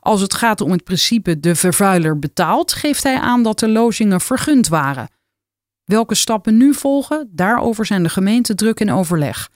Als 0.00 0.20
het 0.20 0.34
gaat 0.34 0.60
om 0.60 0.70
het 0.70 0.84
principe 0.84 1.40
de 1.40 1.54
vervuiler 1.54 2.18
betaalt, 2.18 2.72
geeft 2.72 3.02
hij 3.02 3.18
aan 3.18 3.42
dat 3.42 3.58
de 3.58 3.68
lozingen 3.68 4.20
vergund 4.20 4.68
waren. 4.68 5.08
Welke 5.84 6.14
stappen 6.14 6.56
nu 6.56 6.74
volgen, 6.74 7.28
daarover 7.32 7.86
zijn 7.86 8.02
de 8.02 8.08
gemeenten 8.08 8.56
druk 8.56 8.80
in 8.80 8.92
overleg. 8.92 9.50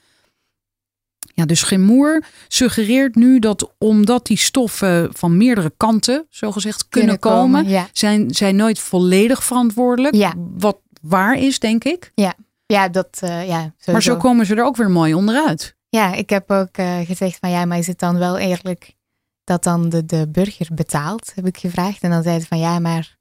Ja, 1.37 1.45
dus 1.45 1.63
Gemoer 1.63 2.23
suggereert 2.47 3.15
nu 3.15 3.39
dat 3.39 3.73
omdat 3.77 4.25
die 4.25 4.37
stoffen 4.37 5.09
van 5.13 5.37
meerdere 5.37 5.73
kanten, 5.77 6.25
zogezegd, 6.29 6.87
kunnen, 6.89 7.19
kunnen 7.19 7.39
komen, 7.39 7.61
komen 7.61 7.71
ja. 7.71 7.87
zijn 7.93 8.33
zij 8.33 8.51
nooit 8.51 8.79
volledig 8.79 9.43
verantwoordelijk. 9.43 10.15
Ja. 10.15 10.33
Wat 10.57 10.77
waar 11.01 11.37
is, 11.37 11.59
denk 11.59 11.83
ik. 11.83 12.11
Ja, 12.15 12.33
ja 12.65 12.89
dat. 12.89 13.19
Uh, 13.23 13.47
ja, 13.47 13.59
sowieso. 13.59 13.91
maar 13.91 14.01
zo 14.01 14.17
komen 14.17 14.45
ze 14.45 14.55
er 14.55 14.63
ook 14.63 14.75
weer 14.75 14.89
mooi 14.89 15.13
onderuit. 15.13 15.75
Ja, 15.89 16.13
ik 16.13 16.29
heb 16.29 16.51
ook 16.51 16.77
uh, 16.77 16.97
gezegd 17.03 17.37
van 17.39 17.49
ja, 17.49 17.65
maar 17.65 17.77
is 17.77 17.87
het 17.87 17.99
dan 17.99 18.17
wel 18.17 18.37
eerlijk 18.37 18.95
dat 19.43 19.63
dan 19.63 19.89
de, 19.89 20.05
de 20.05 20.27
burger 20.31 20.67
betaalt? 20.73 21.31
Heb 21.35 21.45
ik 21.45 21.57
gevraagd. 21.57 22.01
En 22.01 22.09
dan 22.09 22.23
zei 22.23 22.39
ze 22.39 22.45
van 22.45 22.59
ja, 22.59 22.79
maar 22.79 23.16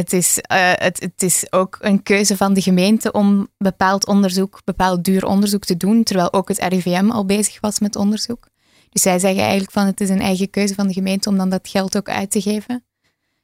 het 0.00 0.12
is, 0.12 0.36
uh, 0.36 0.72
het, 0.72 1.00
het 1.00 1.22
is 1.22 1.52
ook 1.52 1.78
een 1.80 2.02
keuze 2.02 2.36
van 2.36 2.54
de 2.54 2.60
gemeente 2.60 3.12
om 3.12 3.48
bepaald 3.58 4.06
onderzoek, 4.06 4.60
bepaald 4.64 5.04
duur 5.04 5.26
onderzoek 5.26 5.64
te 5.64 5.76
doen, 5.76 6.02
terwijl 6.02 6.32
ook 6.32 6.48
het 6.48 6.58
RIVM 6.58 7.10
al 7.10 7.24
bezig 7.24 7.60
was 7.60 7.78
met 7.78 7.96
onderzoek. 7.96 8.48
Dus 8.90 9.02
zij 9.02 9.18
zeggen 9.18 9.40
eigenlijk 9.40 9.72
van 9.72 9.86
het 9.86 10.00
is 10.00 10.08
een 10.08 10.20
eigen 10.20 10.50
keuze 10.50 10.74
van 10.74 10.86
de 10.86 10.92
gemeente 10.92 11.28
om 11.28 11.36
dan 11.36 11.50
dat 11.50 11.68
geld 11.68 11.96
ook 11.96 12.08
uit 12.08 12.30
te 12.30 12.40
geven. 12.40 12.84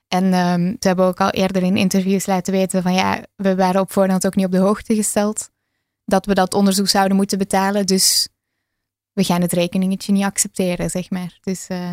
En 0.08 0.24
um, 0.34 0.76
ze 0.80 0.88
hebben 0.88 1.06
ook 1.06 1.20
al 1.20 1.30
eerder 1.30 1.62
in 1.62 1.76
interviews 1.76 2.26
laten 2.26 2.52
weten 2.52 2.82
van 2.82 2.94
ja, 2.94 3.22
we 3.36 3.54
waren 3.54 3.80
op 3.80 3.92
voorhand 3.92 4.26
ook 4.26 4.36
niet 4.36 4.46
op 4.46 4.52
de 4.52 4.58
hoogte 4.58 4.94
gesteld 4.94 5.50
dat 6.04 6.26
we 6.26 6.34
dat 6.34 6.54
onderzoek 6.54 6.88
zouden 6.88 7.16
moeten 7.16 7.38
betalen. 7.38 7.86
Dus 7.86 8.28
we 9.12 9.24
gaan 9.24 9.40
het 9.40 9.52
rekeningetje 9.52 10.12
niet 10.12 10.24
accepteren, 10.24 10.90
zeg 10.90 11.10
maar. 11.10 11.38
Dus 11.40 11.68
uh. 11.68 11.90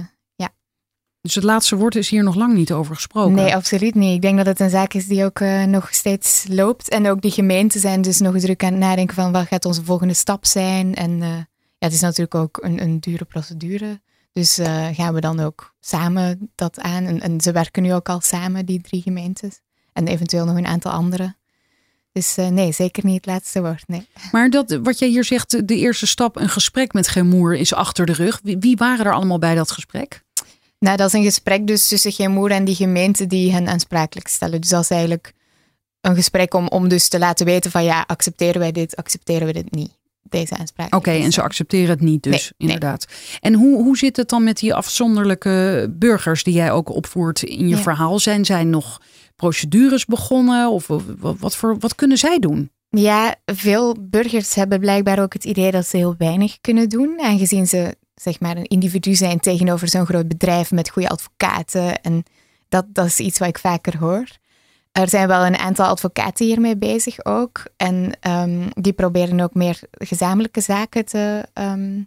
Dus 1.23 1.35
het 1.35 1.43
laatste 1.43 1.75
woord 1.75 1.95
is 1.95 2.09
hier 2.09 2.23
nog 2.23 2.35
lang 2.35 2.53
niet 2.53 2.71
over 2.71 2.95
gesproken? 2.95 3.33
Nee, 3.33 3.55
absoluut 3.55 3.95
niet. 3.95 4.15
Ik 4.15 4.21
denk 4.21 4.37
dat 4.37 4.45
het 4.45 4.59
een 4.59 4.69
zaak 4.69 4.93
is 4.93 5.07
die 5.07 5.25
ook 5.25 5.39
uh, 5.39 5.63
nog 5.63 5.93
steeds 5.93 6.45
loopt. 6.49 6.89
En 6.89 7.09
ook 7.09 7.21
die 7.21 7.31
gemeenten 7.31 7.79
zijn 7.79 8.01
dus 8.01 8.19
nog 8.19 8.39
druk 8.39 8.63
aan 8.63 8.71
het 8.71 8.79
nadenken 8.79 9.15
van 9.15 9.31
wat 9.31 9.47
gaat 9.47 9.65
onze 9.65 9.83
volgende 9.83 10.13
stap 10.13 10.45
zijn. 10.45 10.95
En 10.95 11.11
uh, 11.11 11.27
ja, 11.27 11.45
het 11.77 11.93
is 11.93 11.99
natuurlijk 11.99 12.35
ook 12.35 12.63
een, 12.63 12.81
een 12.81 12.99
dure 12.99 13.25
procedure. 13.25 14.01
Dus 14.33 14.59
gaan 14.93 15.13
we 15.13 15.19
dan 15.19 15.39
ook 15.39 15.73
samen 15.79 16.51
dat 16.55 16.79
aan. 16.79 17.03
En, 17.05 17.21
en, 17.21 17.41
ze 17.41 17.51
werken 17.51 17.83
nu 17.83 17.93
ook 17.93 18.09
al 18.09 18.21
samen, 18.21 18.65
die 18.65 18.81
drie 18.81 19.01
gemeentes. 19.01 19.59
En 19.93 20.07
eventueel 20.07 20.45
nog 20.45 20.57
een 20.57 20.67
aantal 20.67 20.91
andere. 20.91 21.35
Dus 22.11 22.35
nee, 22.35 22.71
zeker 22.71 23.05
niet 23.05 23.15
het 23.15 23.25
laatste 23.25 23.61
woord. 23.61 23.83
Nee. 23.87 24.07
Maar 24.31 24.49
dat, 24.49 24.79
wat 24.83 24.99
jij 24.99 25.09
hier 25.09 25.23
zegt, 25.23 25.67
de 25.67 25.75
eerste 25.75 26.07
stap, 26.07 26.35
een 26.35 26.49
gesprek 26.49 26.93
met 26.93 27.07
Gemoer 27.07 27.55
is 27.55 27.73
achter 27.73 28.05
de 28.05 28.13
rug. 28.13 28.39
Wie, 28.43 28.57
wie, 28.59 28.75
waren 28.77 29.05
er 29.05 29.13
allemaal 29.13 29.39
bij 29.39 29.55
dat 29.55 29.71
gesprek? 29.71 30.23
Nou, 30.83 30.97
dat 30.97 31.07
is 31.07 31.13
een 31.13 31.23
gesprek 31.23 31.67
dus 31.67 31.87
tussen 31.87 32.11
Gemoer 32.11 32.51
en 32.51 32.65
die 32.65 32.75
gemeente 32.75 33.27
die 33.27 33.51
hen 33.51 33.67
aansprakelijk 33.67 34.27
stellen. 34.27 34.61
Dus 34.61 34.69
dat 34.69 34.81
is 34.81 34.89
eigenlijk 34.89 35.33
een 36.01 36.15
gesprek 36.15 36.53
om, 36.53 36.67
om 36.67 36.87
dus 36.87 37.07
te 37.07 37.19
laten 37.19 37.45
weten 37.45 37.71
van 37.71 37.83
ja, 37.83 38.03
accepteren 38.07 38.59
wij 38.59 38.71
dit, 38.71 38.95
accepteren 38.95 39.47
we 39.47 39.53
dit 39.53 39.71
niet. 39.71 39.97
Deze 40.29 40.57
aanspraak. 40.57 40.95
Oké, 40.95 41.11
en 41.11 41.31
ze 41.31 41.41
accepteren 41.41 41.89
het 41.89 42.01
niet 42.01 42.23
dus, 42.23 42.51
inderdaad. 42.57 43.07
En 43.39 43.53
hoe, 43.53 43.83
hoe 43.83 43.97
zit 43.97 44.17
het 44.17 44.29
dan 44.29 44.43
met 44.43 44.57
die 44.57 44.73
afzonderlijke 44.73 45.87
burgers 45.99 46.43
die 46.43 46.53
jij 46.53 46.71
ook 46.71 46.89
opvoert 46.89 47.43
in 47.43 47.67
je 47.67 47.77
verhaal? 47.77 48.19
Zijn 48.19 48.45
zij 48.45 48.63
nog 48.63 49.01
procedures 49.35 50.05
begonnen? 50.05 50.69
Of 50.69 50.87
wat, 50.87 51.37
wat, 51.39 51.55
voor, 51.55 51.79
wat 51.79 51.95
kunnen 51.95 52.17
zij 52.17 52.39
doen? 52.39 52.71
Ja, 52.89 53.35
veel 53.45 53.95
burgers 53.99 54.55
hebben 54.55 54.79
blijkbaar 54.79 55.21
ook 55.21 55.33
het 55.33 55.43
idee 55.43 55.71
dat 55.71 55.87
ze 55.87 55.97
heel 55.97 56.15
weinig 56.17 56.57
kunnen 56.61 56.89
doen, 56.89 57.19
aangezien 57.21 57.67
ze 57.67 57.95
zeg 58.23 58.39
maar 58.39 58.57
een 58.57 58.67
individu 58.67 59.15
zijn 59.15 59.39
tegenover 59.39 59.87
zo'n 59.87 60.05
groot 60.05 60.27
bedrijf 60.27 60.71
met 60.71 60.89
goede 60.89 61.09
advocaten. 61.09 62.01
En 62.01 62.23
dat, 62.69 62.85
dat 62.87 63.05
is 63.05 63.19
iets 63.19 63.39
wat 63.39 63.47
ik 63.47 63.57
vaker 63.57 63.97
hoor. 63.97 64.27
Er 64.91 65.09
zijn 65.09 65.27
wel 65.27 65.45
een 65.45 65.57
aantal 65.57 65.85
advocaten 65.85 66.45
hiermee 66.45 66.77
bezig 66.77 67.25
ook. 67.25 67.63
En 67.77 68.17
um, 68.21 68.69
die 68.73 68.93
proberen 68.93 69.39
ook 69.39 69.53
meer 69.53 69.79
gezamenlijke 69.91 70.61
zaken 70.61 71.05
te, 71.05 71.45
um, 71.53 71.93
hoe 71.93 72.05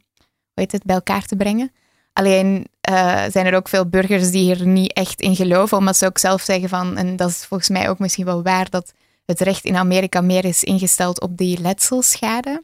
heet 0.54 0.72
het, 0.72 0.84
bij 0.84 0.94
elkaar 0.94 1.26
te 1.26 1.36
brengen. 1.36 1.72
Alleen 2.12 2.66
uh, 2.90 3.24
zijn 3.30 3.46
er 3.46 3.54
ook 3.54 3.68
veel 3.68 3.88
burgers 3.88 4.30
die 4.30 4.42
hier 4.42 4.66
niet 4.66 4.92
echt 4.92 5.20
in 5.20 5.36
geloven, 5.36 5.78
omdat 5.78 5.96
ze 5.96 6.06
ook 6.06 6.18
zelf 6.18 6.42
zeggen 6.42 6.68
van, 6.68 6.96
en 6.96 7.16
dat 7.16 7.30
is 7.30 7.44
volgens 7.44 7.68
mij 7.68 7.88
ook 7.88 7.98
misschien 7.98 8.24
wel 8.24 8.42
waar, 8.42 8.70
dat 8.70 8.92
het 9.24 9.40
recht 9.40 9.64
in 9.64 9.76
Amerika 9.76 10.20
meer 10.20 10.44
is 10.44 10.64
ingesteld 10.64 11.20
op 11.20 11.36
die 11.36 11.60
letselschade. 11.60 12.62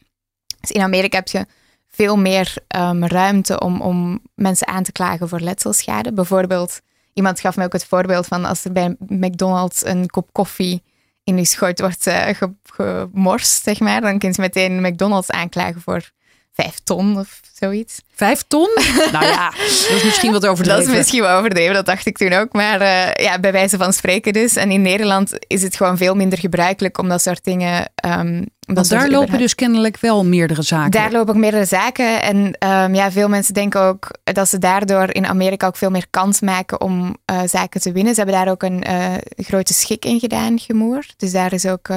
Dus 0.61 0.70
in 0.70 0.82
Amerika 0.82 1.16
heb 1.16 1.28
je 1.28 1.46
veel 1.95 2.16
meer 2.16 2.55
um, 2.76 3.07
ruimte 3.07 3.61
om, 3.61 3.80
om 3.80 4.20
mensen 4.34 4.66
aan 4.66 4.82
te 4.82 4.93
klagen 4.93 5.28
voor 5.28 5.40
letselschade. 5.40 6.12
Bijvoorbeeld, 6.12 6.80
iemand 7.12 7.40
gaf 7.40 7.57
me 7.57 7.64
ook 7.64 7.72
het 7.72 7.84
voorbeeld 7.84 8.26
van 8.26 8.45
als 8.45 8.64
er 8.64 8.72
bij 8.72 8.97
McDonald's 9.07 9.84
een 9.84 10.07
kop 10.07 10.32
koffie 10.32 10.82
in 11.24 11.36
je 11.36 11.45
schoot 11.45 11.80
wordt 11.80 12.07
uh, 12.07 12.28
gemorst, 12.62 13.62
zeg 13.62 13.80
maar, 13.80 14.01
dan 14.01 14.18
kun 14.18 14.28
je 14.28 14.40
meteen 14.40 14.80
McDonald's 14.80 15.30
aanklagen 15.30 15.80
voor 15.80 16.11
vijf 16.53 16.78
ton 16.84 17.18
of 17.18 17.40
zoiets. 17.53 18.00
Vijf 18.14 18.42
ton? 18.48 18.68
nou 19.12 19.24
ja, 19.24 19.50
dat 19.50 19.96
is 19.96 20.05
misschien 20.05 20.32
wat 20.32 20.46
overdreven. 20.46 20.80
Dat 20.80 20.90
is 20.90 20.96
misschien 20.96 21.22
wel 21.22 21.38
overdreven, 21.38 21.74
dat 21.74 21.86
dacht 21.86 22.07
ik 22.07 22.16
toen 22.16 22.32
ook. 22.32 22.53
Maar 22.53 22.80
uh, 22.80 23.14
ja, 23.14 23.38
bij 23.40 23.53
wijze 23.53 23.76
van 23.76 23.92
spreken 23.92 24.32
dus. 24.32 24.57
En 24.57 24.70
in 24.70 24.82
Nederland 24.82 25.32
is 25.46 25.62
het 25.62 25.76
gewoon 25.76 25.96
veel 25.96 26.14
minder 26.14 26.38
gebruikelijk 26.38 26.98
om 26.98 27.09
dat 27.09 27.22
soort 27.22 27.44
dingen... 27.44 27.90
Um, 28.07 28.46
Want 28.66 28.88
daar 28.88 29.11
lopen 29.11 29.38
dus 29.38 29.55
kennelijk 29.55 30.00
wel 30.00 30.24
meerdere 30.24 30.62
zaken. 30.62 30.90
Daar 30.90 31.12
lopen 31.12 31.34
ook 31.34 31.40
meerdere 31.40 31.64
zaken. 31.64 32.22
En 32.22 32.36
um, 32.36 32.94
ja, 32.94 33.11
veel 33.11 33.28
mensen 33.28 33.55
denken 33.55 33.80
ook 33.80 34.11
dat 34.22 34.48
ze 34.48 34.59
daardoor 34.59 35.14
in 35.14 35.26
Amerika 35.26 35.66
ook 35.66 35.76
veel 35.76 35.90
meer 35.90 36.07
kans 36.11 36.40
maken 36.40 36.80
om 36.80 37.16
uh, 37.30 37.40
zaken 37.46 37.80
te 37.80 37.92
winnen. 37.92 38.14
Ze 38.14 38.20
hebben 38.20 38.38
daar 38.38 38.53
ook 38.53 38.62
een 38.62 38.84
uh, 38.88 39.14
grote 39.36 39.74
schik 39.74 40.05
in 40.05 40.20
gedaan, 40.20 40.59
gemoer. 40.59 41.05
Dus 41.16 41.32
daar 41.32 41.53
is 41.53 41.66
ook... 41.66 41.88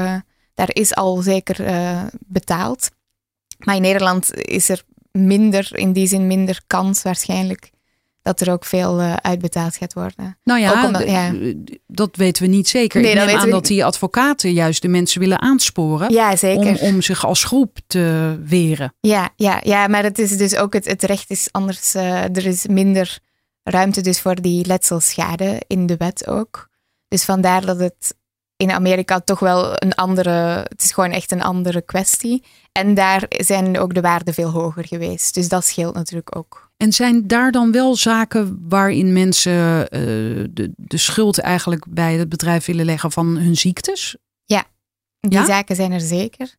daar 0.53 0.69
is 0.73 0.95
al 0.95 1.15
zeker 1.21 1.55
betaald. 2.27 2.89
Maar 3.57 3.75
in 3.75 3.81
Nederland 3.81 4.33
is 4.33 4.69
er 4.69 4.83
minder, 5.11 5.69
in 5.71 5.93
die 5.93 6.07
zin 6.07 6.27
minder 6.27 6.61
kans 6.67 7.01
waarschijnlijk 7.01 7.73
dat 8.25 8.41
er 8.41 8.51
ook 8.51 8.65
veel 8.65 9.01
uh, 9.01 9.13
uitbetaald 9.13 9.75
gaat 9.75 9.93
worden. 9.93 10.37
Nou 10.43 10.59
ja, 10.59 10.85
omdat, 10.85 11.07
ja, 11.07 11.33
dat 11.87 12.15
weten 12.15 12.43
we 12.43 12.49
niet 12.49 12.67
zeker. 12.67 13.01
Nee, 13.01 13.11
Ik 13.11 13.25
neem 13.25 13.37
aan 13.37 13.49
dat 13.49 13.65
die 13.65 13.85
advocaten 13.85 14.53
juist 14.53 14.81
de 14.81 14.87
mensen 14.87 15.19
willen 15.19 15.41
aansporen 15.41 16.13
ja, 16.13 16.35
zeker. 16.35 16.65
Om, 16.65 16.75
om 16.75 17.01
zich 17.01 17.25
als 17.25 17.43
groep 17.43 17.77
te 17.87 18.37
weren. 18.45 18.93
Ja, 18.99 19.29
ja, 19.35 19.59
ja 19.63 19.87
maar 19.87 20.03
het 20.03 20.19
is 20.19 20.37
dus 20.37 20.55
ook 20.55 20.73
het, 20.73 20.85
het 20.85 21.03
recht 21.03 21.29
is 21.29 21.47
anders. 21.51 21.95
Uh, 21.95 22.23
er 22.23 22.45
is 22.45 22.67
minder 22.67 23.19
ruimte 23.63 24.01
dus 24.01 24.19
voor 24.21 24.41
die 24.41 24.65
letselschade 24.65 25.61
in 25.67 25.85
de 25.85 25.97
wet 25.97 26.27
ook. 26.27 26.69
Dus 27.07 27.23
vandaar 27.23 27.65
dat 27.65 27.79
het 27.79 28.15
in 28.57 28.71
Amerika 28.71 29.19
toch 29.19 29.39
wel 29.39 29.71
een 29.75 29.93
andere, 29.93 30.65
het 30.69 30.83
is 30.83 30.91
gewoon 30.91 31.11
echt 31.11 31.31
een 31.31 31.41
andere 31.41 31.81
kwestie. 31.81 32.43
En 32.71 32.93
daar 32.93 33.25
zijn 33.29 33.79
ook 33.79 33.93
de 33.93 34.01
waarden 34.01 34.33
veel 34.33 34.49
hoger 34.49 34.87
geweest. 34.87 35.33
Dus 35.33 35.47
dat 35.47 35.65
scheelt 35.65 35.93
natuurlijk 35.93 36.35
ook. 36.35 36.69
En 36.77 36.93
zijn 36.93 37.27
daar 37.27 37.51
dan 37.51 37.71
wel 37.71 37.95
zaken 37.95 38.65
waarin 38.69 39.13
mensen 39.13 39.53
uh, 39.79 39.89
de, 40.49 40.73
de 40.75 40.97
schuld 40.97 41.39
eigenlijk 41.39 41.85
bij 41.89 42.13
het 42.13 42.29
bedrijf 42.29 42.65
willen 42.65 42.85
leggen 42.85 43.11
van 43.11 43.37
hun 43.37 43.55
ziektes? 43.55 44.17
Ja, 44.45 44.63
die 45.19 45.45
zaken 45.45 45.75
zijn 45.75 45.91
er 45.91 46.01
zeker. 46.01 46.55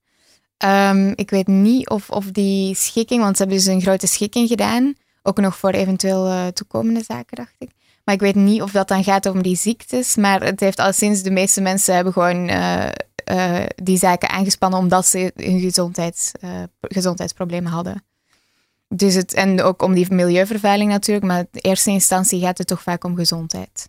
Um, 0.64 1.12
ik 1.14 1.30
weet 1.30 1.46
niet 1.46 1.88
of, 1.88 2.10
of 2.10 2.30
die 2.30 2.74
schikking, 2.74 3.22
want 3.22 3.36
ze 3.36 3.42
hebben 3.42 3.60
dus 3.62 3.72
een 3.74 3.80
grote 3.80 4.06
schikking 4.06 4.48
gedaan. 4.48 4.94
Ook 5.22 5.40
nog 5.40 5.56
voor 5.56 5.70
eventueel 5.70 6.26
uh, 6.26 6.46
toekomende 6.46 7.02
zaken, 7.06 7.36
dacht 7.36 7.54
ik. 7.58 7.70
Maar 8.06 8.14
ik 8.14 8.20
weet 8.20 8.34
niet 8.34 8.62
of 8.62 8.70
dat 8.70 8.88
dan 8.88 9.04
gaat 9.04 9.26
om 9.26 9.42
die 9.42 9.56
ziektes. 9.56 10.16
Maar 10.16 10.42
het 10.42 10.60
heeft 10.60 10.78
al 10.78 10.92
sinds 10.92 11.22
de 11.22 11.30
meeste 11.30 11.60
mensen 11.60 11.94
hebben 11.94 12.12
gewoon 12.12 12.48
uh, 12.48 12.86
uh, 13.32 13.64
die 13.82 13.98
zaken 13.98 14.28
aangespannen 14.28 14.78
omdat 14.78 15.06
ze 15.06 15.32
hun 15.34 15.60
gezondheids, 15.60 16.32
uh, 16.40 16.50
gezondheidsproblemen 16.80 17.72
hadden. 17.72 18.04
Dus 18.88 19.14
het, 19.14 19.34
en 19.34 19.62
ook 19.62 19.82
om 19.82 19.94
die 19.94 20.06
milieuvervuiling 20.12 20.90
natuurlijk, 20.90 21.26
maar 21.26 21.38
in 21.38 21.46
eerste 21.52 21.90
instantie 21.90 22.40
gaat 22.40 22.58
het 22.58 22.66
toch 22.66 22.82
vaak 22.82 23.04
om 23.04 23.16
gezondheid. 23.16 23.88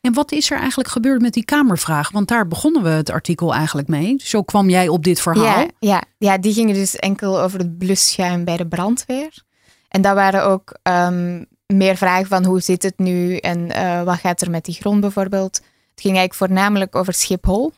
En 0.00 0.12
wat 0.12 0.32
is 0.32 0.50
er 0.50 0.58
eigenlijk 0.58 0.88
gebeurd 0.88 1.20
met 1.20 1.32
die 1.32 1.44
Kamervraag? 1.44 2.10
Want 2.10 2.28
daar 2.28 2.48
begonnen 2.48 2.82
we 2.82 2.88
het 2.88 3.10
artikel 3.10 3.54
eigenlijk 3.54 3.88
mee. 3.88 4.14
Zo 4.18 4.42
kwam 4.42 4.70
jij 4.70 4.88
op 4.88 5.04
dit 5.04 5.20
verhaal. 5.20 5.44
Ja, 5.44 5.68
ja, 5.78 6.02
ja 6.18 6.38
die 6.38 6.52
gingen 6.52 6.74
dus 6.74 6.96
enkel 6.96 7.40
over 7.40 7.58
het 7.58 7.78
blusschuim 7.78 8.44
bij 8.44 8.56
de 8.56 8.66
brandweer. 8.66 9.44
En 9.88 10.02
dat 10.02 10.14
waren 10.14 10.44
ook 10.44 10.78
um, 10.82 11.46
meer 11.74 11.96
vragen 11.96 12.26
van 12.26 12.44
hoe 12.44 12.60
zit 12.60 12.82
het 12.82 12.98
nu 12.98 13.36
en 13.36 13.58
uh, 13.58 14.02
wat 14.02 14.18
gaat 14.18 14.40
er 14.40 14.50
met 14.50 14.64
die 14.64 14.74
grond 14.74 15.00
bijvoorbeeld. 15.00 15.56
Het 15.90 16.00
ging 16.06 16.16
eigenlijk 16.16 16.34
voornamelijk 16.34 16.96
over 16.96 17.14
Schiphol, 17.14 17.72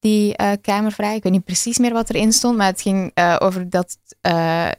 die 0.00 0.34
uh, 0.40 0.50
kamervraag. 0.60 1.14
Ik 1.14 1.22
weet 1.22 1.32
niet 1.32 1.44
precies 1.44 1.78
meer 1.78 1.92
wat 1.92 2.10
erin 2.10 2.32
stond, 2.32 2.56
maar 2.56 2.66
het 2.66 2.80
ging 2.80 3.10
uh, 3.14 3.36
over 3.38 3.70
dat 3.70 3.96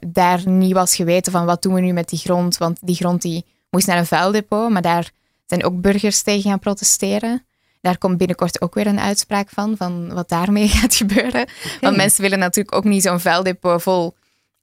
daar 0.00 0.48
niet 0.48 0.72
was 0.72 0.96
geweten 0.96 1.32
van 1.32 1.44
wat 1.44 1.62
doen 1.62 1.74
we 1.74 1.80
nu 1.80 1.92
met 1.92 2.08
die 2.08 2.18
grond, 2.18 2.56
want 2.56 2.78
die 2.80 2.94
grond 2.94 3.22
die 3.22 3.44
moest 3.70 3.86
naar 3.86 3.98
een 3.98 4.06
vuildepot, 4.06 4.70
maar 4.70 4.82
daar 4.82 5.10
zijn 5.46 5.64
ook 5.64 5.80
burgers 5.80 6.22
tegen 6.22 6.50
gaan 6.50 6.58
protesteren. 6.58 7.46
Daar 7.80 7.98
komt 7.98 8.18
binnenkort 8.18 8.60
ook 8.60 8.74
weer 8.74 8.86
een 8.86 9.00
uitspraak 9.00 9.48
van, 9.48 9.76
van 9.76 10.14
wat 10.14 10.28
daarmee 10.28 10.68
gaat 10.78 10.94
gebeuren. 10.94 11.48
Want 11.80 11.96
mensen 11.96 12.22
willen 12.22 12.38
natuurlijk 12.38 12.76
ook 12.76 12.84
niet 12.84 13.02
zo'n 13.02 13.20
vuildepot 13.20 13.82
vol 13.82 14.14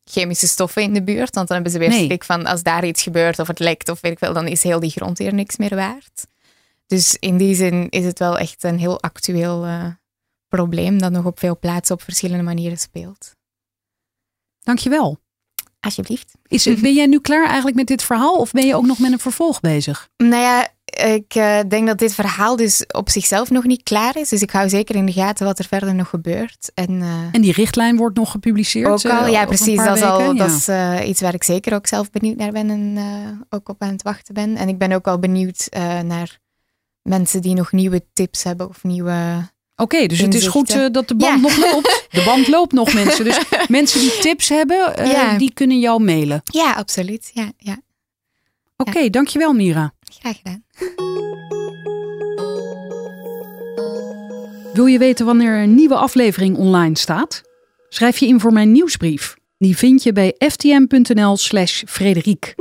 chemische 0.03 0.47
stoffen 0.47 0.81
in 0.81 0.93
de 0.93 1.03
buurt. 1.03 1.35
Want 1.35 1.47
dan 1.47 1.55
hebben 1.55 1.71
ze 1.71 1.79
weer 1.79 1.89
nee. 1.89 2.05
schrik 2.05 2.23
van 2.23 2.45
als 2.45 2.63
daar 2.63 2.85
iets 2.85 3.03
gebeurt 3.03 3.39
of 3.39 3.47
het 3.47 3.59
lekt 3.59 3.89
of 3.89 4.01
weet 4.01 4.11
ik 4.11 4.19
wel, 4.19 4.33
dan 4.33 4.47
is 4.47 4.63
heel 4.63 4.79
die 4.79 4.91
grond 4.91 5.17
hier 5.17 5.33
niks 5.33 5.57
meer 5.57 5.75
waard. 5.75 6.27
Dus 6.87 7.17
in 7.19 7.37
die 7.37 7.55
zin 7.55 7.89
is 7.89 8.05
het 8.05 8.19
wel 8.19 8.37
echt 8.37 8.63
een 8.63 8.79
heel 8.79 9.01
actueel 9.01 9.65
uh, 9.65 9.85
probleem 10.47 10.99
dat 10.99 11.11
nog 11.11 11.25
op 11.25 11.39
veel 11.39 11.59
plaatsen 11.59 11.95
op 11.95 12.01
verschillende 12.01 12.43
manieren 12.43 12.77
speelt. 12.77 13.35
Dankjewel. 14.59 15.22
Alsjeblieft. 15.83 16.31
Is, 16.47 16.63
ben 16.81 16.93
jij 16.93 17.05
nu 17.05 17.19
klaar 17.19 17.45
eigenlijk 17.45 17.75
met 17.75 17.87
dit 17.87 18.03
verhaal 18.03 18.35
of 18.35 18.51
ben 18.51 18.65
je 18.65 18.75
ook 18.75 18.85
nog 18.85 18.99
met 18.99 19.11
een 19.11 19.19
vervolg 19.19 19.59
bezig? 19.59 20.09
Nou 20.17 20.41
ja, 20.41 20.67
ik 21.15 21.35
uh, 21.35 21.59
denk 21.67 21.87
dat 21.87 21.97
dit 21.97 22.13
verhaal 22.13 22.55
dus 22.55 22.85
op 22.87 23.09
zichzelf 23.09 23.49
nog 23.49 23.63
niet 23.63 23.83
klaar 23.83 24.17
is. 24.17 24.29
Dus 24.29 24.41
ik 24.41 24.51
hou 24.51 24.69
zeker 24.69 24.95
in 24.95 25.05
de 25.05 25.11
gaten 25.11 25.45
wat 25.45 25.59
er 25.59 25.65
verder 25.65 25.95
nog 25.95 26.09
gebeurt. 26.09 26.71
En, 26.73 26.91
uh, 26.91 27.07
en 27.31 27.41
die 27.41 27.51
richtlijn 27.51 27.97
wordt 27.97 28.17
nog 28.17 28.31
gepubliceerd? 28.31 28.87
Ook 28.87 29.11
al, 29.11 29.27
ja 29.27 29.45
precies. 29.45 29.77
Dat, 29.83 29.95
is, 29.95 30.01
al, 30.01 30.35
dat 30.35 30.49
is 30.49 30.69
iets 31.07 31.21
waar 31.21 31.33
ik 31.33 31.43
zeker 31.43 31.73
ook 31.73 31.87
zelf 31.87 32.11
benieuwd 32.11 32.37
naar 32.37 32.51
ben 32.51 32.69
en 32.69 33.45
ook 33.49 33.69
op 33.69 33.81
aan 33.81 33.91
het 33.91 34.01
wachten 34.01 34.33
ben. 34.33 34.55
En 34.55 34.67
ik 34.67 34.77
ben 34.77 34.91
ook 34.91 35.07
al 35.07 35.19
benieuwd 35.19 35.67
naar 36.03 36.39
mensen 37.01 37.41
die 37.41 37.55
nog 37.55 37.71
nieuwe 37.71 38.05
tips 38.13 38.43
hebben 38.43 38.69
of 38.69 38.83
nieuwe... 38.83 39.51
Oké, 39.75 39.95
okay, 39.95 40.07
dus 40.07 40.19
het 40.19 40.33
is 40.33 40.47
goed 40.47 40.93
dat 40.93 41.07
de 41.07 41.15
band 41.15 41.41
nog 41.41 41.57
loopt. 41.57 42.05
De 42.11 42.23
band 42.25 42.47
loopt 42.47 42.71
nog 42.71 42.93
mensen. 42.93 43.25
Dus 43.25 43.39
mensen 43.67 43.99
die 43.99 44.17
tips 44.19 44.49
hebben, 44.49 45.07
ja. 45.07 45.37
die 45.37 45.53
kunnen 45.53 45.79
jou 45.79 46.03
mailen. 46.03 46.41
Ja, 46.43 46.71
absoluut. 46.73 47.31
Ja, 47.33 47.51
ja. 47.57 47.81
Oké, 48.77 48.89
okay, 48.89 49.09
dankjewel 49.09 49.53
Mira. 49.53 49.93
Graag 50.19 50.37
gedaan. 50.37 50.63
Wil 54.73 54.85
je 54.85 54.97
weten 54.97 55.25
wanneer 55.25 55.61
een 55.61 55.75
nieuwe 55.75 55.95
aflevering 55.95 56.57
online 56.57 56.97
staat? 56.97 57.41
Schrijf 57.89 58.17
je 58.17 58.27
in 58.27 58.39
voor 58.39 58.53
mijn 58.53 58.71
nieuwsbrief. 58.71 59.35
Die 59.57 59.77
vind 59.77 60.03
je 60.03 60.13
bij 60.13 60.35
ftm.nl/slash 60.37 61.83
Frederiek. 61.87 62.55